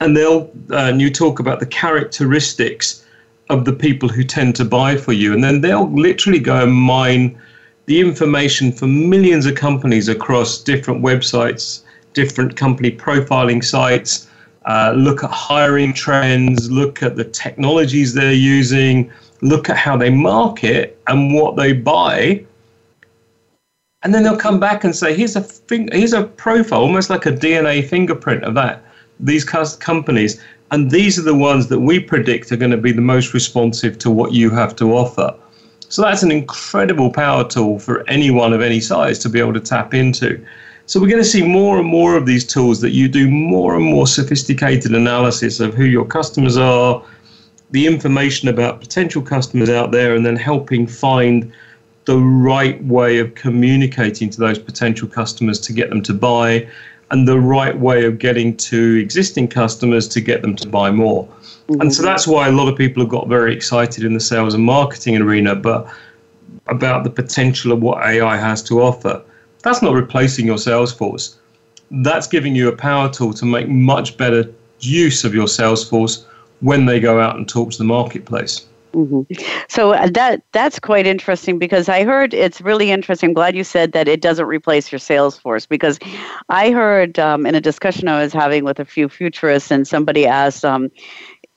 and 0.00 0.16
they'll 0.16 0.50
uh, 0.70 0.88
and 0.88 1.00
you 1.00 1.10
talk 1.10 1.40
about 1.40 1.60
the 1.60 1.66
characteristics 1.66 3.04
of 3.50 3.64
the 3.64 3.72
people 3.72 4.08
who 4.08 4.22
tend 4.22 4.54
to 4.56 4.64
buy 4.64 4.96
for 4.96 5.12
you, 5.12 5.32
and 5.32 5.42
then 5.42 5.60
they'll 5.60 5.90
literally 5.90 6.38
go 6.38 6.62
and 6.62 6.72
mine 6.72 7.38
the 7.86 8.00
information 8.00 8.70
for 8.70 8.86
millions 8.86 9.46
of 9.46 9.54
companies 9.54 10.08
across 10.08 10.62
different 10.62 11.02
websites, 11.02 11.80
different 12.12 12.54
company 12.54 12.90
profiling 12.90 13.64
sites, 13.64 14.28
uh, 14.66 14.92
look 14.94 15.24
at 15.24 15.30
hiring 15.30 15.94
trends, 15.94 16.70
look 16.70 17.02
at 17.02 17.16
the 17.16 17.24
technologies 17.24 18.12
they're 18.12 18.32
using, 18.34 19.10
look 19.40 19.70
at 19.70 19.76
how 19.78 19.96
they 19.96 20.10
market 20.10 21.00
and 21.06 21.32
what 21.32 21.56
they 21.56 21.72
buy. 21.72 22.44
And 24.02 24.14
then 24.14 24.22
they'll 24.22 24.36
come 24.36 24.60
back 24.60 24.84
and 24.84 24.94
say, 24.94 25.14
here's 25.14 25.34
a, 25.34 25.42
fing- 25.42 25.90
here's 25.92 26.12
a 26.12 26.24
profile, 26.24 26.80
almost 26.80 27.10
like 27.10 27.26
a 27.26 27.32
DNA 27.32 27.84
fingerprint 27.84 28.44
of 28.44 28.54
that, 28.54 28.84
these 29.18 29.44
companies. 29.44 30.40
And 30.70 30.90
these 30.90 31.18
are 31.18 31.22
the 31.22 31.34
ones 31.34 31.66
that 31.68 31.80
we 31.80 31.98
predict 31.98 32.52
are 32.52 32.56
going 32.56 32.70
to 32.70 32.76
be 32.76 32.92
the 32.92 33.00
most 33.00 33.34
responsive 33.34 33.98
to 33.98 34.10
what 34.10 34.32
you 34.32 34.50
have 34.50 34.76
to 34.76 34.92
offer. 34.92 35.34
So 35.88 36.02
that's 36.02 36.22
an 36.22 36.30
incredible 36.30 37.10
power 37.10 37.48
tool 37.48 37.78
for 37.80 38.08
anyone 38.08 38.52
of 38.52 38.60
any 38.60 38.78
size 38.78 39.18
to 39.20 39.28
be 39.28 39.40
able 39.40 39.54
to 39.54 39.60
tap 39.60 39.94
into. 39.94 40.44
So 40.86 41.00
we're 41.00 41.08
going 41.08 41.22
to 41.22 41.28
see 41.28 41.42
more 41.42 41.78
and 41.78 41.86
more 41.86 42.16
of 42.16 42.24
these 42.24 42.46
tools 42.46 42.80
that 42.82 42.90
you 42.90 43.08
do 43.08 43.28
more 43.28 43.74
and 43.74 43.84
more 43.84 44.06
sophisticated 44.06 44.94
analysis 44.94 45.60
of 45.60 45.74
who 45.74 45.84
your 45.84 46.04
customers 46.04 46.56
are, 46.56 47.02
the 47.72 47.86
information 47.86 48.48
about 48.48 48.80
potential 48.80 49.22
customers 49.22 49.70
out 49.70 49.90
there, 49.90 50.14
and 50.14 50.24
then 50.24 50.36
helping 50.36 50.86
find 50.86 51.52
the 52.08 52.18
right 52.18 52.82
way 52.84 53.18
of 53.18 53.34
communicating 53.34 54.30
to 54.30 54.40
those 54.40 54.58
potential 54.58 55.06
customers 55.06 55.60
to 55.60 55.74
get 55.74 55.90
them 55.90 56.00
to 56.00 56.14
buy, 56.14 56.66
and 57.10 57.28
the 57.28 57.38
right 57.38 57.78
way 57.78 58.06
of 58.06 58.18
getting 58.18 58.56
to 58.56 58.94
existing 58.94 59.46
customers 59.46 60.08
to 60.08 60.22
get 60.22 60.40
them 60.40 60.56
to 60.56 60.66
buy 60.66 60.90
more. 60.90 61.26
Mm-hmm. 61.26 61.82
And 61.82 61.94
so 61.94 62.02
that's 62.02 62.26
why 62.26 62.48
a 62.48 62.50
lot 62.50 62.66
of 62.66 62.78
people 62.78 63.02
have 63.02 63.10
got 63.10 63.28
very 63.28 63.54
excited 63.54 64.04
in 64.04 64.14
the 64.14 64.20
sales 64.20 64.54
and 64.54 64.64
marketing 64.64 65.18
arena, 65.18 65.54
but 65.54 65.86
about 66.68 67.04
the 67.04 67.10
potential 67.10 67.72
of 67.72 67.82
what 67.82 68.02
AI 68.02 68.38
has 68.38 68.62
to 68.62 68.80
offer. 68.80 69.22
That's 69.62 69.82
not 69.82 69.92
replacing 69.92 70.46
your 70.46 70.56
sales 70.56 70.94
force. 70.94 71.36
That's 71.90 72.26
giving 72.26 72.56
you 72.56 72.68
a 72.68 72.76
power 72.76 73.10
tool 73.10 73.34
to 73.34 73.44
make 73.44 73.68
much 73.68 74.16
better 74.16 74.50
use 74.80 75.24
of 75.24 75.34
your 75.34 75.48
sales 75.48 75.86
force 75.86 76.24
when 76.60 76.86
they 76.86 77.00
go 77.00 77.20
out 77.20 77.36
and 77.36 77.46
talk 77.46 77.70
to 77.72 77.78
the 77.78 77.84
marketplace. 77.84 78.64
Mm-hmm. 78.94 79.22
So 79.68 79.92
uh, 79.92 80.08
that 80.14 80.42
that's 80.52 80.78
quite 80.78 81.06
interesting 81.06 81.58
because 81.58 81.88
I 81.88 82.04
heard 82.04 82.32
it's 82.32 82.60
really 82.60 82.90
interesting. 82.90 83.30
I'm 83.30 83.34
glad 83.34 83.54
you 83.54 83.62
said 83.62 83.92
that 83.92 84.08
it 84.08 84.22
doesn't 84.22 84.46
replace 84.46 84.90
your 84.90 84.98
sales 84.98 85.38
force 85.38 85.66
because 85.66 85.98
I 86.48 86.70
heard 86.70 87.18
um, 87.18 87.46
in 87.46 87.54
a 87.54 87.60
discussion 87.60 88.08
I 88.08 88.22
was 88.22 88.32
having 88.32 88.64
with 88.64 88.80
a 88.80 88.84
few 88.86 89.08
futurists 89.08 89.70
and 89.70 89.86
somebody 89.86 90.26
asked, 90.26 90.64
um, 90.64 90.90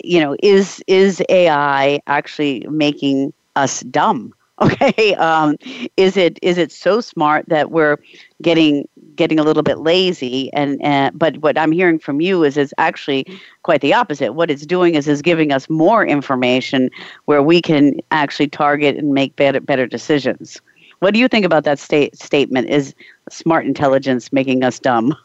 you 0.04 0.20
know, 0.20 0.36
is 0.44 0.84
is 0.88 1.24
AI 1.30 2.02
actually 2.08 2.66
making 2.70 3.34
us 3.56 3.82
dumb? 3.82 4.34
Okay, 4.62 5.16
um, 5.16 5.56
is 5.98 6.16
it 6.18 6.38
is 6.44 6.60
it 6.60 6.72
so 6.72 7.02
smart 7.02 7.46
that 7.48 7.72
we're 7.72 7.98
getting 8.44 8.88
getting 9.22 9.40
a 9.40 9.44
little 9.44 9.62
bit 9.62 9.78
lazy? 9.78 10.52
And 10.54 10.82
uh, 10.84 11.12
but 11.14 11.38
what 11.38 11.58
I'm 11.58 11.72
hearing 11.72 12.00
from 12.00 12.22
you 12.22 12.44
is 12.44 12.58
it's 12.58 12.74
actually 12.78 13.26
quite 13.62 13.82
the 13.82 13.94
opposite. 13.94 14.34
What 14.34 14.50
it's 14.50 14.66
doing 14.66 14.96
is 14.96 15.08
is 15.08 15.22
giving 15.22 15.52
us 15.52 15.70
more 15.70 16.04
information 16.06 16.90
where 17.26 17.44
we 17.44 17.62
can 17.62 17.84
actually 18.10 18.48
target 18.48 18.98
and 18.98 19.14
make 19.14 19.36
better 19.36 19.60
better 19.60 19.86
decisions. 19.86 20.60
What 21.00 21.14
do 21.14 21.20
you 21.20 21.28
think 21.28 21.46
about 21.46 21.64
that 21.66 21.80
state 21.80 22.18
statement? 22.18 22.70
Is 22.70 22.96
smart 23.30 23.66
intelligence 23.66 24.34
making 24.34 24.64
us 24.64 24.80
dumb? 24.80 25.16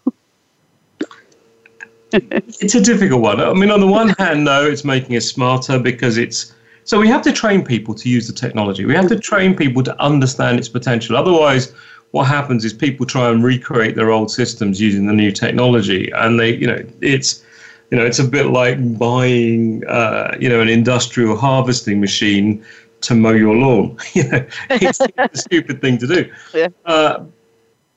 it's 2.12 2.74
a 2.74 2.80
difficult 2.80 3.22
one. 3.22 3.40
I 3.40 3.53
mean, 3.55 3.70
on 3.70 3.80
the 3.80 3.86
one 3.86 4.11
hand, 4.18 4.44
no, 4.44 4.64
it's 4.64 4.84
making 4.84 5.16
us 5.16 5.26
smarter 5.26 5.78
because 5.78 6.18
it's 6.18 6.53
so 6.86 7.01
we 7.01 7.09
have 7.09 7.22
to 7.22 7.32
train 7.32 7.64
people 7.64 7.94
to 7.94 8.09
use 8.09 8.28
the 8.28 8.32
technology. 8.32 8.84
We 8.84 8.94
have 8.94 9.09
to 9.09 9.18
train 9.18 9.57
people 9.57 9.82
to 9.82 10.01
understand 10.01 10.61
its 10.61 10.68
potential. 10.68 11.16
Otherwise, 11.16 11.74
what 12.17 12.27
happens 12.27 12.64
is 12.64 12.73
people 12.73 13.05
try 13.05 13.29
and 13.29 13.45
recreate 13.45 13.95
their 13.95 14.11
old 14.11 14.31
systems 14.31 14.81
using 14.81 15.07
the 15.07 15.12
new 15.12 15.31
technology, 15.31 16.11
and 16.12 16.41
they, 16.41 16.55
you 16.55 16.67
know, 16.67 16.83
it's 17.03 17.45
you 17.91 17.99
know, 17.99 18.07
it's 18.07 18.19
a 18.19 18.25
bit 18.25 18.47
like 18.47 18.79
buying, 18.99 19.87
uh, 19.87 20.35
you 20.41 20.49
know, 20.49 20.61
an 20.61 20.69
industrial 20.69 21.37
harvesting 21.37 22.01
machine 22.01 22.64
to 23.03 23.14
mow 23.14 23.33
your 23.33 23.55
lawn. 23.55 23.99
you 24.14 24.25
know, 24.29 24.47
it's 24.71 24.99
a 25.01 25.29
stupid 25.35 25.83
thing 25.83 25.99
to 25.99 26.07
do. 26.07 26.33
Yeah. 26.55 26.69
Uh, 26.87 27.25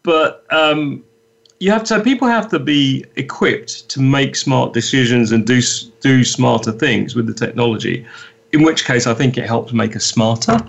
but 0.03 0.45
um, 0.51 1.01
you 1.61 1.71
have 1.71 1.85
to. 1.85 2.01
People 2.01 2.27
have 2.27 2.49
to 2.49 2.59
be 2.59 3.05
equipped 3.15 3.87
to 3.89 4.01
make 4.01 4.35
smart 4.35 4.73
decisions 4.73 5.31
and 5.31 5.47
do 5.47 5.61
do 6.01 6.25
smarter 6.25 6.73
things 6.73 7.15
with 7.15 7.25
the 7.25 7.33
technology 7.33 8.05
in 8.51 8.63
which 8.63 8.83
case 8.85 9.07
I 9.07 9.13
think 9.13 9.37
it 9.37 9.45
helps 9.45 9.71
make 9.71 9.95
us 9.95 10.05
smarter. 10.05 10.59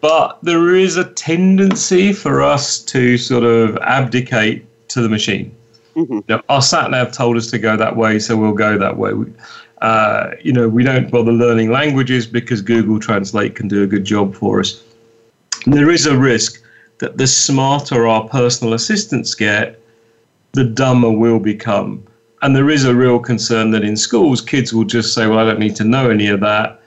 But 0.00 0.38
there 0.42 0.74
is 0.74 0.96
a 0.96 1.04
tendency 1.04 2.12
for 2.12 2.42
us 2.42 2.78
to 2.80 3.16
sort 3.16 3.44
of 3.44 3.76
abdicate 3.78 4.66
to 4.88 5.00
the 5.00 5.08
machine. 5.08 5.54
Mm-hmm. 5.96 6.36
Our 6.48 6.62
sat 6.62 6.90
nav 6.90 7.12
told 7.12 7.36
us 7.36 7.50
to 7.50 7.58
go 7.58 7.76
that 7.76 7.96
way, 7.96 8.18
so 8.18 8.36
we'll 8.36 8.52
go 8.52 8.78
that 8.78 8.96
way. 8.96 9.12
We, 9.12 9.26
uh, 9.80 10.32
you 10.42 10.52
know, 10.52 10.68
we 10.68 10.82
don't 10.82 11.10
bother 11.10 11.32
learning 11.32 11.70
languages 11.70 12.26
because 12.26 12.62
Google 12.62 13.00
Translate 13.00 13.54
can 13.54 13.68
do 13.68 13.82
a 13.82 13.86
good 13.86 14.04
job 14.04 14.34
for 14.34 14.60
us. 14.60 14.82
And 15.64 15.74
there 15.74 15.90
is 15.90 16.06
a 16.06 16.16
risk 16.16 16.62
that 16.98 17.16
the 17.16 17.26
smarter 17.26 18.06
our 18.06 18.28
personal 18.28 18.74
assistants 18.74 19.34
get, 19.34 19.80
the 20.52 20.64
dumber 20.64 21.10
we'll 21.10 21.38
become. 21.38 22.04
And 22.42 22.56
there 22.56 22.70
is 22.70 22.84
a 22.84 22.94
real 22.94 23.18
concern 23.18 23.70
that 23.72 23.84
in 23.84 23.96
schools, 23.96 24.40
kids 24.40 24.72
will 24.72 24.84
just 24.84 25.14
say, 25.14 25.26
Well, 25.26 25.38
I 25.38 25.44
don't 25.44 25.60
need 25.60 25.76
to 25.76 25.84
know 25.84 26.10
any 26.10 26.28
of 26.28 26.40
that 26.40 26.79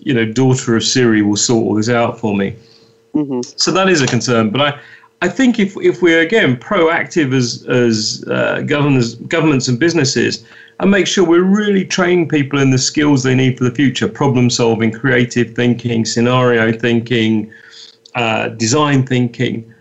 you 0.00 0.14
know, 0.14 0.24
daughter 0.24 0.76
of 0.76 0.84
Siri 0.84 1.22
will 1.22 1.36
sort 1.36 1.64
all 1.64 1.74
this 1.74 1.88
out 1.88 2.18
for 2.18 2.36
me. 2.36 2.56
Mm-hmm. 3.14 3.40
So 3.56 3.70
that 3.72 3.88
is 3.88 4.00
a 4.00 4.06
concern. 4.06 4.50
But 4.50 4.60
I, 4.60 4.80
I 5.22 5.28
think 5.28 5.58
if, 5.58 5.76
if 5.78 6.00
we're 6.00 6.20
again 6.20 6.56
proactive 6.56 7.34
as 7.34 7.66
as 7.66 8.24
uh, 8.28 8.62
governors, 8.62 9.16
governments 9.16 9.68
and 9.68 9.78
businesses, 9.78 10.44
and 10.78 10.90
make 10.90 11.06
sure 11.06 11.24
we're 11.24 11.42
really 11.42 11.84
training 11.84 12.28
people 12.28 12.58
in 12.58 12.70
the 12.70 12.78
skills 12.78 13.22
they 13.22 13.34
need 13.34 13.58
for 13.58 13.64
the 13.64 13.70
future: 13.70 14.08
problem 14.08 14.48
solving, 14.48 14.92
creative 14.92 15.54
thinking, 15.54 16.04
scenario 16.04 16.72
thinking, 16.72 17.52
uh, 18.14 18.48
design 18.48 19.06
thinking. 19.06 19.72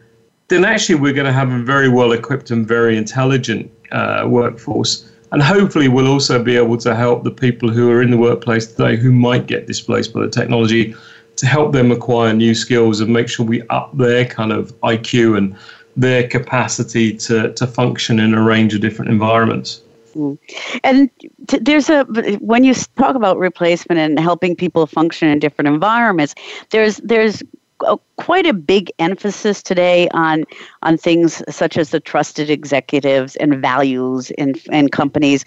Then 0.50 0.66
actually, 0.66 0.96
we're 0.96 1.14
going 1.14 1.28
to 1.28 1.32
have 1.34 1.52
a 1.52 1.60
very 1.60 1.90
well 1.90 2.12
equipped 2.12 2.50
and 2.52 2.68
very 2.68 2.98
intelligent 2.98 3.72
uh, 3.92 4.26
workforce 4.28 5.10
and 5.32 5.42
hopefully 5.42 5.88
we'll 5.88 6.08
also 6.08 6.42
be 6.42 6.56
able 6.56 6.78
to 6.78 6.96
help 6.96 7.24
the 7.24 7.32
people 7.32 7.70
who 7.70 7.92
are 7.92 8.02
in 8.02 8.12
the 8.12 8.18
workplace 8.18 8.68
today 8.68 8.96
who 8.96 9.12
might 9.12 9.48
get 9.48 9.68
displaced 9.68 10.14
by 10.14 10.22
the 10.22 10.30
technology 10.30 10.96
to 11.36 11.46
help 11.46 11.72
them 11.72 11.92
acquire 11.92 12.34
new 12.34 12.54
skills 12.54 13.00
and 13.00 13.12
make 13.14 13.30
sure 13.30 13.46
we 13.46 13.62
up 13.70 13.96
their 13.98 14.26
kind 14.26 14.52
of 14.52 14.78
IQ 14.82 15.38
and 15.38 15.56
their 15.96 16.28
capacity 16.28 17.16
to, 17.16 17.54
to 17.54 17.66
function 17.66 18.20
in 18.20 18.34
a 18.34 18.42
range 18.42 18.74
of 18.74 18.82
different 18.82 19.12
environments. 19.12 19.82
Mm. 20.16 20.38
And 20.84 21.10
there's 21.48 21.90
a 21.90 22.04
when 22.40 22.64
you 22.64 22.74
talk 22.74 23.16
about 23.16 23.38
replacement 23.38 24.00
and 24.00 24.20
helping 24.20 24.56
people 24.56 24.88
function 24.88 25.30
in 25.30 25.40
different 25.40 25.68
environments, 25.68 26.34
there's 26.72 26.98
there's 26.98 27.44
a, 27.86 27.98
quite 28.18 28.46
a 28.46 28.54
big 28.54 28.92
emphasis 29.00 29.62
today 29.64 30.08
on 30.10 30.46
on 30.84 30.98
things 30.98 31.42
such 31.50 31.78
as 31.78 31.90
the 31.90 32.00
trusted 32.00 32.50
executives 32.50 33.36
and 33.38 33.62
values 33.62 34.32
in 34.32 34.56
in 34.72 34.90
companies. 34.90 35.44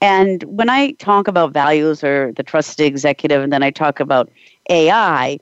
And 0.00 0.42
when 0.44 0.68
I 0.68 0.92
talk 0.92 1.28
about 1.28 1.52
values 1.52 2.02
or 2.02 2.32
the 2.32 2.42
trusted 2.42 2.84
executive, 2.84 3.42
and 3.42 3.52
then 3.52 3.62
I 3.62 3.70
talk 3.70 4.00
about 4.00 4.30
AI, 4.68 5.38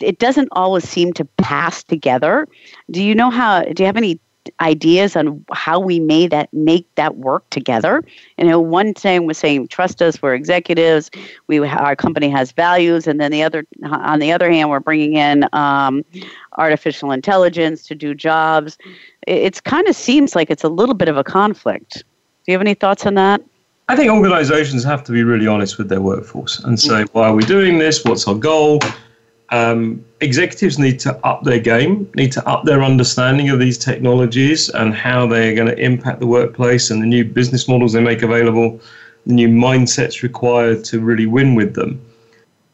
it 0.00 0.18
doesn't 0.18 0.48
always 0.52 0.88
seem 0.88 1.12
to 1.14 1.24
pass 1.24 1.82
together. 1.82 2.46
Do 2.90 3.02
you 3.02 3.14
know 3.14 3.30
how? 3.30 3.62
Do 3.62 3.82
you 3.82 3.86
have 3.86 3.96
any 3.96 4.20
ideas 4.60 5.16
on 5.16 5.44
how 5.52 5.78
we 5.78 6.00
may 6.00 6.26
that 6.28 6.52
make 6.52 6.86
that 6.94 7.16
work 7.16 7.48
together. 7.50 8.04
You 8.38 8.44
know, 8.44 8.60
one 8.60 8.94
thing 8.94 9.26
was 9.26 9.38
saying 9.38 9.68
trust 9.68 10.02
us, 10.02 10.20
we're 10.20 10.34
executives, 10.34 11.10
we 11.46 11.58
our 11.58 11.96
company 11.96 12.28
has 12.30 12.52
values, 12.52 13.06
and 13.06 13.20
then 13.20 13.30
the 13.30 13.42
other 13.42 13.66
on 13.84 14.18
the 14.18 14.32
other 14.32 14.50
hand, 14.50 14.70
we're 14.70 14.80
bringing 14.80 15.14
in 15.14 15.48
um, 15.52 16.04
artificial 16.58 17.10
intelligence 17.10 17.86
to 17.86 17.94
do 17.94 18.14
jobs. 18.14 18.78
It 19.26 19.62
kind 19.64 19.88
of 19.88 19.96
seems 19.96 20.34
like 20.34 20.50
it's 20.50 20.64
a 20.64 20.68
little 20.68 20.94
bit 20.94 21.08
of 21.08 21.16
a 21.16 21.24
conflict. 21.24 21.94
Do 21.94 22.52
you 22.52 22.54
have 22.54 22.60
any 22.60 22.74
thoughts 22.74 23.06
on 23.06 23.14
that? 23.14 23.40
I 23.88 23.96
think 23.96 24.10
organizations 24.10 24.82
have 24.84 25.04
to 25.04 25.12
be 25.12 25.22
really 25.22 25.46
honest 25.46 25.76
with 25.76 25.88
their 25.90 26.00
workforce 26.00 26.58
and 26.60 26.80
say, 26.80 27.04
why 27.12 27.28
are 27.28 27.34
we 27.34 27.44
doing 27.44 27.78
this? 27.78 28.02
What's 28.02 28.26
our 28.26 28.34
goal? 28.34 28.80
Um, 29.50 30.04
executives 30.20 30.78
need 30.78 30.98
to 31.00 31.14
up 31.24 31.44
their 31.44 31.58
game, 31.58 32.10
need 32.14 32.32
to 32.32 32.46
up 32.48 32.64
their 32.64 32.82
understanding 32.82 33.50
of 33.50 33.58
these 33.58 33.76
technologies 33.76 34.68
and 34.70 34.94
how 34.94 35.26
they're 35.26 35.54
going 35.54 35.68
to 35.68 35.78
impact 35.78 36.20
the 36.20 36.26
workplace 36.26 36.90
and 36.90 37.02
the 37.02 37.06
new 37.06 37.24
business 37.24 37.68
models 37.68 37.92
they 37.92 38.02
make 38.02 38.22
available, 38.22 38.80
the 39.26 39.34
new 39.34 39.48
mindsets 39.48 40.22
required 40.22 40.84
to 40.84 41.00
really 41.00 41.26
win 41.26 41.54
with 41.54 41.74
them, 41.74 42.00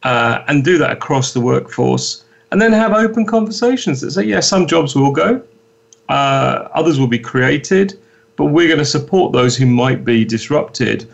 uh, 0.03 0.43
and 0.47 0.63
do 0.63 0.77
that 0.77 0.91
across 0.91 1.33
the 1.33 1.41
workforce. 1.41 2.23
And 2.51 2.61
then 2.61 2.73
have 2.73 2.93
open 2.93 3.25
conversations 3.25 4.01
that 4.01 4.11
say, 4.11 4.23
yeah, 4.23 4.41
some 4.41 4.67
jobs 4.67 4.95
will 4.95 5.11
go, 5.11 5.41
uh, 6.09 6.67
others 6.73 6.99
will 6.99 7.07
be 7.07 7.19
created, 7.19 7.97
but 8.35 8.45
we're 8.45 8.67
going 8.67 8.79
to 8.79 8.85
support 8.85 9.33
those 9.33 9.55
who 9.55 9.65
might 9.65 10.03
be 10.03 10.25
disrupted 10.25 11.07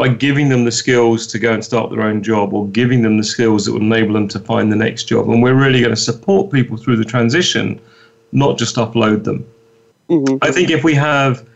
by 0.00 0.08
giving 0.08 0.48
them 0.48 0.64
the 0.64 0.72
skills 0.72 1.26
to 1.26 1.38
go 1.38 1.52
and 1.52 1.62
start 1.62 1.90
their 1.90 2.00
own 2.00 2.22
job 2.22 2.54
or 2.54 2.66
giving 2.68 3.02
them 3.02 3.18
the 3.18 3.22
skills 3.22 3.66
that 3.66 3.72
will 3.72 3.82
enable 3.82 4.14
them 4.14 4.26
to 4.26 4.38
find 4.38 4.72
the 4.72 4.76
next 4.76 5.04
job. 5.04 5.28
And 5.28 5.42
we're 5.42 5.52
really 5.52 5.80
going 5.80 5.94
to 5.94 6.00
support 6.00 6.50
people 6.50 6.78
through 6.78 6.96
the 6.96 7.04
transition, 7.04 7.78
not 8.32 8.56
just 8.56 8.76
upload 8.76 9.24
them. 9.24 9.46
Mm-hmm. 10.08 10.38
I 10.40 10.52
think 10.52 10.70
if 10.70 10.84
we 10.84 10.94
have 10.94 11.46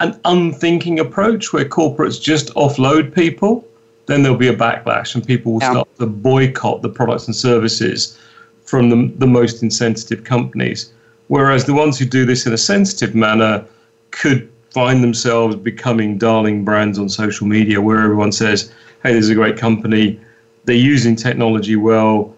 an 0.00 0.18
unthinking 0.24 0.98
approach 0.98 1.52
where 1.52 1.64
corporates 1.64 2.20
just 2.20 2.52
offload 2.54 3.14
people, 3.14 3.64
then 4.06 4.24
there'll 4.24 4.36
be 4.36 4.48
a 4.48 4.56
backlash 4.56 5.14
and 5.14 5.24
people 5.24 5.52
will 5.52 5.60
yeah. 5.60 5.70
start 5.70 5.98
to 6.00 6.06
boycott 6.06 6.82
the 6.82 6.88
products 6.88 7.28
and 7.28 7.36
services 7.36 8.18
from 8.64 8.90
the, 8.90 9.12
the 9.18 9.28
most 9.28 9.62
insensitive 9.62 10.24
companies. 10.24 10.92
Whereas 11.28 11.66
the 11.66 11.74
ones 11.74 12.00
who 12.00 12.06
do 12.06 12.26
this 12.26 12.46
in 12.46 12.52
a 12.52 12.58
sensitive 12.58 13.14
manner 13.14 13.64
could 14.10 14.50
find 14.72 15.02
themselves 15.02 15.56
becoming 15.56 16.18
darling 16.18 16.64
brands 16.64 16.98
on 16.98 17.08
social 17.08 17.46
media 17.46 17.80
where 17.80 18.00
everyone 18.00 18.32
says, 18.32 18.72
hey, 19.02 19.12
this 19.12 19.24
is 19.24 19.30
a 19.30 19.34
great 19.34 19.56
company, 19.56 20.20
they're 20.64 20.76
using 20.76 21.16
technology 21.16 21.76
well, 21.76 22.34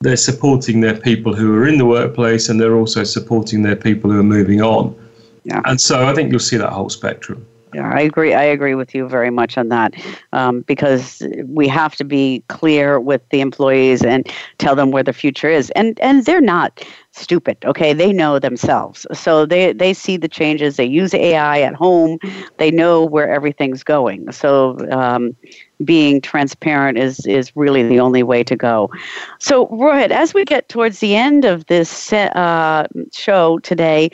they're 0.00 0.16
supporting 0.16 0.80
their 0.80 0.98
people 0.98 1.34
who 1.34 1.54
are 1.54 1.68
in 1.68 1.76
the 1.76 1.84
workplace, 1.84 2.48
and 2.48 2.58
they're 2.58 2.74
also 2.74 3.04
supporting 3.04 3.62
their 3.62 3.76
people 3.76 4.10
who 4.10 4.18
are 4.18 4.24
moving 4.24 4.62
on. 4.62 4.96
Yeah. 5.44 5.60
And 5.66 5.80
so 5.80 6.06
I 6.06 6.14
think 6.14 6.30
you'll 6.30 6.40
see 6.40 6.56
that 6.56 6.70
whole 6.70 6.88
spectrum. 6.88 7.46
I 7.78 8.00
agree. 8.00 8.34
I 8.34 8.42
agree 8.42 8.74
with 8.74 8.94
you 8.94 9.08
very 9.08 9.30
much 9.30 9.56
on 9.56 9.68
that 9.68 9.94
um, 10.32 10.62
because 10.62 11.22
we 11.44 11.68
have 11.68 11.94
to 11.96 12.04
be 12.04 12.42
clear 12.48 12.98
with 12.98 13.28
the 13.30 13.40
employees 13.40 14.04
and 14.04 14.28
tell 14.58 14.74
them 14.74 14.90
where 14.90 15.02
the 15.02 15.12
future 15.12 15.48
is. 15.48 15.70
And 15.70 15.98
and 16.00 16.24
they're 16.24 16.40
not 16.40 16.84
stupid. 17.12 17.58
Okay, 17.64 17.92
they 17.92 18.12
know 18.12 18.38
themselves, 18.38 19.06
so 19.12 19.46
they 19.46 19.72
they 19.72 19.94
see 19.94 20.16
the 20.16 20.28
changes. 20.28 20.76
They 20.76 20.84
use 20.84 21.14
AI 21.14 21.60
at 21.60 21.74
home. 21.74 22.18
They 22.58 22.70
know 22.70 23.04
where 23.04 23.30
everything's 23.30 23.82
going. 23.82 24.30
So. 24.32 24.78
Um, 24.90 25.36
being 25.82 26.20
transparent 26.20 26.98
is 26.98 27.24
is 27.26 27.56
really 27.56 27.82
the 27.82 28.00
only 28.00 28.22
way 28.22 28.44
to 28.44 28.54
go. 28.54 28.90
So, 29.38 29.66
Rohit, 29.68 30.10
as 30.10 30.34
we 30.34 30.44
get 30.44 30.68
towards 30.68 30.98
the 31.00 31.16
end 31.16 31.46
of 31.46 31.64
this 31.66 32.12
uh, 32.12 32.86
show 33.14 33.58
today, 33.60 34.10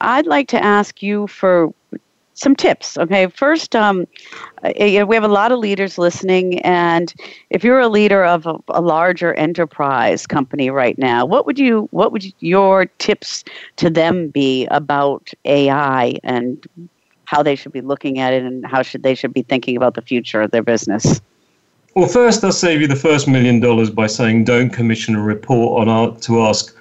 I'd 0.00 0.26
like 0.26 0.48
to 0.48 0.64
ask 0.64 1.02
you 1.02 1.26
for 1.26 1.74
some 2.40 2.56
tips. 2.56 2.96
Okay, 2.96 3.26
first, 3.26 3.76
um, 3.76 4.06
we 4.64 4.94
have 4.94 5.24
a 5.24 5.28
lot 5.28 5.52
of 5.52 5.58
leaders 5.58 5.98
listening, 5.98 6.58
and 6.60 7.14
if 7.50 7.62
you're 7.62 7.80
a 7.80 7.88
leader 7.88 8.24
of 8.24 8.46
a, 8.46 8.56
a, 8.68 8.80
larger 8.80 9.34
enterprise 9.34 10.26
company 10.26 10.70
right 10.70 10.96
now, 10.98 11.26
what 11.26 11.44
would 11.44 11.58
you 11.58 11.86
what 11.90 12.12
would 12.12 12.24
your 12.40 12.86
tips 12.98 13.44
to 13.76 13.90
them 13.90 14.28
be 14.28 14.66
about 14.66 15.30
AI 15.44 16.14
and 16.24 16.66
how 17.26 17.42
they 17.42 17.54
should 17.54 17.72
be 17.72 17.82
looking 17.82 18.18
at 18.18 18.32
it 18.32 18.42
and 18.42 18.64
how 18.66 18.82
should 18.82 19.02
they 19.02 19.14
should 19.14 19.34
be 19.34 19.42
thinking 19.42 19.76
about 19.76 19.94
the 19.94 20.02
future 20.02 20.40
of 20.40 20.50
their 20.50 20.62
business? 20.62 21.20
Well, 21.94 22.08
first, 22.08 22.42
I'll 22.42 22.52
save 22.52 22.80
you 22.80 22.86
the 22.86 22.96
first 22.96 23.28
million 23.28 23.60
dollars 23.60 23.90
by 23.90 24.06
saying 24.06 24.44
don't 24.44 24.70
commission 24.70 25.14
a 25.14 25.22
report 25.22 25.82
on 25.82 25.88
our, 25.88 26.16
to 26.20 26.40
ask 26.42 26.74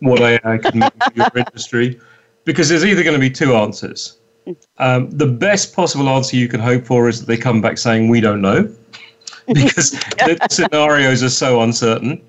what 0.00 0.20
AI 0.20 0.58
can 0.58 0.80
mean 0.80 0.90
for 0.90 1.12
your 1.14 1.30
industry, 1.36 1.98
because 2.44 2.68
there's 2.68 2.84
either 2.84 3.02
going 3.02 3.14
to 3.14 3.20
be 3.20 3.30
two 3.30 3.54
answers. 3.54 4.17
Um, 4.78 5.10
the 5.10 5.26
best 5.26 5.74
possible 5.74 6.08
answer 6.08 6.36
you 6.36 6.48
can 6.48 6.60
hope 6.60 6.84
for 6.84 7.08
is 7.08 7.20
that 7.20 7.26
they 7.26 7.36
come 7.36 7.60
back 7.60 7.78
saying 7.78 8.08
we 8.08 8.20
don't 8.20 8.40
know, 8.40 8.72
because 9.46 9.92
the 9.92 10.38
scenarios 10.50 11.22
are 11.22 11.30
so 11.30 11.62
uncertain. 11.62 12.22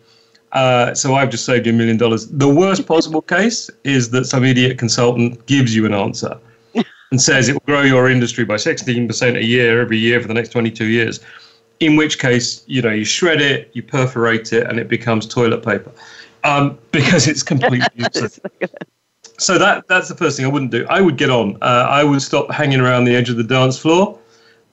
Uh, 0.51 0.93
so 0.95 1.13
I've 1.13 1.29
just 1.29 1.45
saved 1.45 1.67
you 1.67 1.73
a 1.73 1.75
million 1.75 1.97
dollars. 1.97 2.27
The 2.27 2.47
worst 2.47 2.87
possible 2.87 3.21
case 3.21 3.69
is 3.83 4.09
that 4.11 4.25
some 4.25 4.43
idiot 4.43 4.79
consultant 4.79 5.45
gives 5.45 5.75
you 5.75 5.85
an 5.85 5.93
answer 5.93 6.39
and 7.11 7.21
says 7.21 7.49
it 7.49 7.53
will 7.53 7.61
grow 7.65 7.81
your 7.81 8.09
industry 8.09 8.45
by 8.45 8.55
16% 8.55 9.37
a 9.37 9.45
year 9.45 9.79
every 9.79 9.97
year 9.97 10.19
for 10.19 10.27
the 10.27 10.33
next 10.33 10.49
22 10.49 10.85
years. 10.85 11.19
In 11.79 11.95
which 11.95 12.19
case, 12.19 12.63
you 12.65 12.81
know, 12.81 12.89
you 12.89 13.05
shred 13.05 13.41
it, 13.41 13.69
you 13.73 13.83
perforate 13.83 14.51
it, 14.51 14.67
and 14.67 14.79
it 14.79 14.89
becomes 14.89 15.25
toilet 15.25 15.63
paper 15.63 15.91
um, 16.43 16.77
because 16.91 17.27
it's 17.27 17.43
completely 17.43 17.87
useless. 17.95 18.39
So 19.39 19.57
that 19.57 19.87
that's 19.87 20.07
the 20.07 20.15
first 20.15 20.37
thing 20.37 20.45
I 20.45 20.49
wouldn't 20.49 20.71
do. 20.71 20.85
I 20.89 21.01
would 21.01 21.17
get 21.17 21.29
on. 21.29 21.57
Uh, 21.61 21.87
I 21.89 22.03
would 22.03 22.21
stop 22.21 22.51
hanging 22.51 22.79
around 22.79 23.05
the 23.05 23.15
edge 23.15 23.29
of 23.29 23.37
the 23.37 23.43
dance 23.43 23.77
floor 23.77 24.19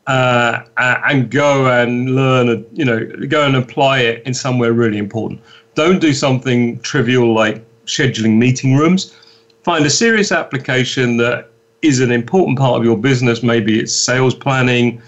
uh, 0.06 0.60
and 0.76 1.30
go 1.30 1.66
and 1.70 2.14
learn. 2.14 2.66
You 2.72 2.84
know, 2.84 3.06
go 3.28 3.46
and 3.46 3.56
apply 3.56 4.00
it 4.00 4.26
in 4.26 4.34
somewhere 4.34 4.72
really 4.72 4.98
important. 4.98 5.40
Don't 5.74 6.00
do 6.00 6.12
something 6.12 6.80
trivial 6.80 7.32
like 7.32 7.64
scheduling 7.86 8.38
meeting 8.38 8.76
rooms. 8.76 9.14
Find 9.62 9.84
a 9.84 9.90
serious 9.90 10.32
application 10.32 11.16
that 11.18 11.50
is 11.82 12.00
an 12.00 12.10
important 12.10 12.58
part 12.58 12.78
of 12.78 12.84
your 12.84 12.96
business. 12.96 13.42
Maybe 13.42 13.78
it's 13.78 13.92
sales 13.92 14.34
planning. 14.34 15.00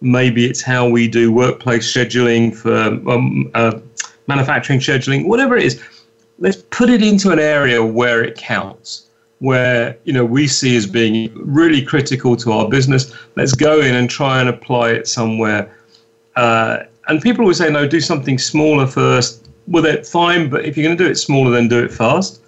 Maybe 0.00 0.46
it's 0.46 0.62
how 0.62 0.88
we 0.88 1.08
do 1.08 1.32
workplace 1.32 1.92
scheduling 1.92 2.54
for 2.54 2.84
um, 3.10 3.50
uh, 3.54 3.78
manufacturing 4.26 4.80
scheduling. 4.80 5.26
Whatever 5.26 5.56
it 5.56 5.64
is 5.64 5.82
let's 6.38 6.62
put 6.70 6.88
it 6.88 7.02
into 7.02 7.30
an 7.30 7.38
area 7.38 7.84
where 7.84 8.22
it 8.22 8.36
counts, 8.36 9.06
where 9.40 9.96
you 10.04 10.12
know 10.12 10.24
we 10.24 10.46
see 10.46 10.76
as 10.76 10.86
being 10.86 11.30
really 11.34 11.82
critical 11.82 12.36
to 12.36 12.52
our 12.52 12.68
business. 12.68 13.14
Let's 13.36 13.52
go 13.52 13.80
in 13.80 13.94
and 13.94 14.08
try 14.08 14.40
and 14.40 14.48
apply 14.48 14.90
it 14.92 15.08
somewhere. 15.08 15.74
Uh, 16.36 16.84
and 17.08 17.20
people 17.20 17.42
always 17.42 17.58
say, 17.58 17.70
no, 17.70 17.86
do 17.86 18.00
something 18.00 18.38
smaller 18.38 18.86
first. 18.86 19.48
Well, 19.66 19.82
that's 19.82 20.10
fine, 20.10 20.48
but 20.48 20.64
if 20.64 20.76
you're 20.76 20.84
going 20.84 20.96
to 20.96 21.04
do 21.04 21.10
it 21.10 21.16
smaller, 21.16 21.50
then 21.50 21.68
do 21.68 21.82
it 21.82 21.92
fast. 21.92 22.42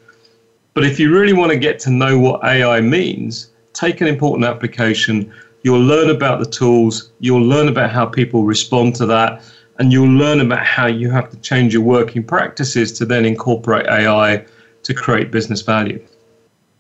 But 0.74 0.84
if 0.84 1.01
you 1.01 1.12
really 1.12 1.32
want 1.32 1.51
to 1.51 1.59
get 1.59 1.78
to 1.80 1.91
know 1.91 2.18
what 2.18 2.45
AI 2.45 2.80
means, 2.80 3.51
take 3.72 4.01
an 4.01 4.07
important 4.07 4.45
application. 4.45 5.32
You'll 5.62 5.82
learn 5.82 6.11
about 6.11 6.38
the 6.38 6.47
tools. 6.47 7.11
You'll 7.18 7.43
learn 7.43 7.68
about 7.68 7.91
how 7.91 8.07
people 8.07 8.45
respond 8.45 8.95
to 8.97 9.07
that 9.07 9.43
and 9.81 9.95
you'll 9.95 10.07
learn 10.09 10.41
about 10.41 10.64
how 10.64 10.87
you 10.87 11.11
have 11.11 11.31
to 11.31 11.39
change 11.39 11.72
your 11.72 11.83
working 11.83 12.22
practices 12.22 12.93
to 12.93 13.07
then 13.07 13.24
incorporate 13.24 13.87
AI 13.87 14.45
to 14.83 14.95
create 14.95 15.31
business 15.31 15.62
value. 15.62 15.99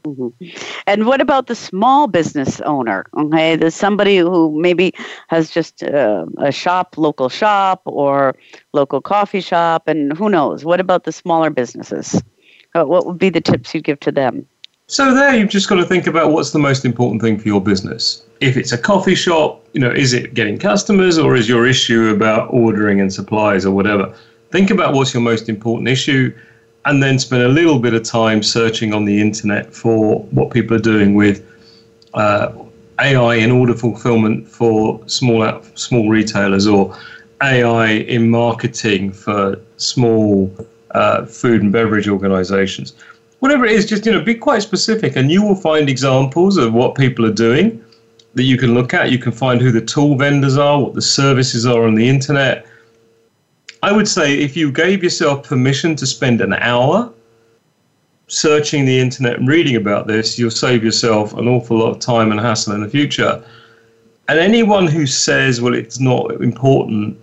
Mm-hmm. 0.04 0.46
And 0.86 1.06
what 1.06 1.20
about 1.22 1.46
the 1.46 1.54
small 1.54 2.06
business 2.06 2.60
owner? 2.60 3.06
Okay, 3.16 3.56
there's 3.56 3.74
somebody 3.74 4.18
who 4.18 4.54
maybe 4.60 4.92
has 5.28 5.50
just 5.50 5.82
uh, 5.82 6.26
a 6.38 6.52
shop, 6.52 6.98
local 6.98 7.30
shop, 7.30 7.80
or 7.86 8.36
local 8.74 9.00
coffee 9.00 9.40
shop, 9.40 9.88
and 9.88 10.16
who 10.16 10.28
knows? 10.28 10.64
What 10.64 10.78
about 10.78 11.04
the 11.04 11.12
smaller 11.12 11.48
businesses? 11.48 12.22
Uh, 12.74 12.84
what 12.84 13.06
would 13.06 13.18
be 13.18 13.30
the 13.30 13.40
tips 13.40 13.74
you'd 13.74 13.84
give 13.84 14.00
to 14.00 14.12
them? 14.12 14.46
So 14.88 15.14
there, 15.14 15.34
you've 15.34 15.50
just 15.50 15.68
got 15.68 15.76
to 15.76 15.86
think 15.86 16.06
about 16.06 16.32
what's 16.32 16.50
the 16.50 16.58
most 16.58 16.84
important 16.84 17.22
thing 17.22 17.38
for 17.38 17.48
your 17.48 17.62
business. 17.62 18.24
If 18.40 18.56
it's 18.56 18.72
a 18.72 18.78
coffee 18.78 19.14
shop, 19.14 19.62
you 19.74 19.80
know, 19.80 19.90
is 19.90 20.12
it 20.12 20.34
getting 20.34 20.58
customers 20.58 21.18
or 21.18 21.36
is 21.36 21.48
your 21.48 21.66
issue 21.66 22.08
about 22.08 22.48
ordering 22.52 23.00
and 23.00 23.12
supplies 23.12 23.66
or 23.66 23.74
whatever? 23.74 24.14
Think 24.50 24.70
about 24.70 24.94
what's 24.94 25.12
your 25.12 25.22
most 25.22 25.48
important 25.48 25.88
issue, 25.88 26.34
and 26.86 27.02
then 27.02 27.18
spend 27.18 27.42
a 27.42 27.48
little 27.48 27.78
bit 27.78 27.92
of 27.94 28.02
time 28.02 28.42
searching 28.42 28.94
on 28.94 29.04
the 29.04 29.20
internet 29.20 29.72
for 29.72 30.20
what 30.30 30.50
people 30.50 30.76
are 30.76 30.80
doing 30.80 31.14
with 31.14 31.46
uh, 32.14 32.52
AI 32.98 33.34
in 33.34 33.50
order 33.50 33.74
fulfillment 33.74 34.48
for 34.48 35.00
small 35.06 35.62
small 35.74 36.08
retailers 36.08 36.66
or 36.66 36.96
AI 37.42 37.88
in 37.88 38.30
marketing 38.30 39.12
for 39.12 39.56
small 39.76 40.50
uh, 40.92 41.24
food 41.26 41.62
and 41.62 41.72
beverage 41.72 42.08
organizations 42.08 42.94
whatever 43.40 43.64
it 43.64 43.72
is, 43.72 43.86
just 43.86 44.06
you 44.06 44.12
know, 44.12 44.22
be 44.22 44.34
quite 44.34 44.62
specific, 44.62 45.16
and 45.16 45.30
you 45.30 45.42
will 45.42 45.54
find 45.54 45.88
examples 45.88 46.56
of 46.56 46.72
what 46.72 46.94
people 46.94 47.26
are 47.26 47.32
doing 47.32 47.82
that 48.34 48.44
you 48.44 48.56
can 48.56 48.74
look 48.74 48.94
at. 48.94 49.10
You 49.10 49.18
can 49.18 49.32
find 49.32 49.60
who 49.60 49.72
the 49.72 49.80
tool 49.80 50.16
vendors 50.16 50.56
are, 50.56 50.80
what 50.80 50.94
the 50.94 51.02
services 51.02 51.66
are 51.66 51.84
on 51.84 51.94
the 51.94 52.08
internet. 52.08 52.66
I 53.82 53.92
would 53.92 54.08
say 54.08 54.38
if 54.38 54.56
you 54.56 54.70
gave 54.70 55.02
yourself 55.02 55.46
permission 55.46 55.96
to 55.96 56.06
spend 56.06 56.40
an 56.40 56.52
hour 56.52 57.12
searching 58.28 58.84
the 58.84 58.98
internet 58.98 59.38
and 59.38 59.48
reading 59.48 59.76
about 59.76 60.06
this, 60.06 60.38
you'll 60.38 60.50
save 60.50 60.84
yourself 60.84 61.32
an 61.32 61.48
awful 61.48 61.78
lot 61.78 61.90
of 61.90 61.98
time 61.98 62.30
and 62.30 62.40
hassle 62.40 62.74
in 62.74 62.82
the 62.82 62.88
future. 62.88 63.42
And 64.28 64.38
anyone 64.38 64.86
who 64.86 65.06
says, 65.06 65.60
well, 65.60 65.74
it's 65.74 65.98
not 65.98 66.30
important, 66.40 67.18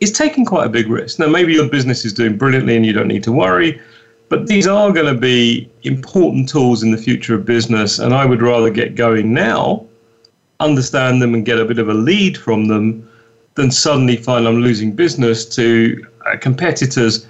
is 0.00 0.12
taking 0.12 0.44
quite 0.44 0.66
a 0.66 0.68
big 0.68 0.88
risk. 0.88 1.18
Now, 1.18 1.28
maybe 1.28 1.54
your 1.54 1.68
business 1.68 2.04
is 2.04 2.12
doing 2.12 2.36
brilliantly 2.36 2.76
and 2.76 2.84
you 2.84 2.92
don't 2.92 3.08
need 3.08 3.24
to 3.24 3.32
worry. 3.32 3.80
But 4.28 4.46
these 4.46 4.66
are 4.66 4.92
going 4.92 5.12
to 5.12 5.18
be 5.18 5.70
important 5.84 6.50
tools 6.50 6.82
in 6.82 6.90
the 6.90 6.98
future 6.98 7.34
of 7.34 7.46
business, 7.46 7.98
and 7.98 8.12
I 8.12 8.26
would 8.26 8.42
rather 8.42 8.68
get 8.68 8.94
going 8.94 9.32
now, 9.32 9.86
understand 10.60 11.22
them, 11.22 11.34
and 11.34 11.44
get 11.44 11.58
a 11.58 11.64
bit 11.64 11.78
of 11.78 11.88
a 11.88 11.94
lead 11.94 12.36
from 12.36 12.66
them 12.66 13.08
than 13.54 13.70
suddenly 13.70 14.16
find 14.16 14.46
I'm 14.46 14.60
losing 14.60 14.92
business 14.92 15.44
to 15.46 16.06
uh, 16.26 16.36
competitors 16.36 17.26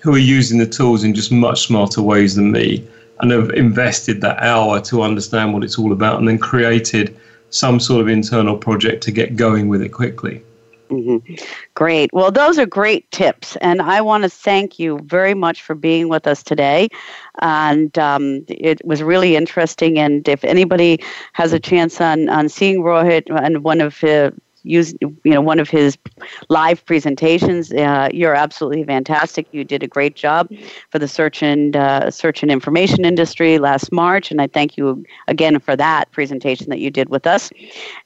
who 0.00 0.14
are 0.14 0.18
using 0.18 0.58
the 0.58 0.66
tools 0.66 1.04
in 1.04 1.14
just 1.14 1.30
much 1.32 1.66
smarter 1.66 2.02
ways 2.02 2.34
than 2.34 2.52
me 2.52 2.86
and 3.20 3.30
have 3.30 3.50
invested 3.50 4.20
that 4.20 4.42
hour 4.42 4.80
to 4.80 5.02
understand 5.02 5.52
what 5.52 5.62
it's 5.62 5.78
all 5.78 5.92
about 5.92 6.18
and 6.18 6.28
then 6.28 6.38
created 6.38 7.16
some 7.50 7.78
sort 7.78 8.00
of 8.00 8.08
internal 8.08 8.56
project 8.56 9.02
to 9.04 9.10
get 9.12 9.36
going 9.36 9.68
with 9.68 9.82
it 9.82 9.90
quickly. 9.90 10.42
Mm-hmm. 10.92 11.34
Great. 11.74 12.12
Well, 12.12 12.30
those 12.30 12.58
are 12.58 12.66
great 12.66 13.10
tips. 13.10 13.56
And 13.56 13.80
I 13.80 14.02
want 14.02 14.24
to 14.24 14.28
thank 14.28 14.78
you 14.78 14.98
very 15.04 15.32
much 15.32 15.62
for 15.62 15.74
being 15.74 16.10
with 16.10 16.26
us 16.26 16.42
today. 16.42 16.88
And 17.40 17.98
um, 17.98 18.44
it 18.48 18.84
was 18.84 19.02
really 19.02 19.34
interesting. 19.34 19.98
And 19.98 20.28
if 20.28 20.44
anybody 20.44 21.02
has 21.32 21.54
a 21.54 21.60
chance 21.60 21.98
on, 22.00 22.28
on 22.28 22.50
seeing 22.50 22.82
Rohit 22.82 23.22
and 23.42 23.64
one 23.64 23.80
of 23.80 23.98
his 23.98 24.32
used 24.64 24.96
you 25.00 25.16
know 25.24 25.40
one 25.40 25.58
of 25.58 25.68
his 25.68 25.96
live 26.48 26.84
presentations. 26.86 27.72
Uh, 27.72 28.08
you're 28.12 28.34
absolutely 28.34 28.84
fantastic. 28.84 29.46
You 29.52 29.64
did 29.64 29.82
a 29.82 29.88
great 29.88 30.14
job 30.14 30.50
for 30.90 30.98
the 30.98 31.08
search 31.08 31.42
and 31.42 31.76
uh, 31.76 32.10
search 32.10 32.42
and 32.42 32.50
information 32.50 33.04
industry 33.04 33.58
last 33.58 33.92
March, 33.92 34.30
and 34.30 34.40
I 34.40 34.46
thank 34.46 34.76
you 34.76 35.04
again 35.28 35.58
for 35.58 35.76
that 35.76 36.10
presentation 36.12 36.68
that 36.70 36.78
you 36.78 36.90
did 36.90 37.08
with 37.08 37.26
us. 37.26 37.50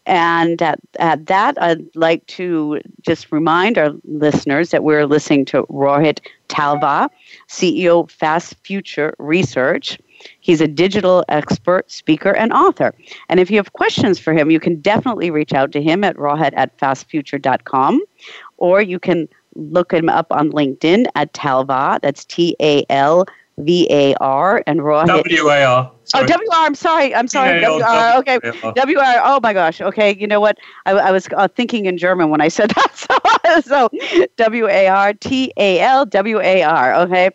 And 0.07 0.61
at, 0.62 0.78
at 0.98 1.26
that, 1.26 1.61
I'd 1.61 1.84
like 1.96 2.26
to 2.28 2.80
just 3.02 3.32
remind 3.32 3.78
our 3.78 3.90
listeners 4.04 4.70
that 4.70 4.84
we're 4.84 5.07
listening 5.07 5.44
to 5.46 5.64
Rohit 5.64 6.20
Talwar, 6.48 7.09
CEO 7.48 8.11
Fast 8.11 8.54
Future 8.62 9.14
Research. 9.18 9.98
He's 10.41 10.61
a 10.61 10.68
digital 10.68 11.24
expert, 11.29 11.91
speaker, 11.91 12.35
and 12.35 12.53
author. 12.53 12.95
And 13.29 13.41
if 13.41 13.51
you 13.51 13.57
have 13.57 13.72
questions 13.72 14.18
for 14.18 14.33
him, 14.33 14.51
you 14.51 14.61
can 14.61 14.81
definitely 14.81 15.31
reach 15.31 15.53
out 15.53 15.72
to 15.72 15.83
him 15.83 16.05
at 16.05 16.16
rohit 16.16 16.53
at 16.57 16.77
fastfuture.com, 16.79 18.03
or 18.57 18.83
you 18.83 18.99
can 18.99 19.29
look 19.55 19.93
him 19.93 20.09
up 20.09 20.27
on 20.31 20.53
LinkedIn 20.53 21.07
at 21.14 21.33
Talwar. 21.33 22.01
That's 22.01 22.24
T 22.24 22.57
A 22.61 22.85
L 22.91 23.27
V 23.59 23.87
A 23.91 24.14
R 24.16 24.62
and 24.66 24.81
Rohit. 24.81 25.07
W 25.07 25.49
A 25.49 25.64
R. 25.64 25.93
Oh, 26.14 26.26
W 26.26 26.50
R. 26.52 26.66
I'm 26.66 26.74
sorry. 26.74 27.14
I'm 27.14 27.28
sorry. 27.28 27.61
W 27.61 27.84
R. 27.84 28.18
Okay. 28.18 28.38
W 28.74 28.98
R. 28.98 29.20
Oh 29.24 29.40
my 29.42 29.52
gosh. 29.52 29.80
Okay. 29.80 30.16
You 30.16 30.26
know 30.26 30.40
what? 30.40 30.59
I, 30.84 30.92
I 30.92 31.11
was 31.11 31.28
uh, 31.36 31.48
thinking 31.48 31.86
in 31.86 31.98
German 31.98 32.30
when 32.30 32.40
I 32.40 32.48
said 32.48 32.70
that. 32.76 32.96
So, 32.96 33.16
so 33.62 33.88
W 34.36 34.68
A 34.68 34.88
R 34.88 35.12
T 35.14 35.52
A 35.57 35.80
L 35.80 36.04
W 36.07 36.40
A 36.40 36.62
R. 36.62 36.94
Okay. 36.94 37.30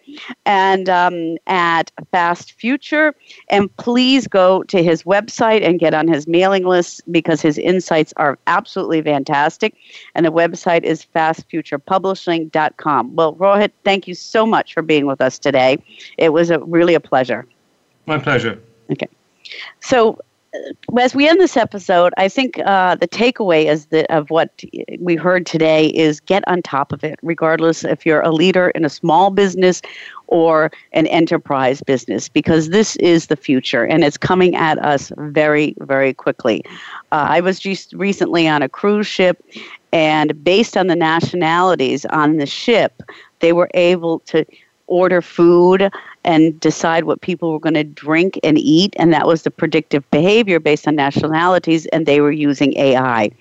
And 0.45 0.89
um, 0.89 1.37
at 1.47 1.91
Fast 2.11 2.53
Future. 2.53 3.13
And 3.49 3.75
please 3.77 4.27
go 4.27 4.63
to 4.63 4.83
his 4.83 5.03
website 5.03 5.63
and 5.63 5.79
get 5.79 5.93
on 5.93 6.07
his 6.07 6.27
mailing 6.27 6.65
list 6.65 7.01
because 7.11 7.41
his 7.41 7.57
insights 7.57 8.13
are 8.17 8.37
absolutely 8.47 9.01
fantastic. 9.01 9.75
And 10.15 10.25
the 10.25 10.31
website 10.31 10.83
is 10.83 11.05
fastfuturepublishing.com. 11.15 13.15
Well, 13.15 13.35
Rohit, 13.35 13.71
thank 13.83 14.07
you 14.07 14.15
so 14.15 14.45
much 14.45 14.73
for 14.73 14.81
being 14.81 15.05
with 15.05 15.21
us 15.21 15.39
today. 15.39 15.81
It 16.17 16.33
was 16.33 16.49
a, 16.49 16.59
really 16.59 16.93
a 16.93 16.99
pleasure. 16.99 17.47
My 18.05 18.17
pleasure. 18.17 18.59
Okay. 18.91 19.07
So, 19.79 20.19
uh, 20.53 20.99
as 20.99 21.15
we 21.15 21.29
end 21.29 21.39
this 21.39 21.55
episode, 21.55 22.13
I 22.17 22.27
think 22.27 22.59
uh, 22.59 22.95
the 22.95 23.07
takeaway 23.07 23.65
is 23.65 23.85
that 23.87 24.05
of 24.11 24.29
what 24.29 24.63
we 24.99 25.15
heard 25.15 25.45
today 25.45 25.87
is 25.87 26.19
get 26.19 26.45
on 26.47 26.61
top 26.61 26.91
of 26.91 27.03
it, 27.03 27.17
regardless 27.21 27.85
if 27.85 28.05
you're 28.05 28.21
a 28.21 28.31
leader 28.31 28.69
in 28.71 28.83
a 28.83 28.89
small 28.89 29.31
business 29.31 29.81
or 30.27 30.71
an 30.91 31.07
enterprise 31.07 31.81
business, 31.81 32.27
because 32.27 32.69
this 32.69 32.97
is 32.97 33.27
the 33.27 33.37
future 33.37 33.85
and 33.85 34.03
it's 34.03 34.17
coming 34.17 34.55
at 34.55 34.77
us 34.79 35.11
very, 35.17 35.75
very 35.79 36.13
quickly. 36.13 36.63
Uh, 37.11 37.27
I 37.29 37.39
was 37.39 37.59
just 37.59 37.93
recently 37.93 38.47
on 38.47 38.61
a 38.61 38.69
cruise 38.69 39.07
ship, 39.07 39.41
and 39.93 40.43
based 40.43 40.75
on 40.75 40.87
the 40.87 40.95
nationalities 40.95 42.05
on 42.05 42.37
the 42.37 42.45
ship, 42.45 43.01
they 43.39 43.53
were 43.53 43.69
able 43.73 44.19
to 44.19 44.45
order 44.87 45.21
food 45.21 45.89
and 46.23 46.59
decide 46.59 47.05
what 47.05 47.21
people 47.21 47.51
were 47.51 47.59
going 47.59 47.73
to 47.73 47.83
drink 47.83 48.39
and 48.43 48.57
eat. 48.57 48.95
And 48.97 49.13
that 49.13 49.27
was 49.27 49.43
the 49.43 49.51
predictive 49.51 50.09
behavior 50.11 50.59
based 50.59 50.87
on 50.87 50.95
nationalities, 50.95 51.85
and 51.87 52.05
they 52.05 52.21
were 52.21 52.31
using 52.31 52.77
AI. 52.77 53.31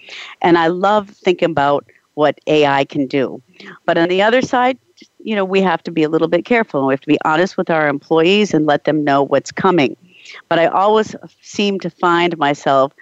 And 0.42 0.58
I 0.58 0.68
love 0.68 1.10
thinking 1.10 1.50
about 1.50 1.86
what 2.14 2.40
AI 2.46 2.84
can 2.84 3.06
do. 3.06 3.40
But 3.86 3.98
on 3.98 4.08
the 4.08 4.22
other 4.22 4.42
side, 4.42 4.78
you 5.22 5.34
know, 5.34 5.44
we 5.44 5.60
have 5.60 5.82
to 5.84 5.90
be 5.90 6.02
a 6.02 6.08
little 6.08 6.28
bit 6.28 6.44
careful. 6.44 6.80
And 6.80 6.88
we 6.88 6.92
have 6.92 7.00
to 7.00 7.06
be 7.06 7.18
honest 7.24 7.56
with 7.56 7.70
our 7.70 7.88
employees 7.88 8.52
and 8.54 8.66
let 8.66 8.84
them 8.84 9.04
know 9.04 9.22
what's 9.22 9.52
coming. 9.52 9.96
But 10.48 10.58
I 10.58 10.66
always 10.66 11.16
seem 11.40 11.80
to 11.80 11.90
find 11.90 12.36
myself 12.38 12.92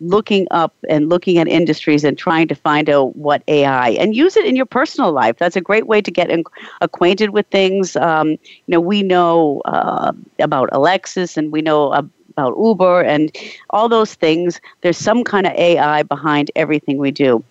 looking 0.00 0.46
up 0.50 0.74
and 0.88 1.08
looking 1.08 1.38
at 1.38 1.48
industries 1.48 2.04
and 2.04 2.18
trying 2.18 2.48
to 2.48 2.54
find 2.54 2.88
out 2.90 3.16
what 3.16 3.42
AI 3.48 3.90
and 3.90 4.14
use 4.14 4.36
it 4.36 4.44
in 4.46 4.56
your 4.56 4.66
personal 4.66 5.12
life. 5.12 5.36
That's 5.38 5.56
a 5.56 5.60
great 5.60 5.86
way 5.86 6.00
to 6.02 6.10
get 6.10 6.30
in, 6.30 6.44
acquainted 6.80 7.30
with 7.30 7.46
things. 7.48 7.96
Um, 7.96 8.30
you 8.30 8.38
know, 8.68 8.80
we 8.80 9.02
know 9.02 9.62
uh, 9.64 10.12
about 10.38 10.68
Alexis 10.72 11.36
and 11.36 11.52
we 11.52 11.62
know 11.62 11.92
about 11.92 12.54
Uber 12.58 13.02
and 13.02 13.34
all 13.70 13.88
those 13.88 14.14
things. 14.14 14.60
There's 14.82 14.98
some 14.98 15.24
kind 15.24 15.46
of 15.46 15.52
AI 15.54 16.02
behind 16.02 16.50
everything 16.54 16.98
we 16.98 17.10
do. 17.10 17.42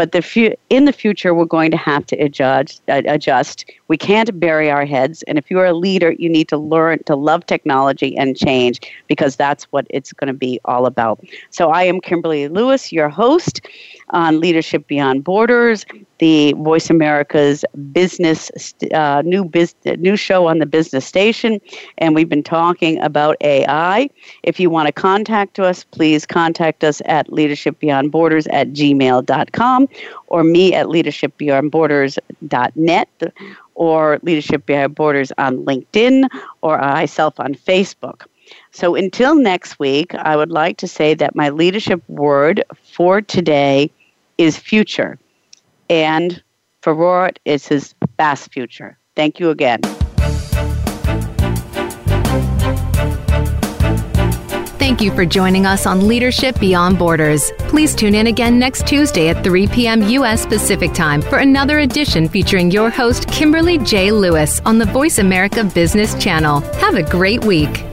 But 0.00 0.12
the 0.12 0.22
fu- 0.22 0.54
in 0.70 0.86
the 0.86 0.94
future, 0.94 1.34
we're 1.34 1.44
going 1.44 1.70
to 1.72 1.76
have 1.76 2.06
to 2.06 2.16
adjust, 2.16 2.80
adjust. 2.88 3.70
We 3.88 3.98
can't 3.98 4.40
bury 4.40 4.70
our 4.70 4.86
heads. 4.86 5.22
And 5.24 5.36
if 5.36 5.50
you're 5.50 5.66
a 5.66 5.74
leader, 5.74 6.12
you 6.12 6.30
need 6.30 6.48
to 6.48 6.56
learn 6.56 7.02
to 7.04 7.14
love 7.14 7.44
technology 7.44 8.16
and 8.16 8.34
change 8.34 8.80
because 9.08 9.36
that's 9.36 9.64
what 9.64 9.86
it's 9.90 10.14
going 10.14 10.28
to 10.28 10.32
be 10.32 10.58
all 10.64 10.86
about. 10.86 11.20
So 11.50 11.68
I 11.68 11.82
am 11.82 12.00
Kimberly 12.00 12.48
Lewis, 12.48 12.90
your 12.90 13.10
host 13.10 13.60
on 14.10 14.40
Leadership 14.40 14.86
Beyond 14.86 15.24
Borders, 15.24 15.86
the 16.18 16.52
Voice 16.54 16.88
America's 16.90 17.64
business 17.92 18.50
uh, 18.92 19.22
new 19.24 19.44
business 19.44 19.96
new 19.98 20.16
show 20.16 20.48
on 20.48 20.58
the 20.58 20.66
business 20.66 21.06
station, 21.06 21.60
and 21.98 22.14
we've 22.14 22.28
been 22.28 22.42
talking 22.42 23.00
about 23.00 23.36
AI. 23.40 24.10
If 24.42 24.58
you 24.60 24.68
want 24.70 24.86
to 24.86 24.92
contact 24.92 25.58
us, 25.58 25.84
please 25.84 26.26
contact 26.26 26.84
us 26.84 27.00
at 27.06 27.28
leadershipbeyondborders 27.28 28.46
at 28.52 28.72
gmail.com 28.72 29.88
or 30.26 30.44
me 30.44 30.74
at 30.74 30.84
leadershipbeyondborders.net 30.86 33.08
or 33.74 34.18
Leadership 34.22 34.66
Beyond 34.66 34.94
Borders 34.94 35.32
on 35.38 35.64
LinkedIn 35.64 36.28
or 36.60 36.76
myself 36.78 37.40
on 37.40 37.54
Facebook. 37.54 38.26
So 38.72 38.94
until 38.94 39.34
next 39.34 39.78
week, 39.78 40.14
I 40.14 40.36
would 40.36 40.50
like 40.50 40.76
to 40.78 40.88
say 40.88 41.14
that 41.14 41.34
my 41.34 41.50
leadership 41.50 42.02
word 42.08 42.62
for 42.82 43.20
today 43.20 43.90
is 44.40 44.56
future. 44.56 45.18
And 45.90 46.42
for 46.80 46.94
Rohit, 46.94 47.36
it's 47.44 47.68
his 47.68 47.94
fast 48.16 48.50
future. 48.52 48.98
Thank 49.14 49.38
you 49.38 49.50
again. 49.50 49.80
Thank 54.78 55.02
you 55.02 55.14
for 55.14 55.26
joining 55.26 55.66
us 55.66 55.86
on 55.86 56.08
Leadership 56.08 56.58
Beyond 56.58 56.98
Borders. 56.98 57.52
Please 57.68 57.94
tune 57.94 58.14
in 58.14 58.28
again 58.28 58.58
next 58.58 58.86
Tuesday 58.86 59.28
at 59.28 59.44
3 59.44 59.66
p.m. 59.68 60.02
U.S. 60.08 60.46
Pacific 60.46 60.94
Time 60.94 61.20
for 61.20 61.38
another 61.38 61.80
edition 61.80 62.26
featuring 62.26 62.70
your 62.70 62.88
host, 62.88 63.28
Kimberly 63.28 63.78
J. 63.78 64.10
Lewis, 64.10 64.60
on 64.64 64.78
the 64.78 64.86
Voice 64.86 65.18
America 65.18 65.64
Business 65.64 66.14
Channel. 66.14 66.60
Have 66.78 66.94
a 66.94 67.02
great 67.02 67.44
week. 67.44 67.84